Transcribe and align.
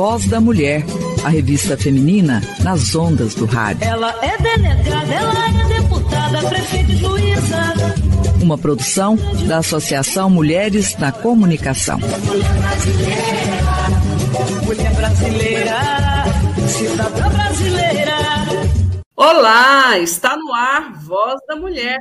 Voz 0.00 0.24
da 0.26 0.40
Mulher, 0.40 0.82
a 1.22 1.28
revista 1.28 1.76
feminina 1.76 2.40
nas 2.64 2.94
ondas 2.94 3.34
do 3.34 3.44
rádio. 3.44 3.86
Ela 3.86 4.18
é 4.24 4.38
delegada, 4.38 5.12
ela 5.12 5.46
é 5.46 5.50
deputada, 5.78 6.48
prefeita 6.48 6.90
e 6.90 6.96
juíza. 6.96 7.74
Uma 8.42 8.56
produção 8.56 9.18
da 9.46 9.58
Associação 9.58 10.30
Mulheres 10.30 10.96
na 10.96 11.12
Comunicação. 11.12 11.98
Mulher 11.98 12.54
brasileira, 12.54 13.44
mulher 14.64 14.94
brasileira, 14.94 15.78
cidadã 16.66 17.28
brasileira. 17.28 18.16
Olá, 19.14 19.98
está 19.98 20.34
no 20.34 20.50
ar 20.54 20.94
Voz 20.94 21.38
da 21.46 21.56
Mulher, 21.56 21.98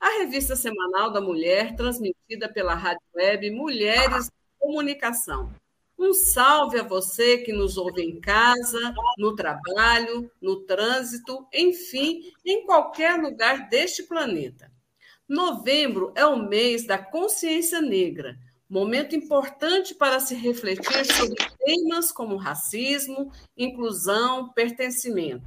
a 0.00 0.18
revista 0.18 0.56
semanal 0.56 1.12
da 1.12 1.20
mulher 1.20 1.76
transmitida 1.76 2.48
pela 2.52 2.74
rádio 2.74 3.06
web 3.14 3.48
Mulheres 3.52 4.32
Comunicação. 4.58 5.52
Um 5.98 6.12
salve 6.12 6.78
a 6.78 6.82
você 6.82 7.38
que 7.38 7.52
nos 7.52 7.78
ouve 7.78 8.02
em 8.02 8.20
casa, 8.20 8.94
no 9.16 9.34
trabalho, 9.34 10.30
no 10.40 10.60
trânsito, 10.60 11.46
enfim, 11.52 12.20
em 12.44 12.66
qualquer 12.66 13.18
lugar 13.18 13.68
deste 13.68 14.02
planeta. 14.02 14.70
Novembro 15.28 16.12
é 16.14 16.24
o 16.26 16.36
mês 16.36 16.86
da 16.86 16.98
consciência 16.98 17.80
negra, 17.80 18.38
momento 18.68 19.16
importante 19.16 19.94
para 19.94 20.20
se 20.20 20.34
refletir 20.34 21.04
sobre 21.06 21.36
temas 21.64 22.12
como 22.12 22.36
racismo, 22.36 23.32
inclusão, 23.56 24.52
pertencimento. 24.52 25.44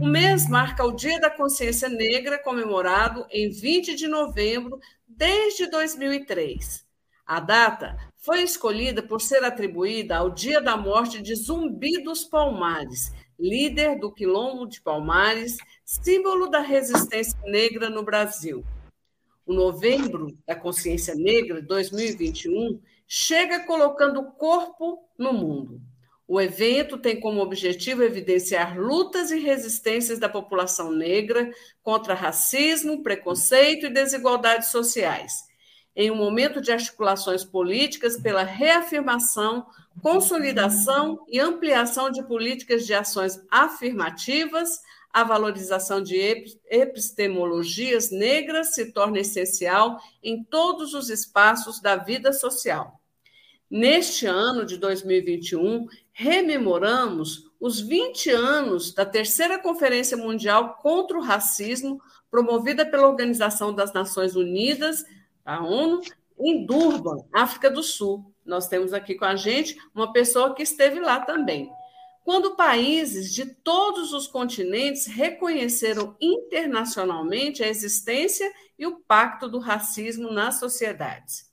O 0.00 0.06
mês 0.06 0.48
marca 0.48 0.84
o 0.84 0.92
Dia 0.92 1.18
da 1.18 1.30
Consciência 1.30 1.88
Negra, 1.88 2.38
comemorado 2.38 3.26
em 3.30 3.48
20 3.48 3.94
de 3.94 4.06
novembro 4.06 4.78
desde 5.08 5.70
2003. 5.70 6.84
A 7.26 7.40
data 7.40 7.96
foi 8.26 8.42
escolhida 8.42 9.04
por 9.04 9.20
ser 9.20 9.44
atribuída 9.44 10.16
ao 10.16 10.30
dia 10.30 10.60
da 10.60 10.76
morte 10.76 11.22
de 11.22 11.32
Zumbi 11.36 12.02
dos 12.02 12.24
Palmares, 12.24 13.12
líder 13.38 14.00
do 14.00 14.12
Quilombo 14.12 14.66
de 14.66 14.80
Palmares, 14.80 15.56
símbolo 15.84 16.50
da 16.50 16.58
resistência 16.58 17.38
negra 17.44 17.88
no 17.88 18.02
Brasil. 18.02 18.64
O 19.46 19.54
Novembro 19.54 20.36
da 20.44 20.56
Consciência 20.56 21.14
Negra 21.14 21.62
2021 21.62 22.80
chega 23.06 23.60
colocando 23.60 24.18
o 24.18 24.32
corpo 24.32 25.08
no 25.16 25.32
mundo. 25.32 25.80
O 26.26 26.40
evento 26.40 26.98
tem 26.98 27.20
como 27.20 27.40
objetivo 27.40 28.02
evidenciar 28.02 28.76
lutas 28.76 29.30
e 29.30 29.38
resistências 29.38 30.18
da 30.18 30.28
população 30.28 30.90
negra 30.90 31.48
contra 31.80 32.12
racismo, 32.12 33.04
preconceito 33.04 33.86
e 33.86 33.90
desigualdades 33.90 34.72
sociais 34.72 35.45
em 35.96 36.10
um 36.10 36.14
momento 36.14 36.60
de 36.60 36.70
articulações 36.70 37.42
políticas 37.42 38.20
pela 38.20 38.42
reafirmação, 38.42 39.66
consolidação 40.02 41.24
e 41.26 41.40
ampliação 41.40 42.10
de 42.10 42.22
políticas 42.22 42.86
de 42.86 42.92
ações 42.92 43.42
afirmativas, 43.50 44.82
a 45.10 45.24
valorização 45.24 46.02
de 46.02 46.18
epistemologias 46.68 48.10
negras 48.10 48.74
se 48.74 48.92
torna 48.92 49.20
essencial 49.20 49.98
em 50.22 50.44
todos 50.44 50.92
os 50.92 51.08
espaços 51.08 51.80
da 51.80 51.96
vida 51.96 52.34
social. 52.34 53.00
Neste 53.70 54.26
ano 54.26 54.66
de 54.66 54.76
2021, 54.76 55.86
rememoramos 56.12 57.50
os 57.58 57.80
20 57.80 58.30
anos 58.30 58.92
da 58.92 59.06
terceira 59.06 59.58
Conferência 59.58 60.18
Mundial 60.18 60.74
contra 60.82 61.16
o 61.16 61.22
Racismo, 61.22 61.98
promovida 62.30 62.84
pela 62.84 63.08
Organização 63.08 63.74
das 63.74 63.94
Nações 63.94 64.36
Unidas 64.36 65.02
a 65.46 65.62
ONU, 65.62 66.02
em 66.38 66.66
Durban, 66.66 67.24
África 67.32 67.70
do 67.70 67.82
Sul. 67.82 68.34
Nós 68.44 68.68
temos 68.68 68.92
aqui 68.92 69.14
com 69.14 69.24
a 69.24 69.36
gente 69.36 69.78
uma 69.94 70.12
pessoa 70.12 70.54
que 70.54 70.62
esteve 70.62 71.00
lá 71.00 71.20
também. 71.20 71.70
Quando 72.24 72.56
países 72.56 73.32
de 73.32 73.46
todos 73.46 74.12
os 74.12 74.26
continentes 74.26 75.06
reconheceram 75.06 76.16
internacionalmente 76.20 77.62
a 77.62 77.68
existência 77.68 78.52
e 78.76 78.84
o 78.84 78.98
pacto 78.98 79.48
do 79.48 79.60
racismo 79.60 80.32
nas 80.32 80.56
sociedades. 80.56 81.48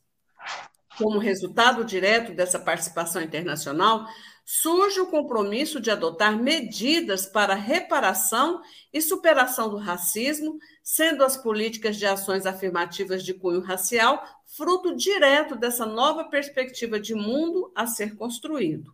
Como 0.97 1.19
resultado 1.19 1.85
direto 1.85 2.33
dessa 2.33 2.59
participação 2.59 3.21
internacional, 3.21 4.07
surge 4.45 4.99
o 4.99 5.07
compromisso 5.07 5.79
de 5.79 5.89
adotar 5.89 6.37
medidas 6.37 7.25
para 7.25 7.53
reparação 7.53 8.61
e 8.91 9.01
superação 9.01 9.69
do 9.69 9.77
racismo, 9.77 10.57
sendo 10.83 11.23
as 11.23 11.37
políticas 11.37 11.97
de 11.97 12.05
ações 12.05 12.45
afirmativas 12.45 13.23
de 13.23 13.33
cunho 13.33 13.61
racial 13.61 14.23
fruto 14.45 14.95
direto 14.95 15.55
dessa 15.55 15.85
nova 15.85 16.25
perspectiva 16.25 16.99
de 16.99 17.15
mundo 17.15 17.71
a 17.73 17.87
ser 17.87 18.15
construído. 18.15 18.93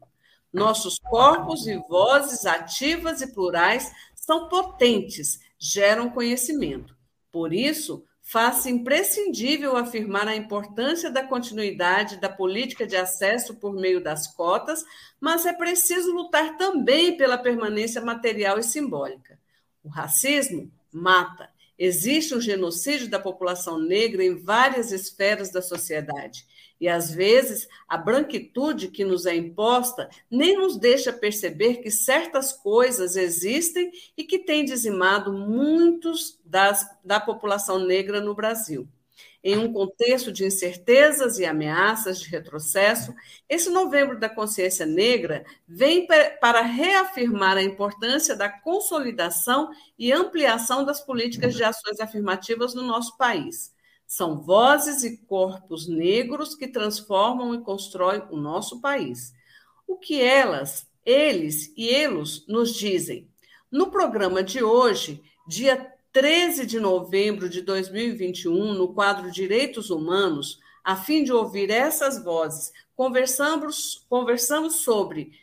Nossos 0.52 0.98
corpos 0.98 1.68
e 1.68 1.78
vozes 1.88 2.46
ativas 2.46 3.22
e 3.22 3.34
plurais 3.34 3.92
são 4.16 4.48
potentes, 4.48 5.40
geram 5.60 6.10
conhecimento. 6.10 6.96
Por 7.32 7.54
isso, 7.54 8.04
faz-se 8.32 8.70
imprescindível 8.70 9.76
afirmar 9.76 10.28
a 10.28 10.36
importância 10.36 11.10
da 11.10 11.24
continuidade 11.24 12.18
da 12.18 12.30
política 12.30 12.86
de 12.86 12.96
acesso 12.96 13.56
por 13.56 13.74
meio 13.74 14.04
das 14.04 14.28
cotas, 14.28 14.86
mas 15.20 15.48
é 15.48 15.54
preciso 15.54 16.12
lutar 16.14 16.56
também 16.56 17.18
pela 17.18 17.40
permanência 17.40 18.00
material 18.00 18.60
e 18.60 18.64
simbólica. 18.64 19.40
O 19.84 19.90
racismo 19.90 20.72
mata. 20.92 21.50
Existe 21.78 22.36
um 22.36 22.42
genocídio 22.42 23.10
da 23.10 23.20
população 23.20 23.80
negra 23.80 24.24
em 24.24 24.36
várias 24.36 24.92
esferas 24.92 25.52
da 25.52 25.62
sociedade. 25.62 26.46
E 26.80 26.88
às 26.88 27.12
vezes 27.12 27.68
a 27.88 27.98
branquitude 27.98 28.88
que 28.88 29.04
nos 29.04 29.26
é 29.26 29.36
imposta 29.36 30.10
nem 30.32 30.58
nos 30.58 30.78
deixa 30.78 31.12
perceber 31.12 31.78
que 31.78 31.92
certas 31.92 32.54
coisas 32.54 33.16
existem 33.16 33.92
e 34.16 34.24
que 34.24 34.40
têm 34.40 34.64
dizimado 34.64 35.34
muitos 35.34 36.40
das, 36.46 36.88
da 37.04 37.20
população 37.20 37.80
negra 37.80 38.22
no 38.22 38.34
Brasil. 38.34 38.88
Em 39.42 39.58
um 39.58 39.72
contexto 39.72 40.34
de 40.34 40.46
incertezas 40.46 41.40
e 41.40 41.46
ameaças 41.46 42.20
de 42.20 42.30
retrocesso, 42.30 43.14
esse 43.48 43.70
Novembro 43.70 44.20
da 44.20 44.28
Consciência 44.28 44.86
Negra 44.86 45.46
vem 45.66 46.06
para 46.42 46.62
reafirmar 46.62 47.56
a 47.56 47.64
importância 47.64 48.36
da 48.36 48.50
consolidação 48.50 49.72
e 49.98 50.12
ampliação 50.12 50.84
das 50.84 51.00
políticas 51.00 51.56
de 51.56 51.64
ações 51.64 52.02
afirmativas 52.02 52.74
no 52.74 52.84
nosso 52.84 53.18
país 53.18 53.74
são 54.10 54.42
vozes 54.42 55.04
e 55.04 55.18
corpos 55.18 55.88
negros 55.88 56.56
que 56.56 56.68
transformam 56.68 57.54
e 57.54 57.62
constroem 57.62 58.24
o 58.32 58.38
nosso 58.38 58.82
país. 58.82 59.36
O 59.88 59.98
que 59.98 60.20
elas, 60.20 60.88
eles 61.06 61.72
e 61.78 61.88
eles 61.90 62.44
nos 62.48 62.74
dizem? 62.74 63.28
No 63.72 63.92
programa 63.92 64.42
de 64.42 64.64
hoje, 64.64 65.22
dia 65.48 65.94
13 66.12 66.66
de 66.66 66.80
novembro 66.80 67.48
de 67.48 67.62
2021, 67.62 68.74
no 68.74 68.96
quadro 68.96 69.30
Direitos 69.30 69.92
Humanos, 69.92 70.60
a 70.84 70.96
fim 70.96 71.24
de 71.24 71.32
ouvir 71.32 71.70
essas 71.70 72.24
vozes, 72.24 72.74
conversamos, 72.96 74.08
conversamos 74.10 74.78
sobre 74.78 75.34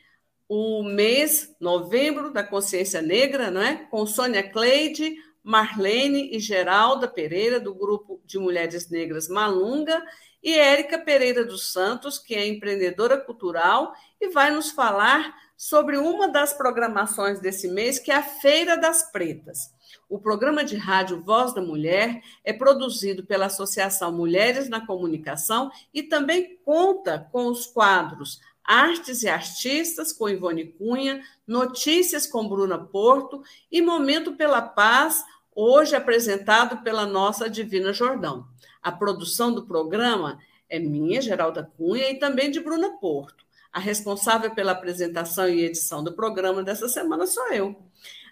o 0.49 0.83
mês 0.83 1.55
novembro 1.61 2.33
da 2.33 2.43
consciência 2.43 3.01
negra, 3.01 3.49
não 3.49 3.63
é? 3.63 3.77
Com 3.89 4.05
Sônia 4.07 4.43
Cleide, 4.43 5.17
Marlene 5.47 6.35
e 6.35 6.41
Geralda 6.41 7.07
Pereira, 7.07 7.61
do 7.61 7.73
grupo 7.73 8.21
de 8.25 8.37
mulheres 8.37 8.91
negras 8.91 9.29
Malunga, 9.29 10.03
e 10.43 10.53
Érica 10.59 10.99
Pereira 10.99 11.45
dos 11.45 11.73
Santos, 11.73 12.19
que 12.19 12.35
é 12.35 12.49
empreendedora 12.49 13.17
cultural 13.17 13.95
e 14.21 14.29
vai 14.31 14.51
nos 14.51 14.73
falar 14.73 15.33
sobre 15.57 15.99
uma 15.99 16.29
das 16.29 16.53
programações 16.53 17.39
desse 17.39 17.69
mês, 17.69 18.01
que 18.01 18.11
é 18.11 18.17
a 18.17 18.23
Feira 18.25 18.77
das 18.77 19.13
Pretas. 19.13 19.73
O 20.09 20.19
programa 20.19 20.65
de 20.65 20.77
rádio 20.77 21.23
Voz 21.23 21.55
da 21.55 21.63
Mulher 21.63 22.21
é 22.43 22.53
produzido 22.53 23.25
pela 23.25 23.47
Associação 23.47 24.11
Mulheres 24.11 24.69
na 24.69 24.85
Comunicação 24.85 25.71
e 25.95 26.03
também 26.03 26.59
conta 26.65 27.29
com 27.31 27.47
os 27.47 27.67
quadros 27.67 28.41
Artes 28.67 29.23
e 29.23 29.29
Artistas 29.29 30.13
com 30.13 30.29
Ivone 30.29 30.73
Cunha, 30.73 31.23
Notícias 31.47 32.27
com 32.27 32.49
Bruna 32.49 32.77
Porto 32.77 33.43
e 33.71 33.81
Momento 33.81 34.33
pela 34.33 34.61
Paz, 34.61 35.25
hoje 35.57 35.97
apresentado 35.97 36.83
pela 36.83 37.07
nossa 37.07 37.49
Divina 37.49 37.93
Jordão. 37.93 38.47
A 38.83 38.93
produção 38.93 39.53
do 39.53 39.67
programa 39.67 40.39
é 40.69 40.79
minha, 40.79 41.21
Geralda 41.23 41.73
Cunha, 41.77 42.11
e 42.11 42.19
também 42.19 42.51
de 42.51 42.61
Bruna 42.61 42.99
Porto. 42.99 43.45
A 43.73 43.81
responsável 43.81 44.55
pela 44.55 44.73
apresentação 44.73 45.49
e 45.49 45.65
edição 45.65 46.05
do 46.05 46.13
programa 46.13 46.63
dessa 46.63 46.89
semana 46.89 47.27
sou 47.27 47.51
eu. 47.53 47.75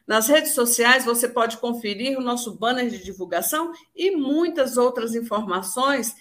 Nas 0.06 0.28
redes 0.28 0.52
sociais 0.52 1.04
você 1.04 1.26
pode 1.26 1.56
conferir 1.56 2.18
o 2.18 2.22
nosso 2.22 2.54
banner 2.54 2.90
de 2.90 3.02
divulgação 3.02 3.72
e 3.96 4.10
muitas 4.10 4.76
outras 4.76 5.14
informações 5.14 6.14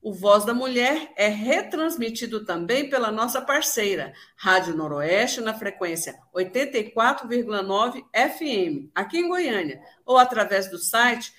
O 0.03 0.13
Voz 0.13 0.45
da 0.45 0.53
Mulher 0.55 1.13
é 1.17 1.27
retransmitido 1.27 2.45
também 2.45 2.89
pela 2.89 3.11
nossa 3.11 3.41
parceira, 3.41 4.13
Rádio 4.37 4.77
Noroeste, 4.77 5.41
na 5.41 5.53
frequência 5.53 6.17
84,9 6.33 8.05
FM, 8.15 8.89
aqui 8.95 9.19
em 9.19 9.29
Goiânia, 9.29 9.83
ou 10.05 10.17
através 10.17 10.71
do 10.71 10.79
site 10.79 11.33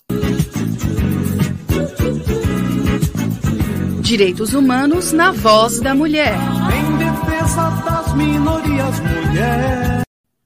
Direitos 4.01 4.53
Humanos 4.53 5.11
na 5.11 5.31
voz 5.31 5.79
da 5.79 5.95
mulher. 5.95 6.35
Em 6.35 6.97
defesa 6.99 7.71
das 7.83 8.13
minorias, 8.15 8.99
mulher. 8.99 10.03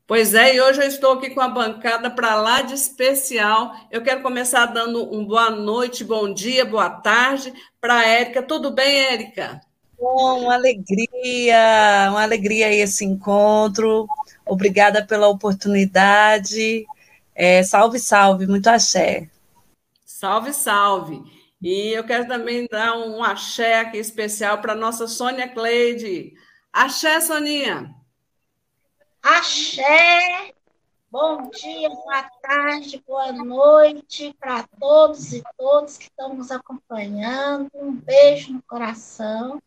Pois 0.07 0.33
é, 0.33 0.56
e 0.56 0.62
hoje 0.62 0.80
eu 0.80 0.88
estou 0.88 1.12
aqui 1.12 1.31
com 1.31 1.42
a 1.42 1.50
bancada 1.50 2.10
para 2.10 2.36
lá 2.36 2.62
de 2.62 2.75
especial. 2.75 3.75
Eu 3.92 4.01
quero 4.01 4.21
começar 4.21 4.68
dando 4.68 5.13
um 5.13 5.25
boa 5.25 5.50
noite, 5.50 6.01
bom 6.06 6.33
dia, 6.33 6.63
boa 6.63 6.89
tarde 6.89 7.54
para 7.81 7.95
a 7.95 8.06
Érica. 8.06 8.42
Tudo 8.42 8.71
bem, 8.71 9.01
Érica? 9.01 9.60
Bom, 10.00 10.42
uma 10.42 10.53
alegria, 10.53 12.07
uma 12.09 12.24
alegria 12.24 12.74
esse 12.74 13.06
encontro. 13.06 14.07
Obrigada 14.45 15.06
pela 15.06 15.27
oportunidade. 15.27 16.86
É, 17.33 17.63
salve, 17.63 18.00
salve, 18.00 18.47
muito 18.47 18.68
axé. 18.68 19.30
Salve, 20.06 20.53
salve. 20.53 21.21
E 21.62 21.92
eu 21.94 22.03
quero 22.03 22.27
também 22.27 22.68
dar 22.69 22.97
um 22.97 23.24
axé 23.24 23.80
aqui 23.80 23.97
especial 23.97 24.62
para 24.62 24.75
nossa 24.75 25.07
Sônia 25.07 25.47
Cleide. 25.47 26.33
Axé, 26.71 27.19
Soninha. 27.21 27.94
Axé. 29.24 30.53
Bom 31.09 31.50
dia, 31.50 31.89
boa 31.89 32.24
tarde, 32.42 33.01
boa 33.07 33.31
noite 33.31 34.36
para 34.38 34.68
todos 34.77 35.31
e 35.31 35.42
todas 35.57 35.97
que 35.97 36.06
estão 36.06 36.33
nos 36.33 36.51
acompanhando. 36.51 37.69
Um 37.74 37.94
beijo 37.94 38.51
no 38.51 38.62
coração. 38.63 39.62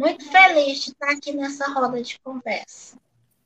Muito 0.00 0.24
feliz 0.30 0.78
de 0.82 0.92
estar 0.92 1.10
aqui 1.10 1.30
nessa 1.30 1.70
roda 1.74 2.00
de 2.00 2.18
conversa. 2.24 2.96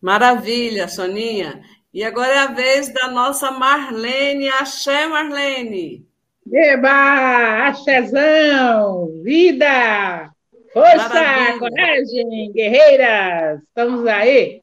Maravilha, 0.00 0.86
Soninha. 0.86 1.60
E 1.92 2.04
agora 2.04 2.32
é 2.32 2.38
a 2.38 2.46
vez 2.46 2.94
da 2.94 3.08
nossa 3.08 3.50
Marlene. 3.50 4.48
Axé, 4.50 5.08
Marlene. 5.08 6.06
Eba! 6.52 7.66
Axézão! 7.66 9.20
Vida! 9.24 10.30
Força! 10.72 11.08
Maravilha. 11.08 11.58
Coragem! 11.58 12.52
Guerreiras! 12.52 13.60
Estamos 13.64 14.06
aí! 14.06 14.62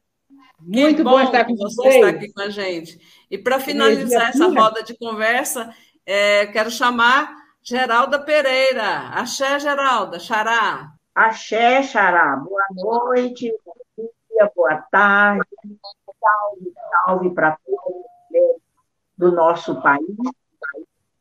Muito 0.60 0.96
Que 0.96 1.02
bom, 1.02 1.20
estar 1.20 1.44
com 1.44 1.56
você 1.56 1.76
vocês. 1.76 1.94
está 1.96 2.08
aqui 2.08 2.32
com 2.32 2.40
a 2.40 2.48
gente. 2.48 2.98
E 3.30 3.36
para 3.36 3.60
finalizar 3.60 4.30
essa 4.30 4.46
roda 4.46 4.82
de 4.82 4.96
conversa, 4.96 5.74
é, 6.06 6.46
quero 6.46 6.70
chamar 6.70 7.30
Geralda 7.62 8.18
Pereira. 8.18 9.10
Axé, 9.10 9.60
Geralda. 9.60 10.18
Xará. 10.18 10.90
Axé, 11.14 11.82
Xará, 11.82 12.36
boa 12.36 12.64
noite, 12.70 13.54
bom 13.66 13.74
dia, 14.30 14.50
boa 14.56 14.76
tarde, 14.90 15.46
salve, 16.18 16.72
salve 16.90 17.30
para 17.34 17.58
mulheres 17.68 18.62
do 19.18 19.30
nosso 19.30 19.82
país. 19.82 20.16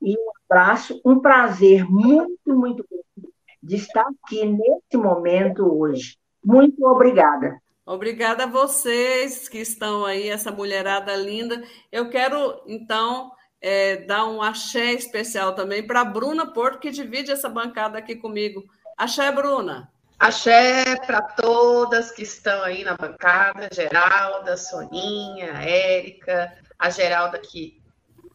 E 0.01 0.17
um 0.17 0.31
abraço, 0.49 1.01
um 1.03 1.19
prazer 1.19 1.83
muito, 1.89 2.55
muito 2.55 2.85
grande 2.89 3.33
de 3.61 3.75
estar 3.75 4.07
aqui 4.07 4.45
nesse 4.45 4.95
momento 4.95 5.65
hoje. 5.65 6.17
Muito 6.41 6.85
obrigada. 6.85 7.61
Obrigada 7.85 8.45
a 8.45 8.47
vocês 8.47 9.49
que 9.49 9.57
estão 9.57 10.05
aí, 10.05 10.29
essa 10.29 10.53
mulherada 10.53 11.13
linda. 11.17 11.61
Eu 11.91 12.09
quero, 12.09 12.61
então, 12.65 13.29
é, 13.59 13.97
dar 13.97 14.25
um 14.25 14.41
axé 14.41 14.93
especial 14.93 15.53
também 15.53 15.85
para 15.85 15.99
a 15.99 16.05
Bruna 16.05 16.53
Porto, 16.53 16.79
que 16.79 16.91
divide 16.91 17.29
essa 17.29 17.49
bancada 17.49 17.97
aqui 17.97 18.15
comigo. 18.15 18.63
Axé, 19.01 19.31
Bruna. 19.31 19.92
Axé 20.19 20.95
para 21.07 21.24
todas 21.24 22.12
que 22.12 22.21
estão 22.21 22.62
aí 22.62 22.83
na 22.83 22.95
bancada, 22.95 23.68
Geralda, 23.74 24.56
Soninha, 24.56 25.53
Érica, 25.53 26.56
a 26.77 26.88
Geralda 26.92 27.39
que 27.39 27.81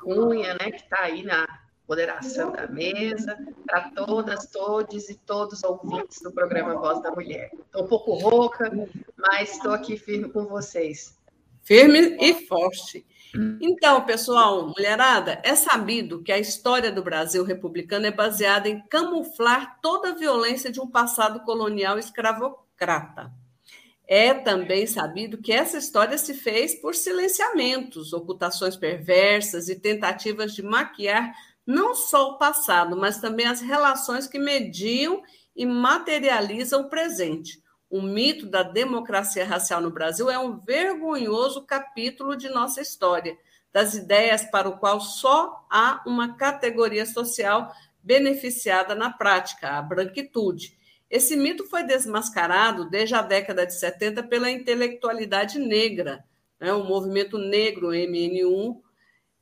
Cunha, 0.01 0.55
né, 0.55 0.73
que 0.73 0.83
está 0.83 1.03
aí 1.03 1.23
na 1.23 1.47
moderação 1.89 2.51
da 2.51 2.67
mesa, 2.67 3.39
para 3.65 3.91
todas, 3.91 4.47
todos 4.47 5.09
e 5.09 5.15
todos 5.15 5.59
os 5.59 5.63
ouvintes 5.63 6.21
do 6.21 6.33
programa 6.33 6.75
Voz 6.75 7.01
da 7.01 7.13
Mulher. 7.13 7.53
Estou 7.55 7.85
um 7.85 7.87
pouco 7.87 8.15
rouca, 8.15 8.69
mas 9.17 9.53
estou 9.53 9.73
aqui 9.73 9.97
firme 9.97 10.29
com 10.31 10.47
vocês. 10.47 11.17
Firme 11.63 12.19
e 12.21 12.45
forte. 12.49 13.07
Então, 13.61 14.05
pessoal, 14.05 14.69
mulherada, 14.69 15.41
é 15.45 15.55
sabido 15.55 16.23
que 16.23 16.33
a 16.33 16.39
história 16.39 16.91
do 16.91 17.03
Brasil 17.03 17.45
republicano 17.45 18.07
é 18.07 18.11
baseada 18.11 18.69
em 18.69 18.81
camuflar 18.89 19.79
toda 19.81 20.11
a 20.11 20.15
violência 20.15 20.71
de 20.71 20.81
um 20.81 20.87
passado 20.87 21.41
colonial 21.41 21.99
escravocrata. 21.99 23.33
É 24.09 24.33
também 24.33 24.87
sabido 24.87 25.39
que 25.39 25.53
essa 25.53 25.79
história 25.79 26.17
se 26.17 26.33
fez 26.33 26.77
por 26.77 26.95
silenciamentos, 26.95 28.13
ocultações 28.13 28.77
perversas 28.77 29.69
e 29.69 29.75
tentativas 29.75 30.55
de 30.55 30.63
maquiar 30.63 31.35
não 31.67 31.95
só 31.95 32.31
o 32.31 32.39
passado, 32.39 32.97
mas 32.97 33.21
também 33.21 33.47
as 33.47 33.61
relações 33.61 34.29
que 34.29 34.39
mediam 34.39 35.23
e 35.57 35.67
materializam 35.67 36.83
o 36.83 36.89
presente. 36.89 37.61
O 37.89 38.03
mito 38.03 38.47
da 38.47 38.63
democracia 38.63 39.45
racial 39.45 39.81
no 39.81 39.91
Brasil 39.91 40.29
é 40.29 40.39
um 40.39 40.59
vergonhoso 40.59 41.65
capítulo 41.65 42.37
de 42.37 42.49
nossa 42.49 42.81
história, 42.81 43.37
das 43.73 43.95
ideias 43.95 44.45
para 44.45 44.69
o 44.69 44.79
qual 44.79 45.01
só 45.01 45.65
há 45.71 46.03
uma 46.07 46.37
categoria 46.37 47.07
social 47.07 47.71
beneficiada 48.03 48.95
na 48.95 49.11
prática, 49.11 49.71
a 49.71 49.83
branquitude. 49.83 50.77
Esse 51.11 51.37
mito 51.37 51.65
foi 51.69 51.85
desmascarado 51.85 52.89
desde 52.91 53.15
a 53.15 53.23
década 53.23 53.67
de 53.67 53.75
70 53.79 54.23
pela 54.25 54.51
intelectualidade 54.51 55.59
negra, 55.59 56.25
né, 56.59 56.73
o 56.73 56.85
movimento 56.85 57.39
negro 57.39 57.89
MN1, 57.89 58.81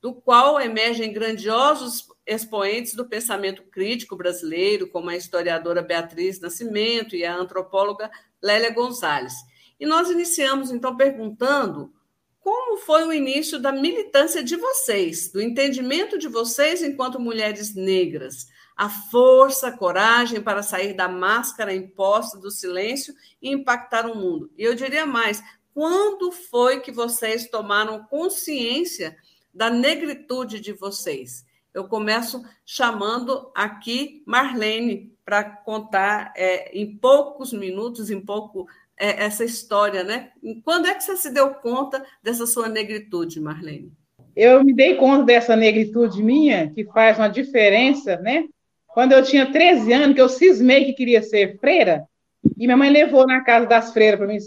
do 0.01 0.13
qual 0.13 0.59
emergem 0.61 1.11
grandiosos 1.11 2.07
expoentes 2.27 2.93
do 2.93 3.07
pensamento 3.07 3.63
crítico 3.63 4.15
brasileiro, 4.15 4.87
como 4.87 5.09
a 5.09 5.15
historiadora 5.15 5.81
Beatriz 5.81 6.39
Nascimento 6.39 7.15
e 7.15 7.25
a 7.25 7.35
antropóloga 7.35 8.11
Lélia 8.45 8.69
Gonzalez. 8.69 9.33
E 9.79 9.87
nós 9.87 10.11
iniciamos, 10.11 10.71
então, 10.71 10.95
perguntando 10.95 11.91
como 12.39 12.77
foi 12.77 13.03
o 13.03 13.11
início 13.11 13.57
da 13.59 13.71
militância 13.71 14.43
de 14.43 14.55
vocês, 14.55 15.31
do 15.31 15.41
entendimento 15.41 16.15
de 16.19 16.27
vocês 16.27 16.83
enquanto 16.83 17.19
mulheres 17.19 17.73
negras, 17.73 18.45
a 18.77 18.87
força, 18.87 19.69
a 19.69 19.75
coragem 19.75 20.39
para 20.39 20.61
sair 20.61 20.93
da 20.93 21.07
máscara 21.07 21.73
imposta 21.73 22.37
do 22.37 22.51
silêncio 22.51 23.15
e 23.41 23.49
impactar 23.49 24.05
o 24.05 24.15
mundo. 24.15 24.51
E 24.55 24.63
eu 24.63 24.75
diria 24.75 25.07
mais, 25.07 25.41
quando 25.73 26.31
foi 26.31 26.81
que 26.81 26.91
vocês 26.91 27.49
tomaram 27.49 28.03
consciência 28.03 29.17
da 29.51 29.71
negritude 29.71 30.59
de 30.59 30.71
vocês? 30.71 31.43
Eu 31.73 31.87
começo 31.87 32.45
chamando 32.63 33.51
aqui 33.55 34.21
Marlene 34.27 35.14
para 35.25 35.43
contar 35.43 36.31
é, 36.37 36.77
em 36.77 36.95
poucos 36.95 37.51
minutos, 37.51 38.11
em 38.11 38.21
pouco 38.21 38.67
é, 38.97 39.25
essa 39.25 39.43
história, 39.43 40.03
né? 40.03 40.31
Quando 40.63 40.87
é 40.87 40.93
que 40.93 41.03
você 41.03 41.17
se 41.17 41.31
deu 41.31 41.55
conta 41.55 42.05
dessa 42.23 42.45
sua 42.45 42.69
negritude, 42.69 43.41
Marlene? 43.41 43.91
eu 44.35 44.63
me 44.63 44.73
dei 44.73 44.95
conta 44.95 45.23
dessa 45.23 45.55
negritude 45.55 46.21
minha, 46.21 46.69
que 46.69 46.83
faz 46.85 47.17
uma 47.17 47.29
diferença, 47.29 48.17
né? 48.17 48.45
Quando 48.87 49.13
eu 49.13 49.23
tinha 49.23 49.51
13 49.51 49.93
anos, 49.93 50.15
que 50.15 50.21
eu 50.21 50.29
cismei 50.29 50.85
que 50.85 50.93
queria 50.93 51.23
ser 51.23 51.57
freira, 51.57 52.03
e 52.57 52.65
minha 52.65 52.77
mãe 52.77 52.89
levou 52.89 53.25
na 53.25 53.41
casa 53.41 53.65
das 53.65 53.93
freiras 53.93 54.19
para 54.19 54.27
mim 54.27 54.37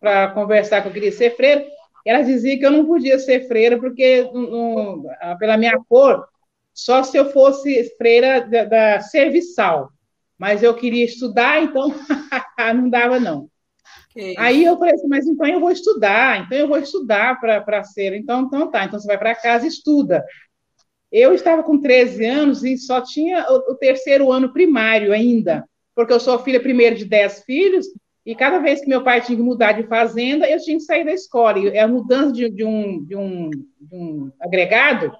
para 0.00 0.28
conversar 0.28 0.82
que 0.82 0.88
eu 0.88 0.92
queria 0.92 1.12
ser 1.12 1.36
freira. 1.36 1.64
Ela 2.04 2.22
dizia 2.22 2.58
que 2.58 2.64
eu 2.64 2.70
não 2.70 2.86
podia 2.86 3.18
ser 3.18 3.46
freira 3.46 3.78
porque 3.78 4.28
um, 4.34 5.04
pela 5.38 5.56
minha 5.56 5.78
cor, 5.88 6.26
só 6.74 7.02
se 7.02 7.16
eu 7.16 7.30
fosse 7.30 7.94
freira 7.96 8.40
da, 8.40 8.64
da 8.64 9.00
serviçal. 9.00 9.90
Mas 10.40 10.62
eu 10.62 10.74
queria 10.74 11.04
estudar, 11.04 11.62
então 11.62 11.94
não 12.74 12.88
dava 12.88 13.20
não. 13.20 13.48
Okay. 14.10 14.34
Aí 14.38 14.64
eu 14.64 14.76
falei 14.78 14.94
assim, 14.94 15.06
mas 15.06 15.26
então 15.26 15.46
eu 15.46 15.60
vou 15.60 15.70
estudar, 15.70 16.40
então 16.40 16.58
eu 16.58 16.66
vou 16.66 16.78
estudar 16.78 17.38
para 17.38 17.84
ser. 17.84 18.14
Então, 18.14 18.42
então 18.42 18.70
tá, 18.70 18.84
então 18.84 18.98
você 18.98 19.06
vai 19.06 19.18
para 19.18 19.36
casa 19.36 19.66
e 19.66 19.68
estuda. 19.68 20.24
Eu 21.12 21.34
estava 21.34 21.62
com 21.62 21.80
13 21.80 22.24
anos 22.24 22.64
e 22.64 22.76
só 22.76 23.00
tinha 23.00 23.46
o, 23.50 23.72
o 23.72 23.74
terceiro 23.76 24.32
ano 24.32 24.52
primário 24.52 25.12
ainda 25.12 25.64
porque 26.00 26.14
eu 26.14 26.20
sou 26.20 26.38
filha 26.38 26.60
primeiro 26.60 26.96
de 26.96 27.04
dez 27.04 27.42
filhos, 27.44 27.86
e 28.24 28.34
cada 28.34 28.58
vez 28.58 28.80
que 28.80 28.88
meu 28.88 29.04
pai 29.04 29.20
tinha 29.20 29.36
que 29.36 29.42
mudar 29.42 29.72
de 29.72 29.82
fazenda, 29.84 30.48
eu 30.48 30.58
tinha 30.58 30.76
que 30.76 30.82
sair 30.82 31.04
da 31.04 31.12
escola. 31.12 31.58
E 31.58 31.78
a 31.78 31.86
mudança 31.86 32.32
de, 32.32 32.48
de, 32.50 32.64
um, 32.64 33.04
de, 33.04 33.16
um, 33.16 33.50
de 33.50 33.94
um 33.94 34.32
agregado 34.40 35.12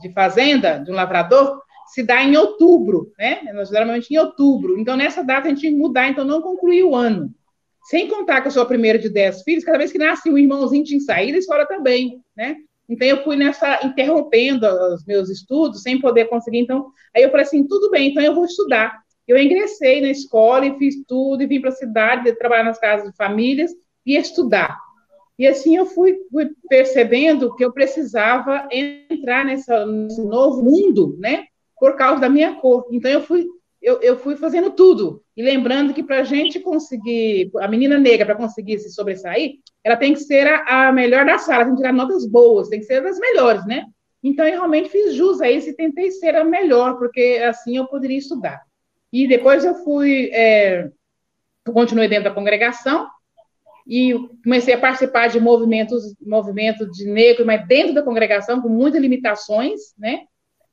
de 0.00 0.12
fazenda, 0.12 0.78
de 0.78 0.90
um 0.90 0.94
lavrador, 0.94 1.60
se 1.86 2.02
dá 2.02 2.22
em 2.22 2.36
outubro, 2.36 3.12
né? 3.18 3.40
Geralmente 3.68 4.12
em 4.12 4.18
outubro. 4.18 4.78
Então, 4.78 4.96
nessa 4.96 5.22
data, 5.22 5.46
a 5.46 5.50
gente 5.50 5.60
que 5.60 5.70
mudar, 5.70 6.08
então 6.08 6.24
não 6.24 6.40
concluí 6.40 6.82
o 6.82 6.94
ano. 6.94 7.32
Sem 7.84 8.08
contar 8.08 8.40
que 8.40 8.48
eu 8.48 8.52
sou 8.52 8.62
a 8.62 8.66
primeira 8.66 8.98
de 8.98 9.08
dez 9.08 9.42
filhos, 9.42 9.64
cada 9.64 9.78
vez 9.78 9.92
que 9.92 9.98
nasce 9.98 10.30
um 10.30 10.38
irmãozinho 10.38 10.84
tinha 10.84 11.00
sair 11.00 11.32
da 11.32 11.38
escola 11.38 11.66
também, 11.66 12.20
né? 12.36 12.56
Então, 12.88 13.06
eu 13.06 13.22
fui 13.22 13.36
nessa, 13.36 13.84
interrompendo 13.84 14.66
os 14.66 15.04
meus 15.06 15.30
estudos, 15.30 15.82
sem 15.82 16.00
poder 16.00 16.26
conseguir. 16.26 16.58
Então, 16.58 16.86
aí 17.14 17.22
eu 17.22 17.30
falei 17.30 17.46
assim: 17.46 17.66
tudo 17.66 17.90
bem, 17.90 18.10
então 18.10 18.22
eu 18.22 18.34
vou 18.34 18.44
estudar. 18.44 19.02
Eu 19.26 19.38
ingressei 19.38 20.00
na 20.02 20.08
escola 20.08 20.66
e 20.66 20.78
fiz 20.78 20.96
tudo, 21.06 21.42
e 21.42 21.46
vim 21.46 21.60
para 21.60 21.70
a 21.70 21.74
cidade, 21.74 22.36
trabalhar 22.36 22.64
nas 22.64 22.78
casas 22.78 23.10
de 23.10 23.16
famílias 23.16 23.72
e 24.04 24.16
estudar. 24.16 24.78
E 25.38 25.46
assim 25.46 25.76
eu 25.76 25.86
fui, 25.86 26.16
fui 26.30 26.50
percebendo 26.68 27.54
que 27.56 27.64
eu 27.64 27.72
precisava 27.72 28.68
entrar 28.70 29.44
nessa, 29.44 29.84
nesse 29.84 30.22
novo 30.22 30.62
mundo, 30.62 31.16
né? 31.18 31.46
Por 31.84 31.96
causa 31.96 32.18
da 32.18 32.30
minha 32.30 32.54
cor. 32.54 32.86
Então 32.90 33.10
eu 33.10 33.20
fui, 33.20 33.46
eu, 33.82 34.00
eu 34.00 34.16
fui 34.16 34.36
fazendo 34.36 34.70
tudo. 34.70 35.22
E 35.36 35.42
lembrando 35.42 35.92
que 35.92 36.02
para 36.02 36.20
a 36.20 36.24
gente 36.24 36.58
conseguir, 36.58 37.50
a 37.58 37.68
menina 37.68 37.98
negra, 37.98 38.24
para 38.24 38.36
conseguir 38.36 38.78
se 38.78 38.90
sobressair, 38.90 39.56
ela 39.84 39.94
tem 39.94 40.14
que 40.14 40.20
ser 40.20 40.46
a, 40.46 40.88
a 40.88 40.92
melhor 40.92 41.26
da 41.26 41.36
sala, 41.36 41.66
tem 41.66 41.74
que 41.74 41.82
tirar 41.82 41.92
notas 41.92 42.26
boas, 42.26 42.70
tem 42.70 42.80
que 42.80 42.86
ser 42.86 43.02
das 43.02 43.18
melhores, 43.18 43.66
né? 43.66 43.84
Então 44.22 44.46
eu 44.46 44.52
realmente 44.52 44.88
fiz 44.88 45.12
jus 45.12 45.42
a 45.42 45.50
isso 45.50 45.68
e 45.68 45.76
tentei 45.76 46.10
ser 46.10 46.34
a 46.34 46.42
melhor, 46.42 46.96
porque 46.96 47.38
assim 47.46 47.76
eu 47.76 47.86
poderia 47.86 48.16
estudar. 48.16 48.62
E 49.12 49.28
depois 49.28 49.62
eu 49.62 49.74
fui, 49.84 50.30
é, 50.32 50.90
continuei 51.66 52.08
dentro 52.08 52.24
da 52.24 52.34
congregação 52.34 53.06
e 53.86 54.14
comecei 54.42 54.72
a 54.72 54.80
participar 54.80 55.28
de 55.28 55.38
movimentos, 55.38 56.14
movimento 56.18 56.90
de 56.90 57.04
negro, 57.04 57.44
mas 57.44 57.68
dentro 57.68 57.92
da 57.92 58.02
congregação, 58.02 58.62
com 58.62 58.70
muitas 58.70 59.02
limitações, 59.02 59.92
né? 59.98 60.20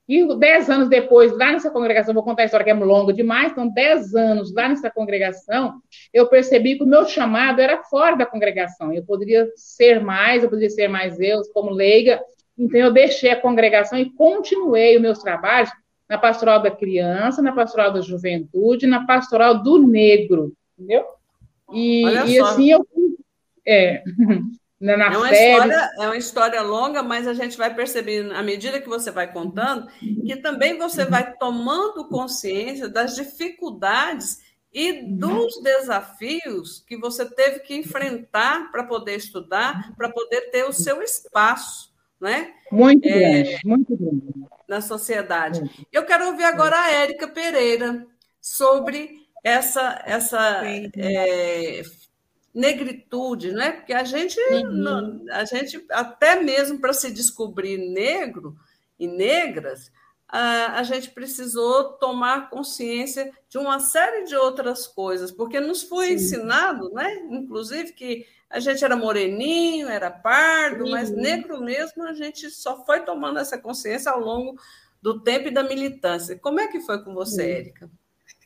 E 0.08 0.26
dez 0.38 0.70
anos 0.70 0.90
depois, 0.90 1.32
lá 1.32 1.52
nessa 1.52 1.70
congregação, 1.70 2.14
vou 2.14 2.24
contar 2.24 2.42
a 2.42 2.46
história 2.46 2.64
que 2.64 2.70
é 2.70 2.74
longa 2.74 3.14
demais, 3.14 3.52
então, 3.52 3.70
dez 3.70 4.14
anos 4.14 4.54
lá 4.54 4.68
nessa 4.68 4.90
congregação, 4.90 5.82
eu 6.14 6.28
percebi 6.28 6.76
que 6.76 6.84
o 6.84 6.88
meu 6.88 7.06
chamado 7.06 7.62
era 7.62 7.84
fora 7.84 8.16
da 8.16 8.26
congregação. 8.26 8.92
Eu 8.92 9.06
poderia 9.06 9.50
ser 9.56 10.02
mais, 10.02 10.44
eu 10.44 10.50
poderia 10.50 10.70
ser 10.70 10.88
mais 10.88 11.20
eu, 11.20 11.42
como 11.54 11.72
leiga. 11.72 12.22
Então, 12.58 12.80
eu 12.80 12.92
deixei 12.92 13.32
a 13.32 13.40
congregação 13.40 13.98
e 13.98 14.12
continuei 14.12 14.96
os 14.96 15.02
meus 15.02 15.20
trabalhos 15.20 15.72
na 16.10 16.18
pastoral 16.18 16.62
da 16.62 16.70
criança, 16.70 17.42
na 17.42 17.54
pastoral 17.54 17.94
da 17.94 18.02
juventude, 18.02 18.86
na 18.86 19.06
pastoral 19.06 19.64
do 19.64 19.78
negro, 19.78 20.52
entendeu? 20.78 21.06
E, 21.72 22.04
e 22.04 22.40
assim 22.40 22.70
eu 22.70 22.86
é, 23.66 24.04
na, 24.82 24.98
na 24.98 25.14
é, 25.14 25.18
uma 25.18 25.32
história, 25.32 25.92
é 26.00 26.06
uma 26.08 26.18
história 26.18 26.62
longa, 26.64 27.04
mas 27.04 27.28
a 27.28 27.34
gente 27.36 27.56
vai 27.56 27.74
percebendo, 27.74 28.34
à 28.34 28.42
medida 28.42 28.82
que 28.82 28.90
você 28.90 29.12
vai 29.12 29.32
contando, 29.32 29.88
que 30.26 30.36
também 30.38 30.76
você 30.76 31.06
vai 31.06 31.36
tomando 31.36 32.10
consciência 32.10 32.90
das 32.90 33.16
dificuldades 33.16 34.40
e 34.74 35.04
dos 35.04 35.62
desafios 35.62 36.84
que 36.88 36.98
você 36.98 37.26
teve 37.30 37.60
que 37.60 37.76
enfrentar 37.76 38.72
para 38.72 38.84
poder 38.84 39.18
estudar, 39.18 39.94
para 39.96 40.10
poder 40.10 40.50
ter 40.50 40.64
o 40.64 40.74
seu 40.74 41.04
espaço, 41.04 41.94
né? 42.20 42.52
Muito 42.72 43.08
é, 43.08 43.20
grande, 43.20 43.60
muito 43.64 43.96
grande 43.96 44.34
na 44.68 44.82
sociedade. 44.82 45.62
Eu 45.92 46.06
quero 46.06 46.28
ouvir 46.28 46.46
agora 46.46 46.80
a 46.80 46.92
Érica 46.92 47.28
Pereira 47.28 48.08
sobre 48.40 49.22
essa, 49.44 50.02
essa 50.06 50.62
é, 50.66 51.84
negritude, 52.54 53.52
né? 53.52 53.72
Porque 53.72 53.94
a 53.94 54.04
gente, 54.04 54.40
uhum. 54.40 55.26
a 55.32 55.46
gente 55.46 55.86
até 55.90 56.42
mesmo 56.42 56.80
para 56.80 56.94
se 56.94 57.12
descobrir 57.12 57.78
negro 57.78 58.56
e 59.00 59.08
negras, 59.08 59.92
a, 60.28 60.80
a 60.80 60.84
gente 60.84 61.12
precisou 61.12 61.94
tomar 61.94 62.50
consciência 62.50 63.32
de 63.50 63.58
uma 63.58 63.80
série 63.80 64.26
de 64.26 64.36
outras 64.36 64.88
coisas, 64.88 65.32
porque 65.32 65.60
nos 65.60 65.84
foi 65.84 66.08
Sim. 66.08 66.14
ensinado, 66.14 66.90
né? 66.92 67.16
Inclusive 67.30 67.94
que 67.94 68.26
a 68.50 68.60
gente 68.60 68.84
era 68.84 68.96
moreninho, 68.96 69.88
era 69.88 70.12
pardo, 70.12 70.84
uhum. 70.84 70.92
mas 70.92 71.10
negro 71.10 71.62
mesmo, 71.62 72.04
a 72.04 72.14
gente 72.14 72.50
só 72.50 72.86
foi 72.86 73.02
tomando 73.02 73.40
essa 73.40 73.58
consciência 73.58 74.12
ao 74.12 74.20
longo 74.20 74.60
do 75.02 75.22
tempo 75.22 75.48
e 75.48 75.54
da 75.54 75.64
militância. 75.64 76.38
Como 76.38 76.60
é 76.60 76.68
que 76.68 76.82
foi 76.82 77.04
com 77.04 77.14
você, 77.14 77.50
Érica? 77.50 77.90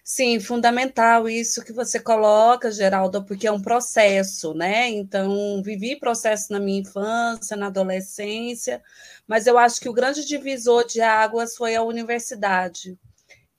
Sim, 0.08 0.40
fundamental 0.40 1.28
isso 1.28 1.64
que 1.66 1.74
você 1.74 2.00
coloca, 2.00 2.72
Geralda, 2.72 3.24
porque 3.24 3.48
é 3.48 3.52
um 3.52 3.60
processo, 3.62 4.54
né? 4.54 4.88
Então, 4.90 5.62
vivi 5.64 5.96
processo 6.00 6.54
na 6.54 6.60
minha 6.60 6.80
infância, 6.82 7.58
na 7.58 7.68
adolescência, 7.68 8.84
mas 9.28 9.48
eu 9.48 9.58
acho 9.58 9.82
que 9.82 9.90
o 9.90 9.94
grande 9.94 10.24
divisor 10.24 10.86
de 10.86 11.02
águas 11.02 11.56
foi 11.58 11.76
a 11.76 11.82
universidade. 11.82 12.96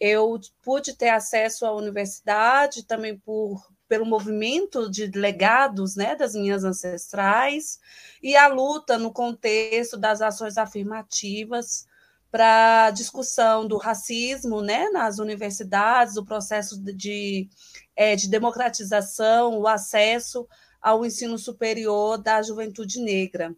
Eu 0.00 0.40
pude 0.62 0.94
ter 0.94 1.10
acesso 1.10 1.66
à 1.66 1.74
universidade 1.74 2.84
também 2.84 3.18
por 3.18 3.62
pelo 3.88 4.06
movimento 4.06 4.90
de 4.90 5.06
legados 5.08 5.96
né, 5.96 6.16
das 6.16 6.34
minhas 6.34 6.64
ancestrais 6.64 7.78
e 8.22 8.36
a 8.36 8.48
luta 8.48 8.98
no 8.98 9.12
contexto 9.12 9.96
das 9.96 10.22
ações 10.22 10.58
afirmativas 10.58 11.86
para 12.36 12.90
discussão 12.90 13.66
do 13.66 13.78
racismo 13.78 14.60
né, 14.60 14.90
nas 14.90 15.18
universidades, 15.18 16.18
o 16.18 16.24
processo 16.24 16.78
de, 16.78 17.48
é, 17.96 18.14
de 18.14 18.28
democratização, 18.28 19.58
o 19.58 19.66
acesso 19.66 20.46
ao 20.78 21.06
ensino 21.06 21.38
superior 21.38 22.18
da 22.18 22.42
juventude 22.42 23.00
negra. 23.00 23.56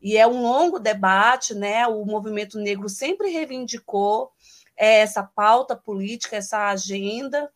E 0.00 0.16
é 0.16 0.24
um 0.28 0.42
longo 0.42 0.78
debate, 0.78 1.56
né? 1.56 1.88
O 1.88 2.04
movimento 2.06 2.56
negro 2.56 2.88
sempre 2.88 3.30
reivindicou 3.30 4.30
é, 4.76 5.00
essa 5.00 5.24
pauta 5.24 5.74
política, 5.74 6.36
essa 6.36 6.68
agenda, 6.68 7.50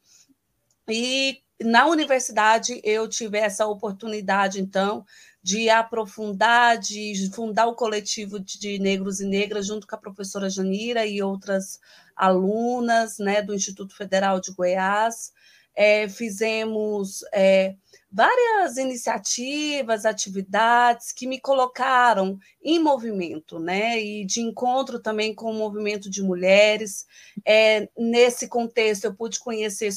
e 0.88 1.40
na 1.62 1.87
universidade 1.87 2.81
eu 2.83 3.09
tive 3.09 3.38
essa 3.38 3.64
oportunidade, 3.64 4.61
então, 4.61 5.07
de 5.45 5.69
aprofundar, 5.69 6.79
de 6.79 7.31
fundar 7.31 7.67
o 7.67 7.75
coletivo 7.75 8.41
de 8.41 8.79
negros 8.79 9.21
e 9.21 9.27
negras 9.27 9.67
junto 9.67 9.87
com 9.87 9.95
a 9.95 9.99
professora 9.99 10.49
Janira 10.49 11.05
e 11.05 11.23
outras 11.23 11.79
alunas 12.17 13.19
né, 13.19 13.43
do 13.43 13.55
Instituto 13.55 13.95
Federal 13.95 14.41
de 14.41 14.53
Goiás. 14.53 15.35
É, 15.75 16.09
fizemos 16.09 17.25
é, 17.33 17.75
várias 18.14 18.76
iniciativas, 18.76 20.04
atividades 20.04 21.11
que 21.11 21.26
me 21.26 21.40
colocaram 21.40 22.38
em 22.62 22.78
movimento, 22.78 23.59
né? 23.59 24.00
E 24.00 24.25
de 24.25 24.40
encontro 24.40 25.00
também 25.00 25.35
com 25.35 25.50
o 25.50 25.54
movimento 25.54 26.09
de 26.09 26.23
mulheres. 26.23 27.07
É, 27.45 27.88
nesse 27.99 28.47
contexto, 28.47 29.07
eu 29.07 29.14
pude 29.14 29.40
conhecer 29.40 29.90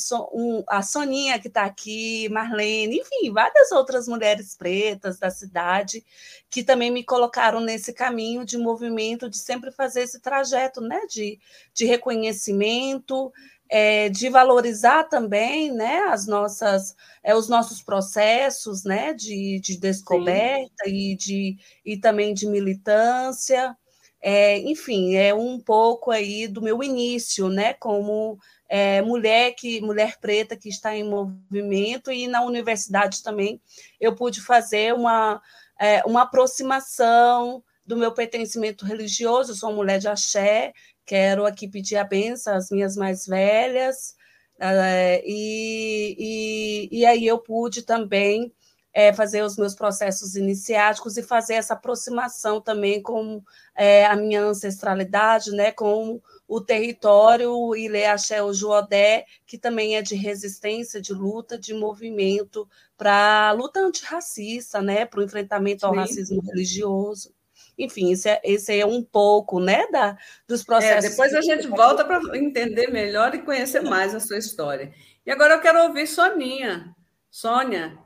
a 0.67 0.81
Soninha, 0.81 1.39
que 1.39 1.47
está 1.47 1.65
aqui, 1.65 2.27
Marlene, 2.29 2.97
enfim, 2.97 3.31
várias 3.31 3.71
outras 3.71 4.07
mulheres 4.07 4.55
pretas 4.55 5.19
da 5.19 5.29
cidade 5.29 6.03
que 6.49 6.63
também 6.63 6.89
me 6.89 7.03
colocaram 7.03 7.59
nesse 7.59 7.93
caminho 7.93 8.43
de 8.43 8.57
movimento, 8.57 9.29
de 9.29 9.37
sempre 9.37 9.69
fazer 9.69 10.01
esse 10.01 10.19
trajeto, 10.19 10.81
né? 10.81 11.01
De, 11.07 11.39
de 11.71 11.85
reconhecimento 11.85 13.31
é, 13.69 14.09
de 14.09 14.29
valorizar 14.29 15.05
também 15.05 15.71
né, 15.71 15.99
as 16.09 16.25
nossas, 16.25 16.95
é, 17.23 17.35
os 17.35 17.49
nossos 17.49 17.81
processos 17.81 18.83
né, 18.83 19.13
de, 19.13 19.59
de 19.59 19.77
descoberta 19.77 20.87
e, 20.87 21.15
de, 21.15 21.57
e 21.85 21.97
também 21.97 22.33
de 22.33 22.47
militância. 22.47 23.75
É, 24.21 24.57
enfim, 24.59 25.15
é 25.15 25.33
um 25.33 25.59
pouco 25.59 26.09
aí 26.09 26.47
do 26.47 26.61
meu 26.61 26.81
início, 26.81 27.49
né, 27.49 27.73
como 27.73 28.39
é, 28.67 29.01
mulher 29.01 29.53
que 29.53 29.79
mulher 29.81 30.17
preta 30.19 30.57
que 30.57 30.69
está 30.69 30.95
em 30.95 31.03
movimento 31.03 32.11
e 32.11 32.27
na 32.27 32.41
universidade 32.41 33.23
também 33.23 33.61
eu 33.99 34.15
pude 34.15 34.41
fazer 34.41 34.93
uma, 34.93 35.41
é, 35.79 36.03
uma 36.05 36.23
aproximação 36.23 37.63
do 37.85 37.95
meu 37.95 38.11
pertencimento 38.11 38.85
religioso, 38.85 39.51
eu 39.51 39.55
sou 39.55 39.71
mulher 39.71 39.99
de 39.99 40.09
axé, 40.09 40.73
quero 41.07 41.45
aqui 41.45 41.67
pedir 41.67 41.95
a 41.95 42.03
benção 42.03 42.53
às 42.53 42.69
minhas 42.69 42.95
mais 42.95 43.25
velhas, 43.25 44.15
uh, 44.59 45.23
e, 45.25 46.15
e, 46.19 46.99
e 46.99 47.05
aí 47.05 47.25
eu 47.25 47.39
pude 47.39 47.81
também 47.81 48.53
é, 48.93 49.13
fazer 49.13 49.43
os 49.43 49.57
meus 49.57 49.75
processos 49.75 50.35
iniciáticos 50.35 51.17
e 51.17 51.21
fazer 51.23 51.53
essa 51.53 51.75
aproximação 51.75 52.59
também 52.59 52.99
com 52.99 53.43
é, 53.75 54.05
a 54.07 54.15
minha 54.15 54.41
ancestralidade, 54.41 55.51
né, 55.51 55.71
com 55.71 56.19
o 56.47 56.59
território 56.59 57.75
Ilê 57.75 58.05
Axé 58.05 58.37
Juodé, 58.51 59.25
que 59.45 59.55
também 59.55 59.97
é 59.97 60.01
de 60.01 60.15
resistência, 60.15 60.99
de 60.99 61.13
luta, 61.13 61.59
de 61.59 61.75
movimento 61.75 62.67
para 62.97 63.51
luta 63.51 63.79
antirracista, 63.79 64.81
né, 64.81 65.05
para 65.05 65.19
o 65.19 65.23
enfrentamento 65.23 65.85
ao 65.85 65.93
Sim. 65.93 65.99
racismo 65.99 66.41
religioso. 66.41 67.36
Enfim, 67.77 68.11
esse 68.11 68.29
é, 68.29 68.41
esse 68.43 68.79
é 68.79 68.85
um 68.85 69.03
pouco 69.03 69.59
né, 69.59 69.87
da, 69.91 70.17
dos 70.47 70.61
é, 70.61 70.65
processos. 70.65 71.05
É, 71.05 71.09
depois 71.09 71.33
a 71.33 71.41
gente 71.41 71.67
volta 71.67 72.03
para 72.03 72.19
entender 72.37 72.87
melhor 72.87 73.35
e 73.35 73.41
conhecer 73.43 73.81
mais 73.81 74.15
a 74.15 74.19
sua 74.19 74.37
história. 74.37 74.93
E 75.25 75.31
agora 75.31 75.55
eu 75.55 75.61
quero 75.61 75.83
ouvir 75.83 76.07
Soninha. 76.07 76.95
Sônia, 77.29 77.97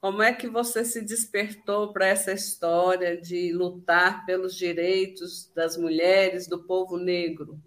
como 0.00 0.22
é 0.22 0.32
que 0.32 0.48
você 0.48 0.84
se 0.84 1.02
despertou 1.02 1.92
para 1.92 2.06
essa 2.06 2.32
história 2.32 3.20
de 3.20 3.52
lutar 3.52 4.24
pelos 4.24 4.54
direitos 4.54 5.52
das 5.54 5.76
mulheres, 5.76 6.46
do 6.46 6.64
povo 6.64 6.96
negro? 6.96 7.60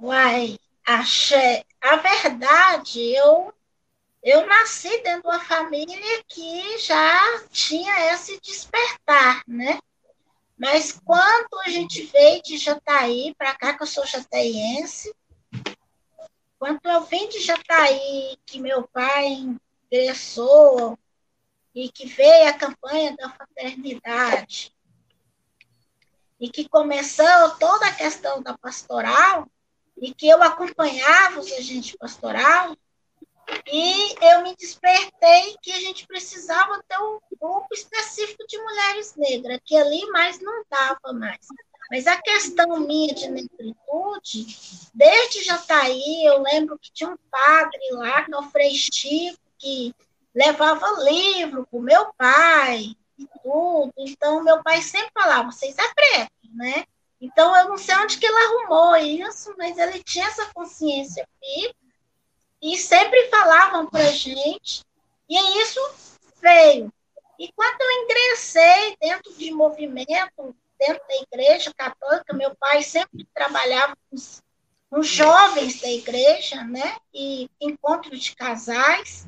Uai, 0.00 0.58
achei. 0.84 1.62
A 1.80 1.96
verdade, 1.96 3.00
eu 3.14 3.54
eu 4.22 4.46
nasci 4.46 5.02
dentro 5.02 5.22
de 5.22 5.28
uma 5.28 5.40
família 5.40 6.24
que 6.28 6.78
já 6.78 7.42
tinha 7.50 8.12
esse 8.12 8.38
despertar, 8.40 9.42
né? 9.46 9.78
Mas 10.58 10.92
quando 10.92 11.58
a 11.64 11.70
gente 11.70 12.02
veio 12.02 12.42
de 12.42 12.58
Jataí 12.58 13.34
para 13.36 13.54
cá, 13.54 13.72
que 13.74 13.82
eu 13.82 13.86
sou 13.86 14.04
jataiense, 14.04 15.14
quando 16.58 16.80
eu 16.84 17.00
vim 17.04 17.26
de 17.30 17.40
Jataí, 17.40 18.36
que 18.44 18.60
meu 18.60 18.86
pai 18.86 19.56
ingressou 19.90 20.98
e 21.74 21.88
que 21.88 22.06
veio 22.06 22.50
a 22.50 22.52
campanha 22.52 23.16
da 23.16 23.30
fraternidade 23.30 24.70
e 26.38 26.50
que 26.50 26.68
começou 26.68 27.50
toda 27.58 27.86
a 27.86 27.94
questão 27.94 28.42
da 28.42 28.58
pastoral 28.58 29.48
e 29.96 30.12
que 30.12 30.28
eu 30.28 30.42
acompanhava 30.42 31.40
os 31.40 31.50
agentes 31.52 31.96
pastoral, 31.96 32.76
e 33.66 34.14
eu 34.20 34.42
me 34.42 34.54
despertei 34.56 35.56
que 35.62 35.72
a 35.72 35.80
gente 35.80 36.06
precisava 36.06 36.82
ter 36.88 36.98
um 36.98 37.18
grupo 37.40 37.68
específico 37.72 38.46
de 38.46 38.58
mulheres 38.58 39.14
negras, 39.16 39.60
que 39.64 39.76
ali 39.76 40.04
mais 40.10 40.40
não 40.40 40.64
dava 40.68 41.12
mais. 41.12 41.46
Mas 41.90 42.06
a 42.06 42.20
questão 42.20 42.78
minha 42.80 43.12
de 43.12 43.28
negritude, 43.28 44.46
desde 44.94 45.42
Jataí, 45.42 46.24
eu 46.24 46.40
lembro 46.42 46.78
que 46.78 46.92
tinha 46.92 47.10
um 47.10 47.18
padre 47.30 47.80
lá, 47.92 48.22
que 48.22 48.32
é 48.32 48.38
o 48.38 48.50
Frei 48.50 48.70
Chico, 48.74 49.38
que 49.58 49.94
levava 50.34 50.86
livro 51.02 51.66
para 51.66 51.78
o 51.78 51.82
meu 51.82 52.12
pai 52.14 52.94
e 53.18 53.26
tudo. 53.42 53.92
Então, 53.98 54.42
meu 54.42 54.62
pai 54.62 54.80
sempre 54.82 55.10
falava, 55.12 55.50
vocês 55.50 55.76
é 55.76 55.94
preto, 55.94 56.32
né? 56.54 56.84
Então, 57.20 57.54
eu 57.56 57.68
não 57.68 57.76
sei 57.76 57.94
onde 57.96 58.18
que 58.18 58.26
ele 58.26 58.36
arrumou 58.36 58.96
isso, 58.96 59.52
mas 59.58 59.76
ele 59.76 60.02
tinha 60.02 60.26
essa 60.26 60.46
consciência 60.54 61.28
viva 61.42 61.74
e 62.62 62.76
sempre 62.76 63.28
falavam 63.28 63.86
para 63.86 64.12
gente, 64.12 64.84
e 65.28 65.60
isso 65.60 65.80
veio. 66.40 66.92
E 67.38 67.50
quando 67.52 67.80
eu 67.80 68.02
ingressei 68.02 68.96
dentro 69.00 69.32
de 69.34 69.50
movimento, 69.50 70.54
dentro 70.78 71.02
da 71.08 71.14
igreja 71.22 71.72
católica, 71.74 72.34
meu 72.34 72.54
pai 72.56 72.82
sempre 72.82 73.26
trabalhava 73.34 73.96
com 73.96 74.16
os, 74.16 74.42
com 74.90 75.00
os 75.00 75.08
jovens 75.08 75.80
da 75.80 75.88
igreja, 75.88 76.62
né? 76.64 76.96
E 77.14 77.48
encontros 77.60 78.20
de 78.20 78.36
casais. 78.36 79.26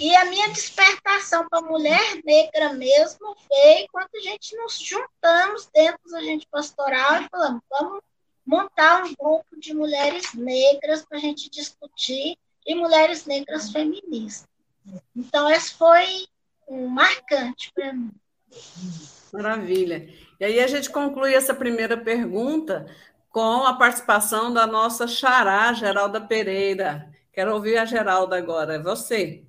E 0.00 0.14
a 0.16 0.24
minha 0.24 0.48
despertação 0.48 1.48
para 1.48 1.60
mulher 1.60 2.20
negra 2.24 2.72
mesmo 2.72 3.36
veio 3.48 3.86
quando 3.92 4.10
a 4.14 4.20
gente 4.20 4.56
nos 4.56 4.78
juntamos 4.78 5.66
dentro 5.72 6.00
do 6.04 6.16
agente 6.16 6.46
pastoral 6.50 7.22
e 7.22 7.28
falamos, 7.28 7.62
vamos 7.70 8.00
montar 8.48 9.04
um 9.04 9.14
grupo 9.14 9.60
de 9.60 9.74
mulheres 9.74 10.32
negras 10.32 11.04
para 11.04 11.18
a 11.18 11.20
gente 11.20 11.50
discutir 11.50 12.34
e 12.66 12.74
mulheres 12.74 13.26
negras 13.26 13.70
feministas. 13.70 14.48
Então, 15.14 15.50
esse 15.50 15.74
foi 15.74 16.26
um 16.66 16.86
marcante 16.86 17.70
para 17.74 17.92
mim. 17.92 18.10
Maravilha. 19.34 20.08
E 20.40 20.44
aí 20.46 20.60
a 20.60 20.66
gente 20.66 20.88
conclui 20.88 21.34
essa 21.34 21.54
primeira 21.54 21.94
pergunta 21.94 22.86
com 23.28 23.66
a 23.66 23.74
participação 23.74 24.50
da 24.50 24.66
nossa 24.66 25.06
xará, 25.06 25.70
Geralda 25.74 26.18
Pereira. 26.18 27.06
Quero 27.30 27.52
ouvir 27.52 27.76
a 27.76 27.84
Geralda 27.84 28.38
agora. 28.38 28.76
É 28.76 28.82
você. 28.82 29.44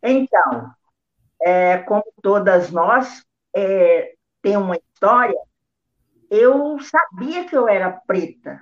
Então, 0.00 0.72
é, 1.42 1.78
como 1.78 2.04
todas 2.22 2.70
nós, 2.70 3.24
é, 3.56 4.14
tem 4.40 4.56
uma 4.56 4.76
história 4.76 5.40
eu 6.30 6.78
sabia 6.80 7.44
que 7.44 7.56
eu 7.56 7.68
era 7.68 7.90
preta. 7.90 8.60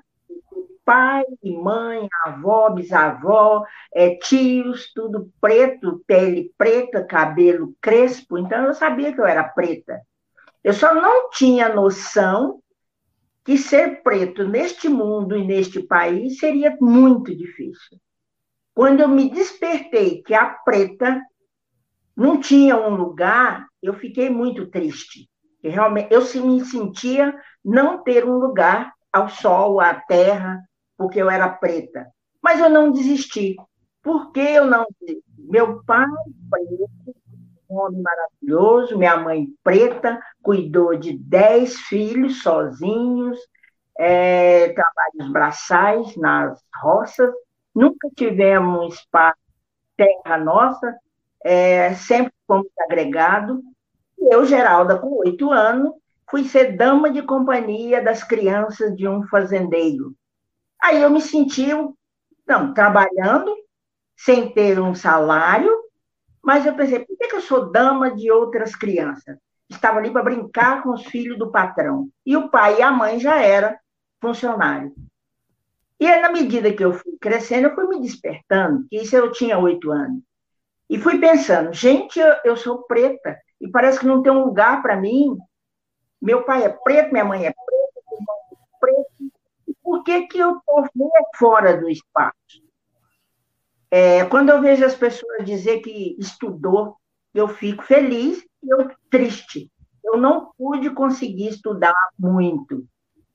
Pai, 0.85 1.25
mãe, 1.45 2.09
avó, 2.25 2.71
bisavó, 2.71 3.65
é, 3.95 4.17
tios, 4.17 4.93
tudo 4.93 5.31
preto, 5.41 6.03
pele 6.07 6.53
preta, 6.59 7.05
cabelo 7.05 7.75
crespo, 7.81 8.37
então 8.37 8.65
eu 8.65 8.75
sabia 8.75 9.13
que 9.13 9.21
eu 9.21 9.27
era 9.27 9.45
preta. 9.45 10.01
Eu 10.65 10.73
só 10.73 10.95
não 10.95 11.31
tinha 11.31 11.73
noção 11.73 12.61
que 13.45 13.59
ser 13.59 14.03
preto 14.03 14.47
neste 14.47 14.89
mundo 14.89 15.37
e 15.37 15.45
neste 15.45 15.83
país 15.83 16.39
seria 16.39 16.77
muito 16.81 17.35
difícil. 17.37 17.99
Quando 18.75 19.01
eu 19.01 19.09
me 19.09 19.29
despertei 19.31 20.23
que 20.23 20.35
a 20.35 20.47
preta 20.47 21.21
não 22.17 22.41
tinha 22.41 22.77
um 22.77 22.95
lugar, 22.95 23.67
eu 23.83 23.95
fiquei 23.95 24.31
muito 24.31 24.69
triste. 24.69 25.29
Realmente, 25.63 26.13
eu 26.13 26.21
me 26.45 26.65
sentia 26.65 27.35
não 27.65 28.03
ter 28.03 28.25
um 28.25 28.39
lugar 28.39 28.93
ao 29.13 29.29
sol, 29.29 29.81
à 29.81 29.95
terra, 29.95 30.61
porque 30.97 31.21
eu 31.21 31.31
era 31.31 31.49
preta. 31.49 32.07
Mas 32.43 32.61
eu 32.61 32.69
não 32.69 32.91
desisti. 32.91 33.57
Por 34.03 34.33
que 34.33 34.41
eu 34.41 34.67
não 34.67 34.87
desisti? 35.01 35.23
Meu 35.39 35.83
pai, 35.85 36.07
um 37.69 37.79
homem 37.79 38.03
maravilhoso, 38.03 38.99
minha 38.99 39.17
mãe 39.17 39.47
preta, 39.63 40.21
cuidou 40.43 40.97
de 40.97 41.17
dez 41.17 41.79
filhos 41.81 42.43
sozinhos, 42.43 43.39
é, 43.99 44.73
trabalhos 44.73 45.33
braçais 45.33 46.17
nas 46.17 46.61
roças, 46.83 47.31
nunca 47.75 48.09
tivemos 48.17 48.95
espaço 48.95 49.39
terra 49.97 50.39
nossa, 50.39 50.97
é, 51.45 51.95
sempre 51.95 52.33
fomos 52.47 52.69
agregados. 52.81 53.59
Eu, 54.31 54.45
Geralda, 54.45 54.99
com 54.99 55.19
oito 55.19 55.51
anos, 55.51 55.93
fui 56.31 56.45
ser 56.45 56.77
dama 56.77 57.11
de 57.11 57.23
companhia 57.23 58.03
das 58.03 58.23
crianças 58.25 58.97
de 58.97 59.07
um 59.07 59.27
fazendeiro. 59.27 60.15
Aí 60.83 61.01
eu 61.01 61.11
me 61.11 61.21
senti, 61.21 61.69
não, 62.47 62.75
trabalhando, 62.75 63.55
sem 64.17 64.53
ter 64.53 64.81
um 64.81 64.95
salário, 64.95 65.73
mas 66.43 66.67
eu 66.67 66.75
pensei, 66.75 67.01
por 67.01 67.17
que, 67.17 67.35
eu 67.35 67.41
sou 67.41 67.71
dama 67.71 68.15
de 68.15 68.31
outras 68.31 68.75
crianças? 68.75 69.37
Estava 69.69 69.99
ali 69.99 70.11
para 70.11 70.25
brincar 70.25 70.83
com 70.83 70.91
os 70.91 71.05
filhos 71.07 71.39
do 71.39 71.51
patrão. 71.51 72.09
E 72.27 72.37
o 72.37 72.49
pai 72.49 72.79
e 72.79 72.83
a 72.83 72.91
mãe 72.91 73.19
já 73.21 73.41
eram 73.41 73.75
funcionários. 74.21 74.93
E 76.01 76.07
aí, 76.07 76.21
na 76.21 76.33
medida 76.33 76.73
que 76.73 76.85
eu 76.85 76.93
fui 76.93 77.17
crescendo, 77.21 77.69
eu 77.69 77.75
fui 77.75 77.87
me 77.87 78.01
despertando, 78.01 78.87
que 78.89 78.97
isso 78.97 79.15
eu 79.15 79.31
tinha 79.31 79.59
oito 79.59 79.93
anos. 79.93 80.21
E 80.91 80.99
fui 80.99 81.19
pensando, 81.19 81.73
gente, 81.73 82.19
eu, 82.19 82.35
eu 82.45 82.57
sou 82.57 82.83
preta, 82.83 83.39
e 83.63 83.71
parece 83.71 84.01
que 84.01 84.07
não 84.07 84.23
tem 84.23 84.33
um 84.33 84.45
lugar 84.45 84.83
para 84.83 84.97
mim 84.97 85.39
meu 86.23 86.45
pai 86.45 86.63
é 86.63 86.69
preto, 86.69 87.11
minha 87.11 87.25
mãe 87.25 87.47
é 87.47 87.53
preta, 87.53 88.01
meu 88.09 88.19
irmão 88.21 88.37
é 88.53 88.79
preto. 88.79 89.33
Por 89.83 90.05
que, 90.05 90.29
que 90.29 90.39
eu 90.39 90.57
estou 90.57 90.87
fora 91.35 91.77
do 91.77 91.91
espaço? 91.91 92.63
É, 93.91 94.25
quando 94.27 94.51
eu 94.51 94.61
vejo 94.61 94.85
as 94.85 94.95
pessoas 94.95 95.45
dizer 95.45 95.81
que 95.81 96.17
estudou, 96.21 96.97
eu 97.35 97.49
fico 97.49 97.83
feliz 97.83 98.39
e 98.63 98.73
eu 98.73 98.89
triste. 99.11 99.69
Eu 100.05 100.17
não 100.17 100.53
pude 100.57 100.91
conseguir 100.91 101.49
estudar 101.49 101.95
muito. 102.17 102.87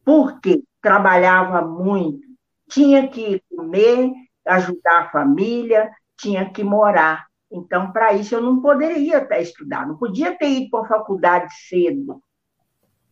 Porque 0.06 0.64
trabalhava 0.82 1.62
muito. 1.62 2.26
Tinha 2.70 3.10
que 3.10 3.44
comer, 3.54 4.14
ajudar 4.48 5.00
a 5.02 5.10
família, 5.10 5.92
tinha 6.16 6.50
que 6.50 6.64
morar. 6.64 7.28
Então, 7.52 7.92
para 7.92 8.14
isso, 8.14 8.36
eu 8.36 8.42
não 8.42 8.62
poderia 8.62 9.20
até 9.20 9.42
estudar. 9.42 9.88
Não 9.88 9.98
podia 9.98 10.38
ter 10.38 10.50
ido 10.50 10.70
para 10.70 10.82
a 10.82 10.88
faculdade 10.88 11.54
cedo 11.68 12.22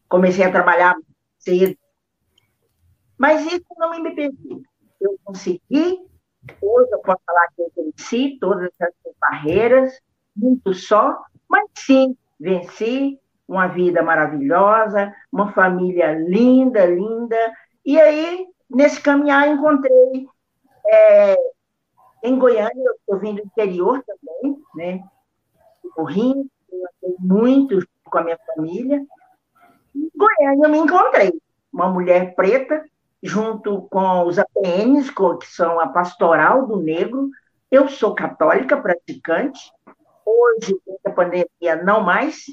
comecei 0.08 0.45
a 0.45 0.52
trabalhar 0.52 0.95
cedo. 1.38 1.78
Mas 3.17 3.45
isso 3.45 3.65
não 3.78 3.91
me 3.91 4.10
impediu. 4.10 4.63
Eu 5.00 5.17
consegui, 5.24 6.00
hoje 6.62 6.91
eu 6.91 7.00
posso 7.00 7.21
falar 7.26 7.48
que 7.56 7.62
eu 7.62 7.71
venci 7.76 8.38
todas 8.39 8.71
essas 8.80 9.13
barreiras, 9.19 10.00
muito 10.36 10.74
só, 10.74 11.21
mas 11.50 11.69
sim, 11.78 12.17
venci, 12.39 13.19
uma 13.48 13.67
vida 13.67 14.02
maravilhosa, 14.02 15.13
uma 15.32 15.52
família 15.54 16.13
linda, 16.13 16.86
linda. 16.86 17.38
E 17.86 18.00
aí, 18.00 18.48
nesse 18.69 19.00
caminhar, 19.02 19.48
encontrei 19.48 20.28
é, 20.88 21.36
em 22.25 22.38
Goiânia, 22.38 22.83
eu 22.83 22.93
estou 22.95 23.19
vindo 23.19 23.41
do 23.41 23.47
interior 23.47 24.03
também, 24.03 24.57
né? 24.75 25.03
O 25.97 26.03
Rio, 26.03 26.49
eu 26.71 27.15
muito 27.19 27.88
com 28.05 28.17
a 28.17 28.23
minha 28.23 28.39
família. 28.55 29.05
Em 29.95 30.11
Goiânia, 30.15 30.65
eu 30.65 30.69
me 30.69 30.77
encontrei 30.77 31.31
uma 31.71 31.89
mulher 31.89 32.35
preta, 32.35 32.83
junto 33.21 33.83
com 33.89 34.25
os 34.25 34.39
APNs, 34.39 35.11
que 35.11 35.47
são 35.47 35.79
a 35.79 35.88
Pastoral 35.88 36.65
do 36.65 36.77
Negro. 36.77 37.29
Eu 37.69 37.88
sou 37.88 38.15
católica 38.15 38.77
praticante, 38.77 39.71
hoje, 40.25 40.79
com 40.85 41.09
a 41.09 41.11
pandemia, 41.11 41.83
não 41.83 42.01
mais, 42.01 42.45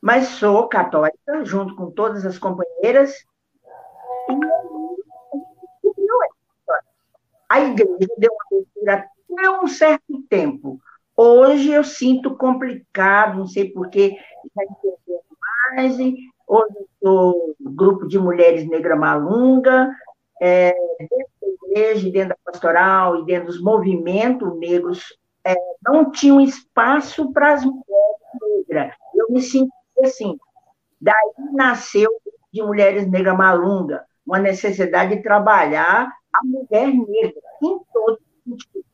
mas 0.00 0.28
sou 0.28 0.68
católica, 0.68 1.44
junto 1.44 1.74
com 1.76 1.90
todas 1.90 2.26
as 2.26 2.38
companheiras. 2.38 3.14
E 4.28 4.34
a 7.54 7.60
igreja 7.60 8.08
deu 8.18 8.32
uma 8.32 8.58
abertura 8.58 9.08
até 9.30 9.50
um 9.62 9.68
certo 9.68 10.22
tempo. 10.28 10.80
Hoje 11.16 11.70
eu 11.70 11.84
sinto 11.84 12.36
complicado, 12.36 13.38
não 13.38 13.46
sei 13.46 13.70
porquê, 13.70 14.16
já 14.56 14.62
mais. 15.76 15.96
Hoje 16.48 16.74
eu 16.76 16.88
sou 17.00 17.56
grupo 17.60 18.08
de 18.08 18.18
mulheres 18.18 18.68
negra 18.68 18.96
malunga, 18.96 19.88
é, 20.42 20.74
dentro 20.98 21.28
da 21.40 21.68
igreja, 21.68 22.10
dentro 22.10 22.28
da 22.30 22.36
pastoral 22.44 23.20
e 23.20 23.24
dentro 23.24 23.46
dos 23.46 23.62
movimentos 23.62 24.58
negros, 24.58 25.16
é, 25.44 25.54
não 25.86 26.10
tinha 26.10 26.34
um 26.34 26.40
espaço 26.40 27.32
para 27.32 27.52
as 27.52 27.64
mulheres 27.64 28.66
negras. 28.66 28.94
Eu 29.14 29.26
me 29.30 29.40
senti 29.40 29.70
assim. 30.02 30.36
Daí 31.00 31.32
nasceu 31.52 32.10
de 32.52 32.62
mulheres 32.62 33.08
negras 33.08 33.36
malunga, 33.36 34.04
uma 34.26 34.40
necessidade 34.40 35.14
de 35.14 35.22
trabalhar 35.22 36.10
a 36.34 36.44
mulher 36.44 36.92
negra 36.92 37.40
em 37.62 37.80
todo 37.92 38.18
sentido. 38.44 38.84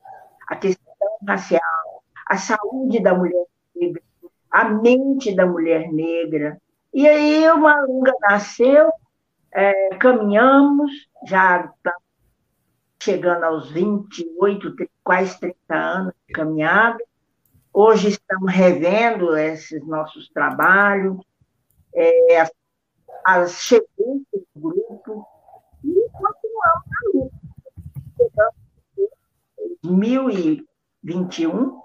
A 0.49 0.57
questão 0.57 1.09
racial, 1.27 2.03
a 2.29 2.37
saúde 2.37 3.01
da 3.01 3.15
mulher 3.15 3.47
negra, 3.75 4.03
a 4.51 4.69
mente 4.69 5.35
da 5.35 5.47
mulher 5.47 5.91
negra. 5.93 6.61
E 6.93 7.09
aí 7.09 7.49
o 7.51 7.59
Malunga 7.59 8.13
nasceu, 8.21 8.91
é, 9.53 9.95
caminhamos, 9.97 10.91
já 11.27 11.73
tá 11.83 11.95
chegando 13.03 13.45
aos 13.45 13.71
28, 13.71 14.75
quase 15.03 15.39
30 15.41 15.57
anos 15.75 16.15
de 16.27 16.35
caminhada. 16.35 16.99
Hoje 17.73 18.09
estamos 18.09 18.53
revendo 18.53 19.37
esses 19.37 19.87
nossos 19.87 20.29
trabalhos, 20.31 21.19
é, 21.95 22.41
as, 22.41 22.53
as 23.25 23.53
cheganças 23.63 24.43
do 24.55 24.61
grupo, 24.61 25.27
continuamos 26.61 26.85
na 26.91 27.01
luta. 27.15 28.55
2021 29.83 31.81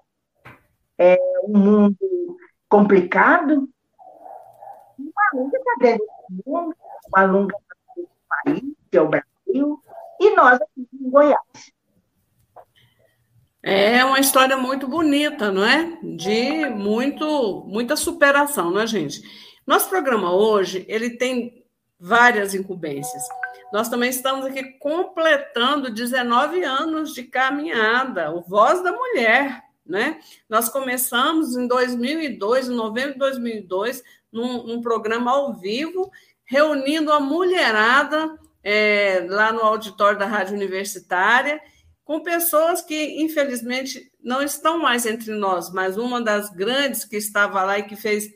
é 0.98 1.18
um 1.44 1.58
mundo 1.58 2.38
complicado. 2.70 3.70
Uma 4.98 5.30
longa 5.34 5.58
está 5.58 5.76
dentro 5.80 6.06
do 6.30 6.52
mundo, 6.52 6.76
uma 7.08 7.26
longa 7.26 7.56
está 7.56 7.76
do 7.96 8.10
país, 8.30 8.64
que 8.92 8.98
é 8.98 9.02
o 9.02 9.10
Brasil, 9.10 9.84
e 10.20 10.36
nós 10.36 10.62
aqui 10.62 10.88
em 10.94 11.10
Goiás. 11.10 11.74
É 13.64 14.06
uma 14.06 14.20
história 14.20 14.56
muito 14.56 14.88
bonita, 14.88 15.52
não 15.52 15.66
é? 15.66 15.98
De 16.04 16.70
muito, 16.70 17.66
muita 17.68 17.96
superação, 17.96 18.70
não 18.70 18.82
é, 18.82 18.88
gente? 18.88 19.24
Nosso 19.66 19.90
programa 19.90 20.32
hoje, 20.32 20.86
ele 20.88 21.18
tem 21.18 21.65
várias 22.00 22.54
incumbências. 22.54 23.24
Nós 23.72 23.90
também 23.90 24.10
estamos 24.10 24.46
aqui 24.46 24.64
completando 24.80 25.90
19 25.90 26.64
anos 26.64 27.14
de 27.14 27.24
caminhada, 27.24 28.32
o 28.32 28.42
Voz 28.42 28.84
da 28.84 28.92
Mulher, 28.92 29.64
né? 29.86 30.20
Nós 30.50 30.70
começamos 30.70 31.56
em 31.56 31.68
2002, 31.68 32.70
em 32.70 32.76
novembro 32.76 33.14
de 33.14 33.20
2002, 33.20 34.04
num, 34.32 34.64
num 34.64 34.82
programa 34.82 35.32
ao 35.32 35.54
vivo, 35.54 36.12
reunindo 36.44 37.12
a 37.12 37.20
mulherada 37.20 38.38
é, 38.64 39.26
lá 39.30 39.52
no 39.52 39.62
auditório 39.62 40.18
da 40.18 40.26
Rádio 40.26 40.56
Universitária, 40.56 41.62
com 42.04 42.22
pessoas 42.22 42.82
que, 42.82 43.22
infelizmente, 43.22 44.12
não 44.24 44.42
estão 44.42 44.78
mais 44.78 45.06
entre 45.06 45.34
nós, 45.34 45.72
mas 45.72 45.98
uma 45.98 46.22
das 46.22 46.50
grandes 46.50 47.04
que 47.04 47.16
estava 47.16 47.64
lá 47.64 47.80
e 47.80 47.84
que 47.84 47.96
fez 47.96 48.30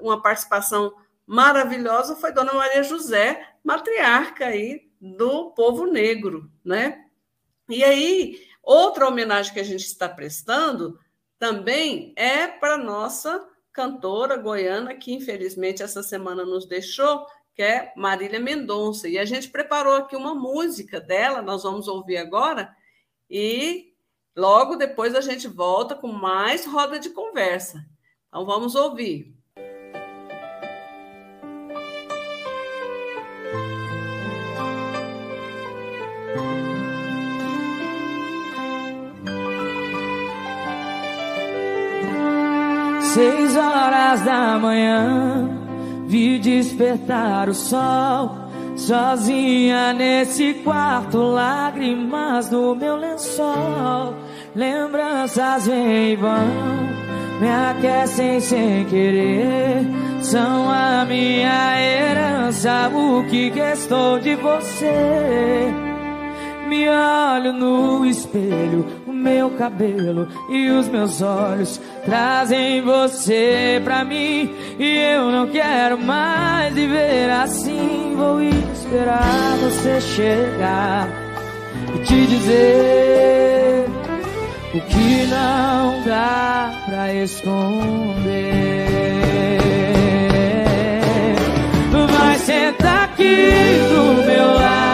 uma 0.00 0.20
participação 0.20 0.92
maravilhosa 1.26 2.16
foi 2.16 2.32
Dona 2.32 2.52
Maria 2.52 2.82
José, 2.82 3.46
matriarca 3.62 4.46
aí 4.46 4.90
do 5.00 5.50
povo 5.50 5.86
negro, 5.86 6.50
né? 6.64 7.04
E 7.68 7.82
aí, 7.82 8.40
outra 8.62 9.08
homenagem 9.08 9.52
que 9.52 9.60
a 9.60 9.64
gente 9.64 9.84
está 9.84 10.08
prestando 10.08 10.98
também 11.38 12.12
é 12.16 12.46
para 12.46 12.78
nossa 12.78 13.46
cantora 13.72 14.36
goiana, 14.36 14.94
que 14.94 15.12
infelizmente 15.12 15.82
essa 15.82 16.02
semana 16.02 16.44
nos 16.44 16.66
deixou, 16.66 17.26
que 17.54 17.62
é 17.62 17.92
Marília 17.96 18.38
Mendonça. 18.40 19.08
E 19.08 19.18
a 19.18 19.24
gente 19.24 19.50
preparou 19.50 19.94
aqui 19.94 20.16
uma 20.16 20.34
música 20.34 21.00
dela, 21.00 21.42
nós 21.42 21.62
vamos 21.62 21.88
ouvir 21.88 22.18
agora, 22.18 22.74
e 23.28 23.92
logo 24.36 24.76
depois 24.76 25.14
a 25.14 25.20
gente 25.20 25.48
volta 25.48 25.94
com 25.94 26.08
mais 26.08 26.66
roda 26.66 26.98
de 26.98 27.10
conversa. 27.10 27.84
Então 28.28 28.44
vamos 28.46 28.74
ouvir. 28.74 29.34
Seis 43.14 43.56
horas 43.56 44.22
da 44.22 44.58
manhã, 44.58 45.48
vi 46.08 46.36
despertar 46.40 47.48
o 47.48 47.54
sol. 47.54 48.28
Sozinha 48.74 49.92
nesse 49.92 50.54
quarto, 50.64 51.18
lágrimas 51.18 52.50
no 52.50 52.74
meu 52.74 52.96
lençol. 52.96 54.16
Lembranças 54.56 55.64
vêm 55.64 56.14
e 56.14 56.16
vão, 56.16 56.44
me 57.40 57.48
aquecem 57.70 58.40
sem 58.40 58.84
querer. 58.86 59.86
São 60.20 60.68
a 60.68 61.04
minha 61.04 61.80
herança, 61.80 62.90
o 62.92 63.22
que 63.30 63.48
restou 63.50 64.18
de 64.18 64.34
você. 64.34 65.83
Me 66.66 66.88
olho 66.88 67.52
no 67.52 68.06
espelho, 68.06 68.86
o 69.06 69.12
meu 69.12 69.50
cabelo 69.50 70.26
e 70.48 70.70
os 70.70 70.88
meus 70.88 71.20
olhos 71.22 71.80
trazem 72.04 72.82
você 72.82 73.80
pra 73.84 74.04
mim. 74.04 74.50
E 74.78 74.96
eu 74.96 75.30
não 75.30 75.46
quero 75.48 75.98
mais 75.98 76.74
viver 76.74 77.30
assim. 77.30 78.14
Vou 78.16 78.42
esperar 78.42 79.56
você 79.60 80.00
chegar 80.00 81.08
e 81.94 81.98
te 82.04 82.26
dizer 82.26 83.86
o 84.74 84.80
que 84.80 85.26
não 85.26 86.02
dá 86.04 86.72
pra 86.86 87.14
esconder. 87.14 88.84
Vai 92.10 92.38
sentar 92.38 93.04
aqui 93.04 93.78
do 93.88 94.26
meu 94.26 94.54
lado, 94.54 94.93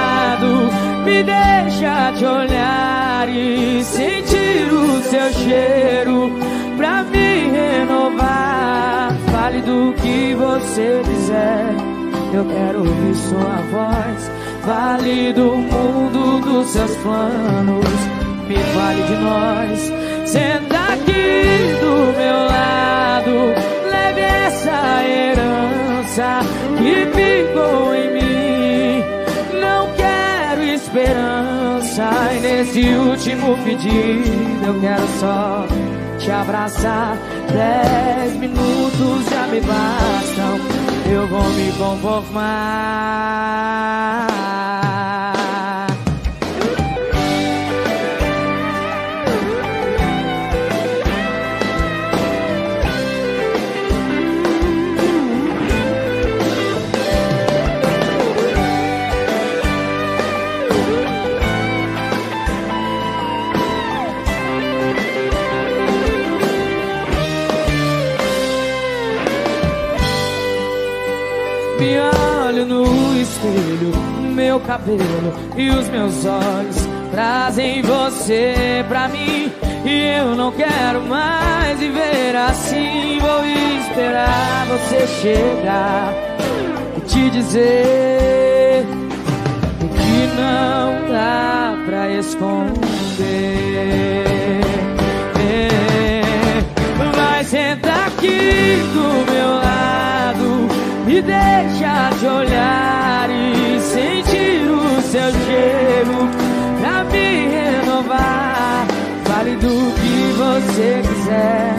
me 1.11 1.25
deixa 1.25 2.12
te 2.16 2.25
olhar 2.25 3.29
e 3.29 3.83
sentir 3.83 4.73
o 4.73 5.03
seu 5.03 5.33
cheiro 5.33 6.31
pra 6.77 7.03
me 7.03 7.51
renovar. 7.51 9.12
Fale 9.33 9.61
do 9.62 9.92
que 10.01 10.35
você 10.35 11.03
quiser, 11.05 11.75
eu 12.33 12.44
quero 12.44 12.79
ouvir 12.79 13.14
sua 13.16 13.57
voz. 13.73 14.31
Fale 14.64 15.33
do 15.33 15.57
mundo 15.57 16.40
dos 16.44 16.68
seus 16.68 16.94
planos, 16.99 18.01
me 18.46 18.57
fale 18.75 19.03
de 19.03 19.16
nós. 19.16 19.92
Senta 20.31 20.79
aqui 20.94 21.75
do 21.81 21.94
meu 22.20 22.38
lado, 22.46 23.35
leve 23.90 24.20
essa 24.20 25.03
herança 25.05 26.40
que 26.79 26.94
ficou 27.16 27.94
em 27.96 28.12
mim. 28.14 28.70
Esperança, 30.83 32.11
e 32.35 32.40
nesse 32.40 32.81
último 32.95 33.57
pedido 33.62 34.66
eu 34.66 34.81
quero 34.81 35.07
só 35.21 35.66
te 36.19 36.31
abraçar. 36.31 37.19
Dez 37.53 38.35
minutos 38.37 39.29
já 39.31 39.47
me 39.47 39.61
bastam, 39.61 40.59
eu 41.12 41.27
vou 41.29 41.45
me 41.51 41.71
conformar. 41.73 42.40
Meu 74.40 74.59
cabelo 74.61 75.35
e 75.55 75.68
os 75.68 75.87
meus 75.90 76.24
olhos 76.24 76.88
trazem 77.11 77.83
você 77.83 78.83
pra 78.88 79.07
mim. 79.07 79.53
E 79.85 80.18
eu 80.18 80.35
não 80.35 80.50
quero 80.50 81.03
mais 81.03 81.79
viver 81.79 82.35
assim. 82.35 83.18
Vou 83.20 83.44
esperar 83.44 84.66
você 84.66 85.07
chegar 85.20 86.14
e 86.96 87.00
te 87.03 87.29
dizer 87.29 88.87
que 89.79 90.26
não 90.40 91.12
dá 91.12 91.74
pra 91.85 92.11
esconder. 92.11 92.81
Vai 97.14 97.44
sentar 97.44 98.09
aqui 98.09 98.76
do 98.94 99.33
meu 99.33 99.50
lado, 99.57 100.68
me 101.05 101.20
deixa 101.20 102.11
te 102.18 102.26
olhar 102.26 103.29
e 103.31 103.76
o 103.76 103.81
seu 105.11 105.33
cheiro 105.44 106.29
pra 106.81 107.03
me 107.05 107.49
renovar. 107.49 108.87
Fale 109.25 109.57
do 109.57 109.92
que 109.99 110.33
você 110.38 111.03
quiser, 111.03 111.75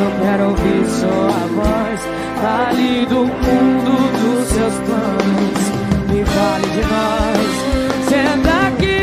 eu 0.00 0.08
quero 0.22 0.44
ouvir 0.50 0.84
sua 0.90 1.38
voz. 1.54 2.00
Fale 2.42 3.06
do 3.06 3.20
mundo 3.24 3.94
dos 4.20 4.48
seus 4.48 4.74
planos, 4.74 5.60
me 6.10 6.24
fale 6.26 6.68
de 6.74 6.82
nós. 6.92 7.48
Senta 8.10 8.54
aqui 8.68 9.00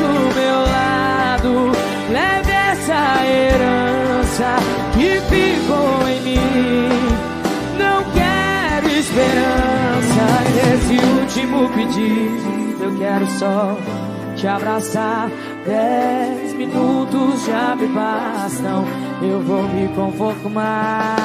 do 0.00 0.14
meu 0.34 0.58
lado, 0.72 1.72
leve 2.10 2.50
essa 2.50 3.02
herança 3.26 4.56
que 4.94 5.20
ficou 5.28 6.08
em 6.08 6.20
mim. 6.22 6.88
Não 7.78 8.04
quero 8.14 8.88
esperança 8.88 10.24
nesse 10.54 10.96
último 11.20 11.68
pedido. 11.74 12.67
Eu 12.88 12.96
quero 12.96 13.26
só 13.26 13.76
te 14.34 14.46
abraçar. 14.46 15.28
Dez 15.62 16.54
minutos 16.54 17.44
já 17.44 17.76
me 17.76 17.86
bastam. 17.88 18.82
Eu 19.22 19.42
vou 19.42 19.62
me 19.64 19.94
conformar. 19.94 21.16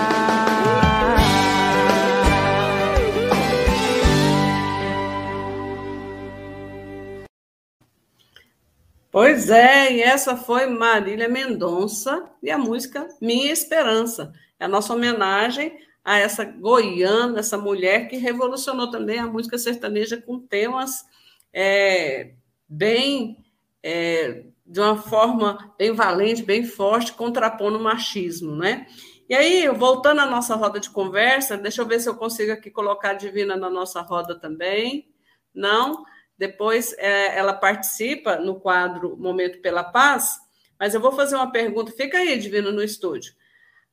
Pois 9.09 9.49
é, 9.49 9.93
e 9.93 10.01
essa 10.01 10.35
foi 10.35 10.65
Marília 10.67 11.29
Mendonça 11.29 12.29
e 12.41 12.51
a 12.51 12.57
música 12.57 13.07
Minha 13.21 13.53
Esperança. 13.53 14.33
É 14.59 14.65
a 14.65 14.67
nossa 14.67 14.93
homenagem 14.93 15.77
a 16.03 16.19
essa 16.19 16.43
goiana, 16.43 17.39
essa 17.39 17.57
mulher 17.57 18.09
que 18.09 18.17
revolucionou 18.17 18.91
também 18.91 19.17
a 19.17 19.27
música 19.27 19.57
sertaneja 19.57 20.17
com 20.17 20.37
temas 20.37 21.05
é, 21.53 22.33
bem, 22.67 23.37
é, 23.83 24.45
de 24.65 24.79
uma 24.79 24.97
forma 24.97 25.73
bem 25.77 25.93
valente, 25.93 26.43
bem 26.43 26.65
forte, 26.65 27.13
contrapondo 27.13 27.77
o 27.77 27.83
machismo, 27.83 28.55
né? 28.55 28.87
E 29.29 29.35
aí, 29.35 29.67
voltando 29.69 30.21
à 30.21 30.25
nossa 30.25 30.55
roda 30.55 30.79
de 30.79 30.89
conversa, 30.89 31.57
deixa 31.57 31.81
eu 31.81 31.85
ver 31.85 31.99
se 31.99 32.09
eu 32.09 32.15
consigo 32.15 32.51
aqui 32.51 32.69
colocar 32.69 33.11
a 33.11 33.13
Divina 33.13 33.55
na 33.55 33.69
nossa 33.69 34.01
roda 34.01 34.37
também. 34.37 35.09
Não? 35.53 36.03
Depois 36.37 36.93
é, 36.97 37.37
ela 37.37 37.53
participa 37.53 38.35
no 38.37 38.59
quadro 38.59 39.15
Momento 39.17 39.61
pela 39.61 39.83
Paz, 39.83 40.37
mas 40.79 40.93
eu 40.93 40.99
vou 40.99 41.11
fazer 41.11 41.35
uma 41.35 41.51
pergunta. 41.51 41.91
Fica 41.91 42.17
aí, 42.17 42.37
Divino, 42.37 42.71
no 42.71 42.83
estúdio. 42.83 43.33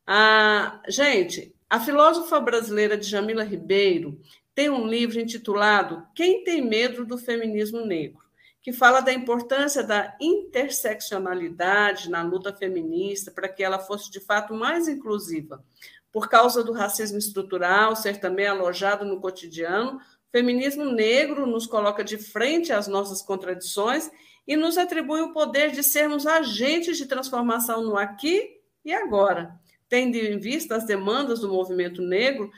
Ah, 0.07 0.81
gente, 0.89 1.55
a 1.69 1.79
filósofa 1.79 2.41
brasileira 2.41 2.97
Djamila 2.97 3.45
Ribeiro 3.45 4.21
tem 4.55 4.69
um 4.69 4.87
livro 4.87 5.21
intitulado 5.21 6.07
Quem 6.15 6.45
tem 6.45 6.61
medo 6.61 7.05
do 7.05 7.17
feminismo 7.17 7.85
negro, 7.85 8.21
que 8.63 8.73
fala 8.73 9.01
da 9.01 9.13
importância 9.13 9.83
da 9.83 10.17
interseccionalidade 10.21 12.11
na 12.11 12.23
luta 12.23 12.53
feminista 12.53 13.31
para 13.31 13.49
que 13.49 13.63
ela 13.63 13.79
fosse 13.79 14.11
de 14.11 14.21
fato 14.21 14.55
mais 14.55 14.87
inclusiva. 14.87 15.65
Por 16.13 16.29
causa 16.29 16.63
do 16.63 16.73
racismo 16.73 17.19
estrutural 17.19 17.97
ser 17.97 18.19
também 18.19 18.47
alojado 18.47 19.05
no 19.05 19.21
cotidiano, 19.21 20.01
feminismo 20.31 20.85
negro 20.85 21.47
nos 21.47 21.67
coloca 21.67 22.05
de 22.05 22.19
frente 22.19 22.73
às 22.73 22.87
nossas 22.87 23.23
contradições 23.23 24.11
e 24.47 24.57
nos 24.57 24.77
atribui 24.77 25.21
o 25.21 25.33
poder 25.33 25.71
de 25.71 25.83
sermos 25.83 26.27
agentes 26.27 26.97
de 26.97 27.07
transformação 27.07 27.83
no 27.83 27.97
aqui 27.97 28.59
e 28.85 28.93
agora. 28.93 29.55
Tendo 29.89 30.17
em 30.17 30.39
vista 30.39 30.77
as 30.77 30.85
demandas 30.85 31.41
do 31.41 31.49
movimento 31.49 32.03
negro, 32.03 32.51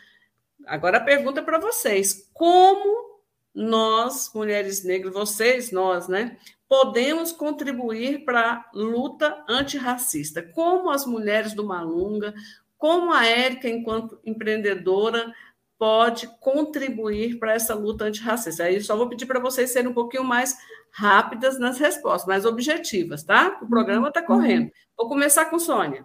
agora 0.66 0.98
a 0.98 1.04
pergunta 1.04 1.42
para 1.42 1.58
vocês: 1.58 2.28
como 2.32 3.20
nós, 3.54 4.30
mulheres 4.34 4.84
negras, 4.84 5.12
vocês, 5.12 5.70
nós, 5.70 6.08
né, 6.08 6.36
podemos 6.68 7.32
contribuir 7.32 8.24
para 8.24 8.52
a 8.52 8.70
luta 8.72 9.44
antirracista? 9.48 10.42
Como 10.42 10.90
as 10.90 11.04
mulheres 11.04 11.52
do 11.52 11.64
Malunga, 11.64 12.34
como 12.78 13.12
a 13.12 13.26
Érica, 13.26 13.68
enquanto 13.68 14.18
empreendedora, 14.24 15.32
pode 15.78 16.28
contribuir 16.40 17.38
para 17.38 17.54
essa 17.54 17.74
luta 17.74 18.04
antirracista. 18.04 18.64
Aí 18.64 18.80
só 18.80 18.96
vou 18.96 19.08
pedir 19.08 19.26
para 19.26 19.40
vocês 19.40 19.70
serem 19.70 19.90
um 19.90 19.94
pouquinho 19.94 20.24
mais 20.24 20.56
rápidas 20.92 21.58
nas 21.58 21.78
respostas, 21.78 22.26
mais 22.26 22.44
objetivas, 22.44 23.24
tá? 23.24 23.58
O 23.60 23.66
programa 23.66 24.08
está 24.08 24.22
correndo. 24.22 24.70
Vou 24.96 25.08
começar 25.08 25.46
com 25.46 25.58
Sônia. 25.58 26.04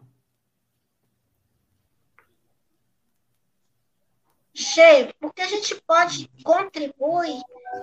Cheio, 4.59 5.13
porque 5.19 5.43
a 5.43 5.47
gente 5.47 5.75
pode 5.85 6.27
contribuir 6.43 7.39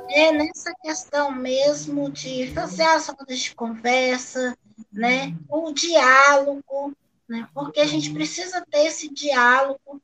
né, 0.09 0.33
nessa 0.33 0.75
questão 0.83 1.31
mesmo 1.31 2.11
de 2.11 2.51
fazer 2.53 2.83
as 2.83 3.07
rodas 3.07 3.39
de 3.39 3.55
conversa, 3.55 4.59
né, 4.93 5.37
o 5.49 5.73
diálogo, 5.73 6.93
né, 7.29 7.49
porque 7.55 7.79
a 7.79 7.87
gente 7.87 8.13
precisa 8.13 8.61
ter 8.69 8.87
esse 8.87 9.09
diálogo 9.09 10.03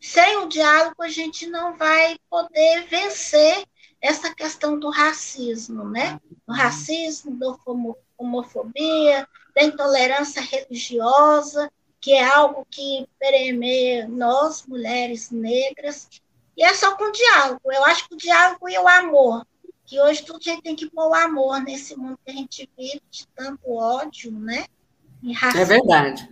sem 0.00 0.38
o 0.38 0.48
diálogo, 0.48 1.02
a 1.02 1.08
gente 1.10 1.46
não 1.46 1.76
vai 1.76 2.18
poder 2.30 2.86
vencer 2.86 3.62
essa 4.00 4.34
questão 4.34 4.78
do 4.78 4.88
racismo, 4.88 5.84
né? 5.84 6.18
Do 6.46 6.54
racismo, 6.54 7.36
da 7.36 7.54
homofobia, 8.16 9.28
da 9.54 9.62
intolerância 9.64 10.40
religiosa, 10.40 11.70
que 12.00 12.12
é 12.12 12.24
algo 12.24 12.66
que 12.70 13.08
permeia 13.18 14.06
nós, 14.08 14.66
mulheres 14.66 15.30
negras. 15.30 16.08
E 16.56 16.62
é 16.62 16.72
só 16.74 16.96
com 16.96 17.04
o 17.04 17.12
diálogo. 17.12 17.60
Eu 17.72 17.84
acho 17.84 18.08
que 18.08 18.14
o 18.14 18.18
diálogo 18.18 18.68
e 18.68 18.78
o 18.78 18.88
amor, 18.88 19.46
que 19.84 20.00
hoje 20.00 20.24
tudo 20.24 20.38
a 20.38 20.50
gente 20.50 20.62
tem 20.62 20.76
que 20.76 20.90
pôr 20.90 21.10
o 21.10 21.14
amor 21.14 21.60
nesse 21.60 21.96
mundo 21.96 22.18
que 22.24 22.30
a 22.30 22.34
gente 22.34 22.70
vive, 22.76 23.02
de 23.10 23.26
tanto 23.28 23.72
ódio, 23.72 24.32
né? 24.32 24.66
É 25.58 25.64
verdade. 25.64 26.28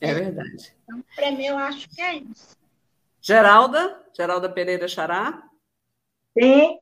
É 0.00 0.14
verdade. 0.14 0.76
Então, 0.84 1.04
para 1.14 1.30
mim, 1.32 1.46
eu 1.46 1.58
acho 1.58 1.88
que 1.90 2.00
é 2.00 2.16
isso. 2.16 2.56
Geralda, 3.20 4.00
Geralda 4.16 4.48
Pereira 4.48 4.88
Xará. 4.88 5.42
Sim, 6.38 6.78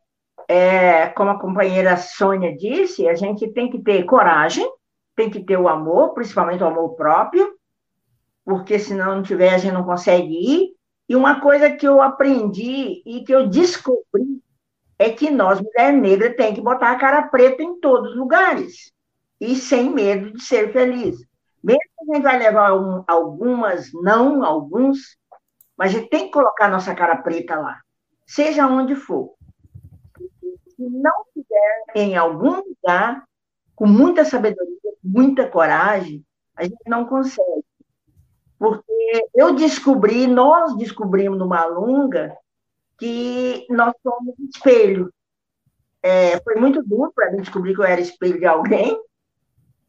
é, 0.49 1.09
como 1.09 1.31
a 1.31 1.41
companheira 1.41 1.97
Sônia 1.97 2.57
disse, 2.57 3.09
a 3.09 3.15
gente 3.15 3.49
tem 3.49 3.71
que 3.71 3.79
ter 3.81 4.05
coragem, 4.05 4.71
tem 5.15 5.31
que 5.31 5.43
ter 5.43 5.57
o 5.57 5.69
amor, 5.69 6.13
principalmente 6.15 6.63
o 6.63 6.67
amor 6.67 6.95
próprio, 6.95 7.56
porque 8.47 8.79
senão 8.79 9.17
não 9.17 9.23
tiver, 9.25 9.53
a 9.53 9.59
gente 9.59 9.75
não 9.75 9.83
consegue 9.85 10.33
ir. 10.33 10.77
E 11.09 11.17
uma 11.17 11.41
coisa 11.41 11.69
que 11.69 11.87
eu 11.87 12.01
aprendi 12.01 13.03
e 13.05 13.25
que 13.25 13.35
eu 13.35 13.49
descobri 13.49 14.41
é 14.97 15.11
que 15.11 15.31
nós, 15.31 15.61
mulher 15.61 15.93
negra, 15.93 16.35
tem 16.35 16.55
que 16.55 16.61
botar 16.61 16.93
a 16.93 16.97
cara 16.97 17.23
preta 17.23 17.63
em 17.63 17.81
todos 17.81 18.13
os 18.13 18.17
lugares 18.17 18.93
e 19.41 19.57
sem 19.57 19.91
medo 19.91 20.33
de 20.33 20.43
ser 20.43 20.73
feliz. 20.73 21.19
Mesmo 21.63 21.81
que 21.81 22.13
a 22.13 22.15
gente 22.15 22.23
vai 22.23 22.39
levar 22.39 22.73
um, 22.75 23.03
algumas 23.09 23.91
não, 23.93 24.45
alguns, 24.45 25.19
mas 25.77 25.91
a 25.91 25.99
gente 25.99 26.09
tem 26.09 26.27
que 26.27 26.31
colocar 26.31 26.69
nossa 26.69 26.95
cara 26.95 27.17
preta 27.17 27.57
lá, 27.57 27.81
seja 28.25 28.69
onde 28.69 28.95
for. 28.95 29.35
Se 30.69 30.83
não 30.89 31.25
tiver 31.35 31.85
em 31.97 32.17
algum 32.17 32.63
lugar, 32.63 33.25
com 33.75 33.87
muita 33.87 34.25
sabedoria, 34.25 34.71
muita 35.03 35.49
coragem, 35.49 36.25
a 36.55 36.63
gente 36.63 36.79
não 36.87 37.05
consegue. 37.07 37.67
Porque 38.59 39.29
eu 39.35 39.55
descobri, 39.55 40.27
nós 40.27 40.77
descobrimos 40.77 41.39
no 41.39 41.47
Malunga, 41.47 42.37
que 42.99 43.67
nós 43.69 43.93
somos 44.03 44.35
espelho. 44.39 45.13
É, 46.03 46.41
foi 46.41 46.55
muito 46.55 46.83
duro 46.83 47.13
para 47.15 47.31
mim 47.31 47.41
descobrir 47.41 47.75
que 47.75 47.81
eu 47.81 47.85
era 47.85 48.01
espelho 48.01 48.39
de 48.39 48.47
alguém, 48.47 48.99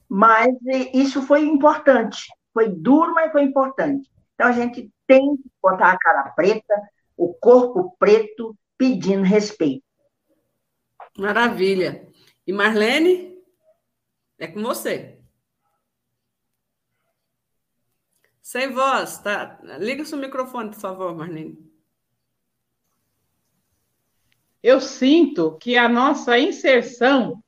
mas 0.09 0.55
isso 0.93 1.21
foi 1.21 1.45
importante. 1.45 2.27
Foi 2.53 2.69
duro, 2.69 3.13
mas 3.13 3.31
foi 3.31 3.43
importante. 3.43 4.09
Então, 4.33 4.47
a 4.47 4.51
gente 4.51 4.91
tem 5.05 5.37
que 5.37 5.49
botar 5.61 5.91
a 5.91 5.97
cara 5.97 6.29
preta, 6.31 6.73
o 7.15 7.33
corpo 7.33 7.95
preto, 7.97 8.55
pedindo 8.77 9.23
respeito. 9.23 9.83
Maravilha. 11.17 12.07
E 12.45 12.53
Marlene, 12.53 13.37
é 14.37 14.47
com 14.47 14.61
você. 14.61 15.16
Sem 18.47 18.71
voz, 18.71 19.17
tá? 19.17 19.59
Liga 19.77 20.05
seu 20.05 20.17
microfone, 20.17 20.69
por 20.69 20.79
favor, 20.79 21.13
Marlene. 21.13 21.57
eu 24.63 24.79
sinto 24.79 25.57
que 25.59 25.77
a 25.77 25.89
nossa 25.89 26.39
inserção 26.39 27.43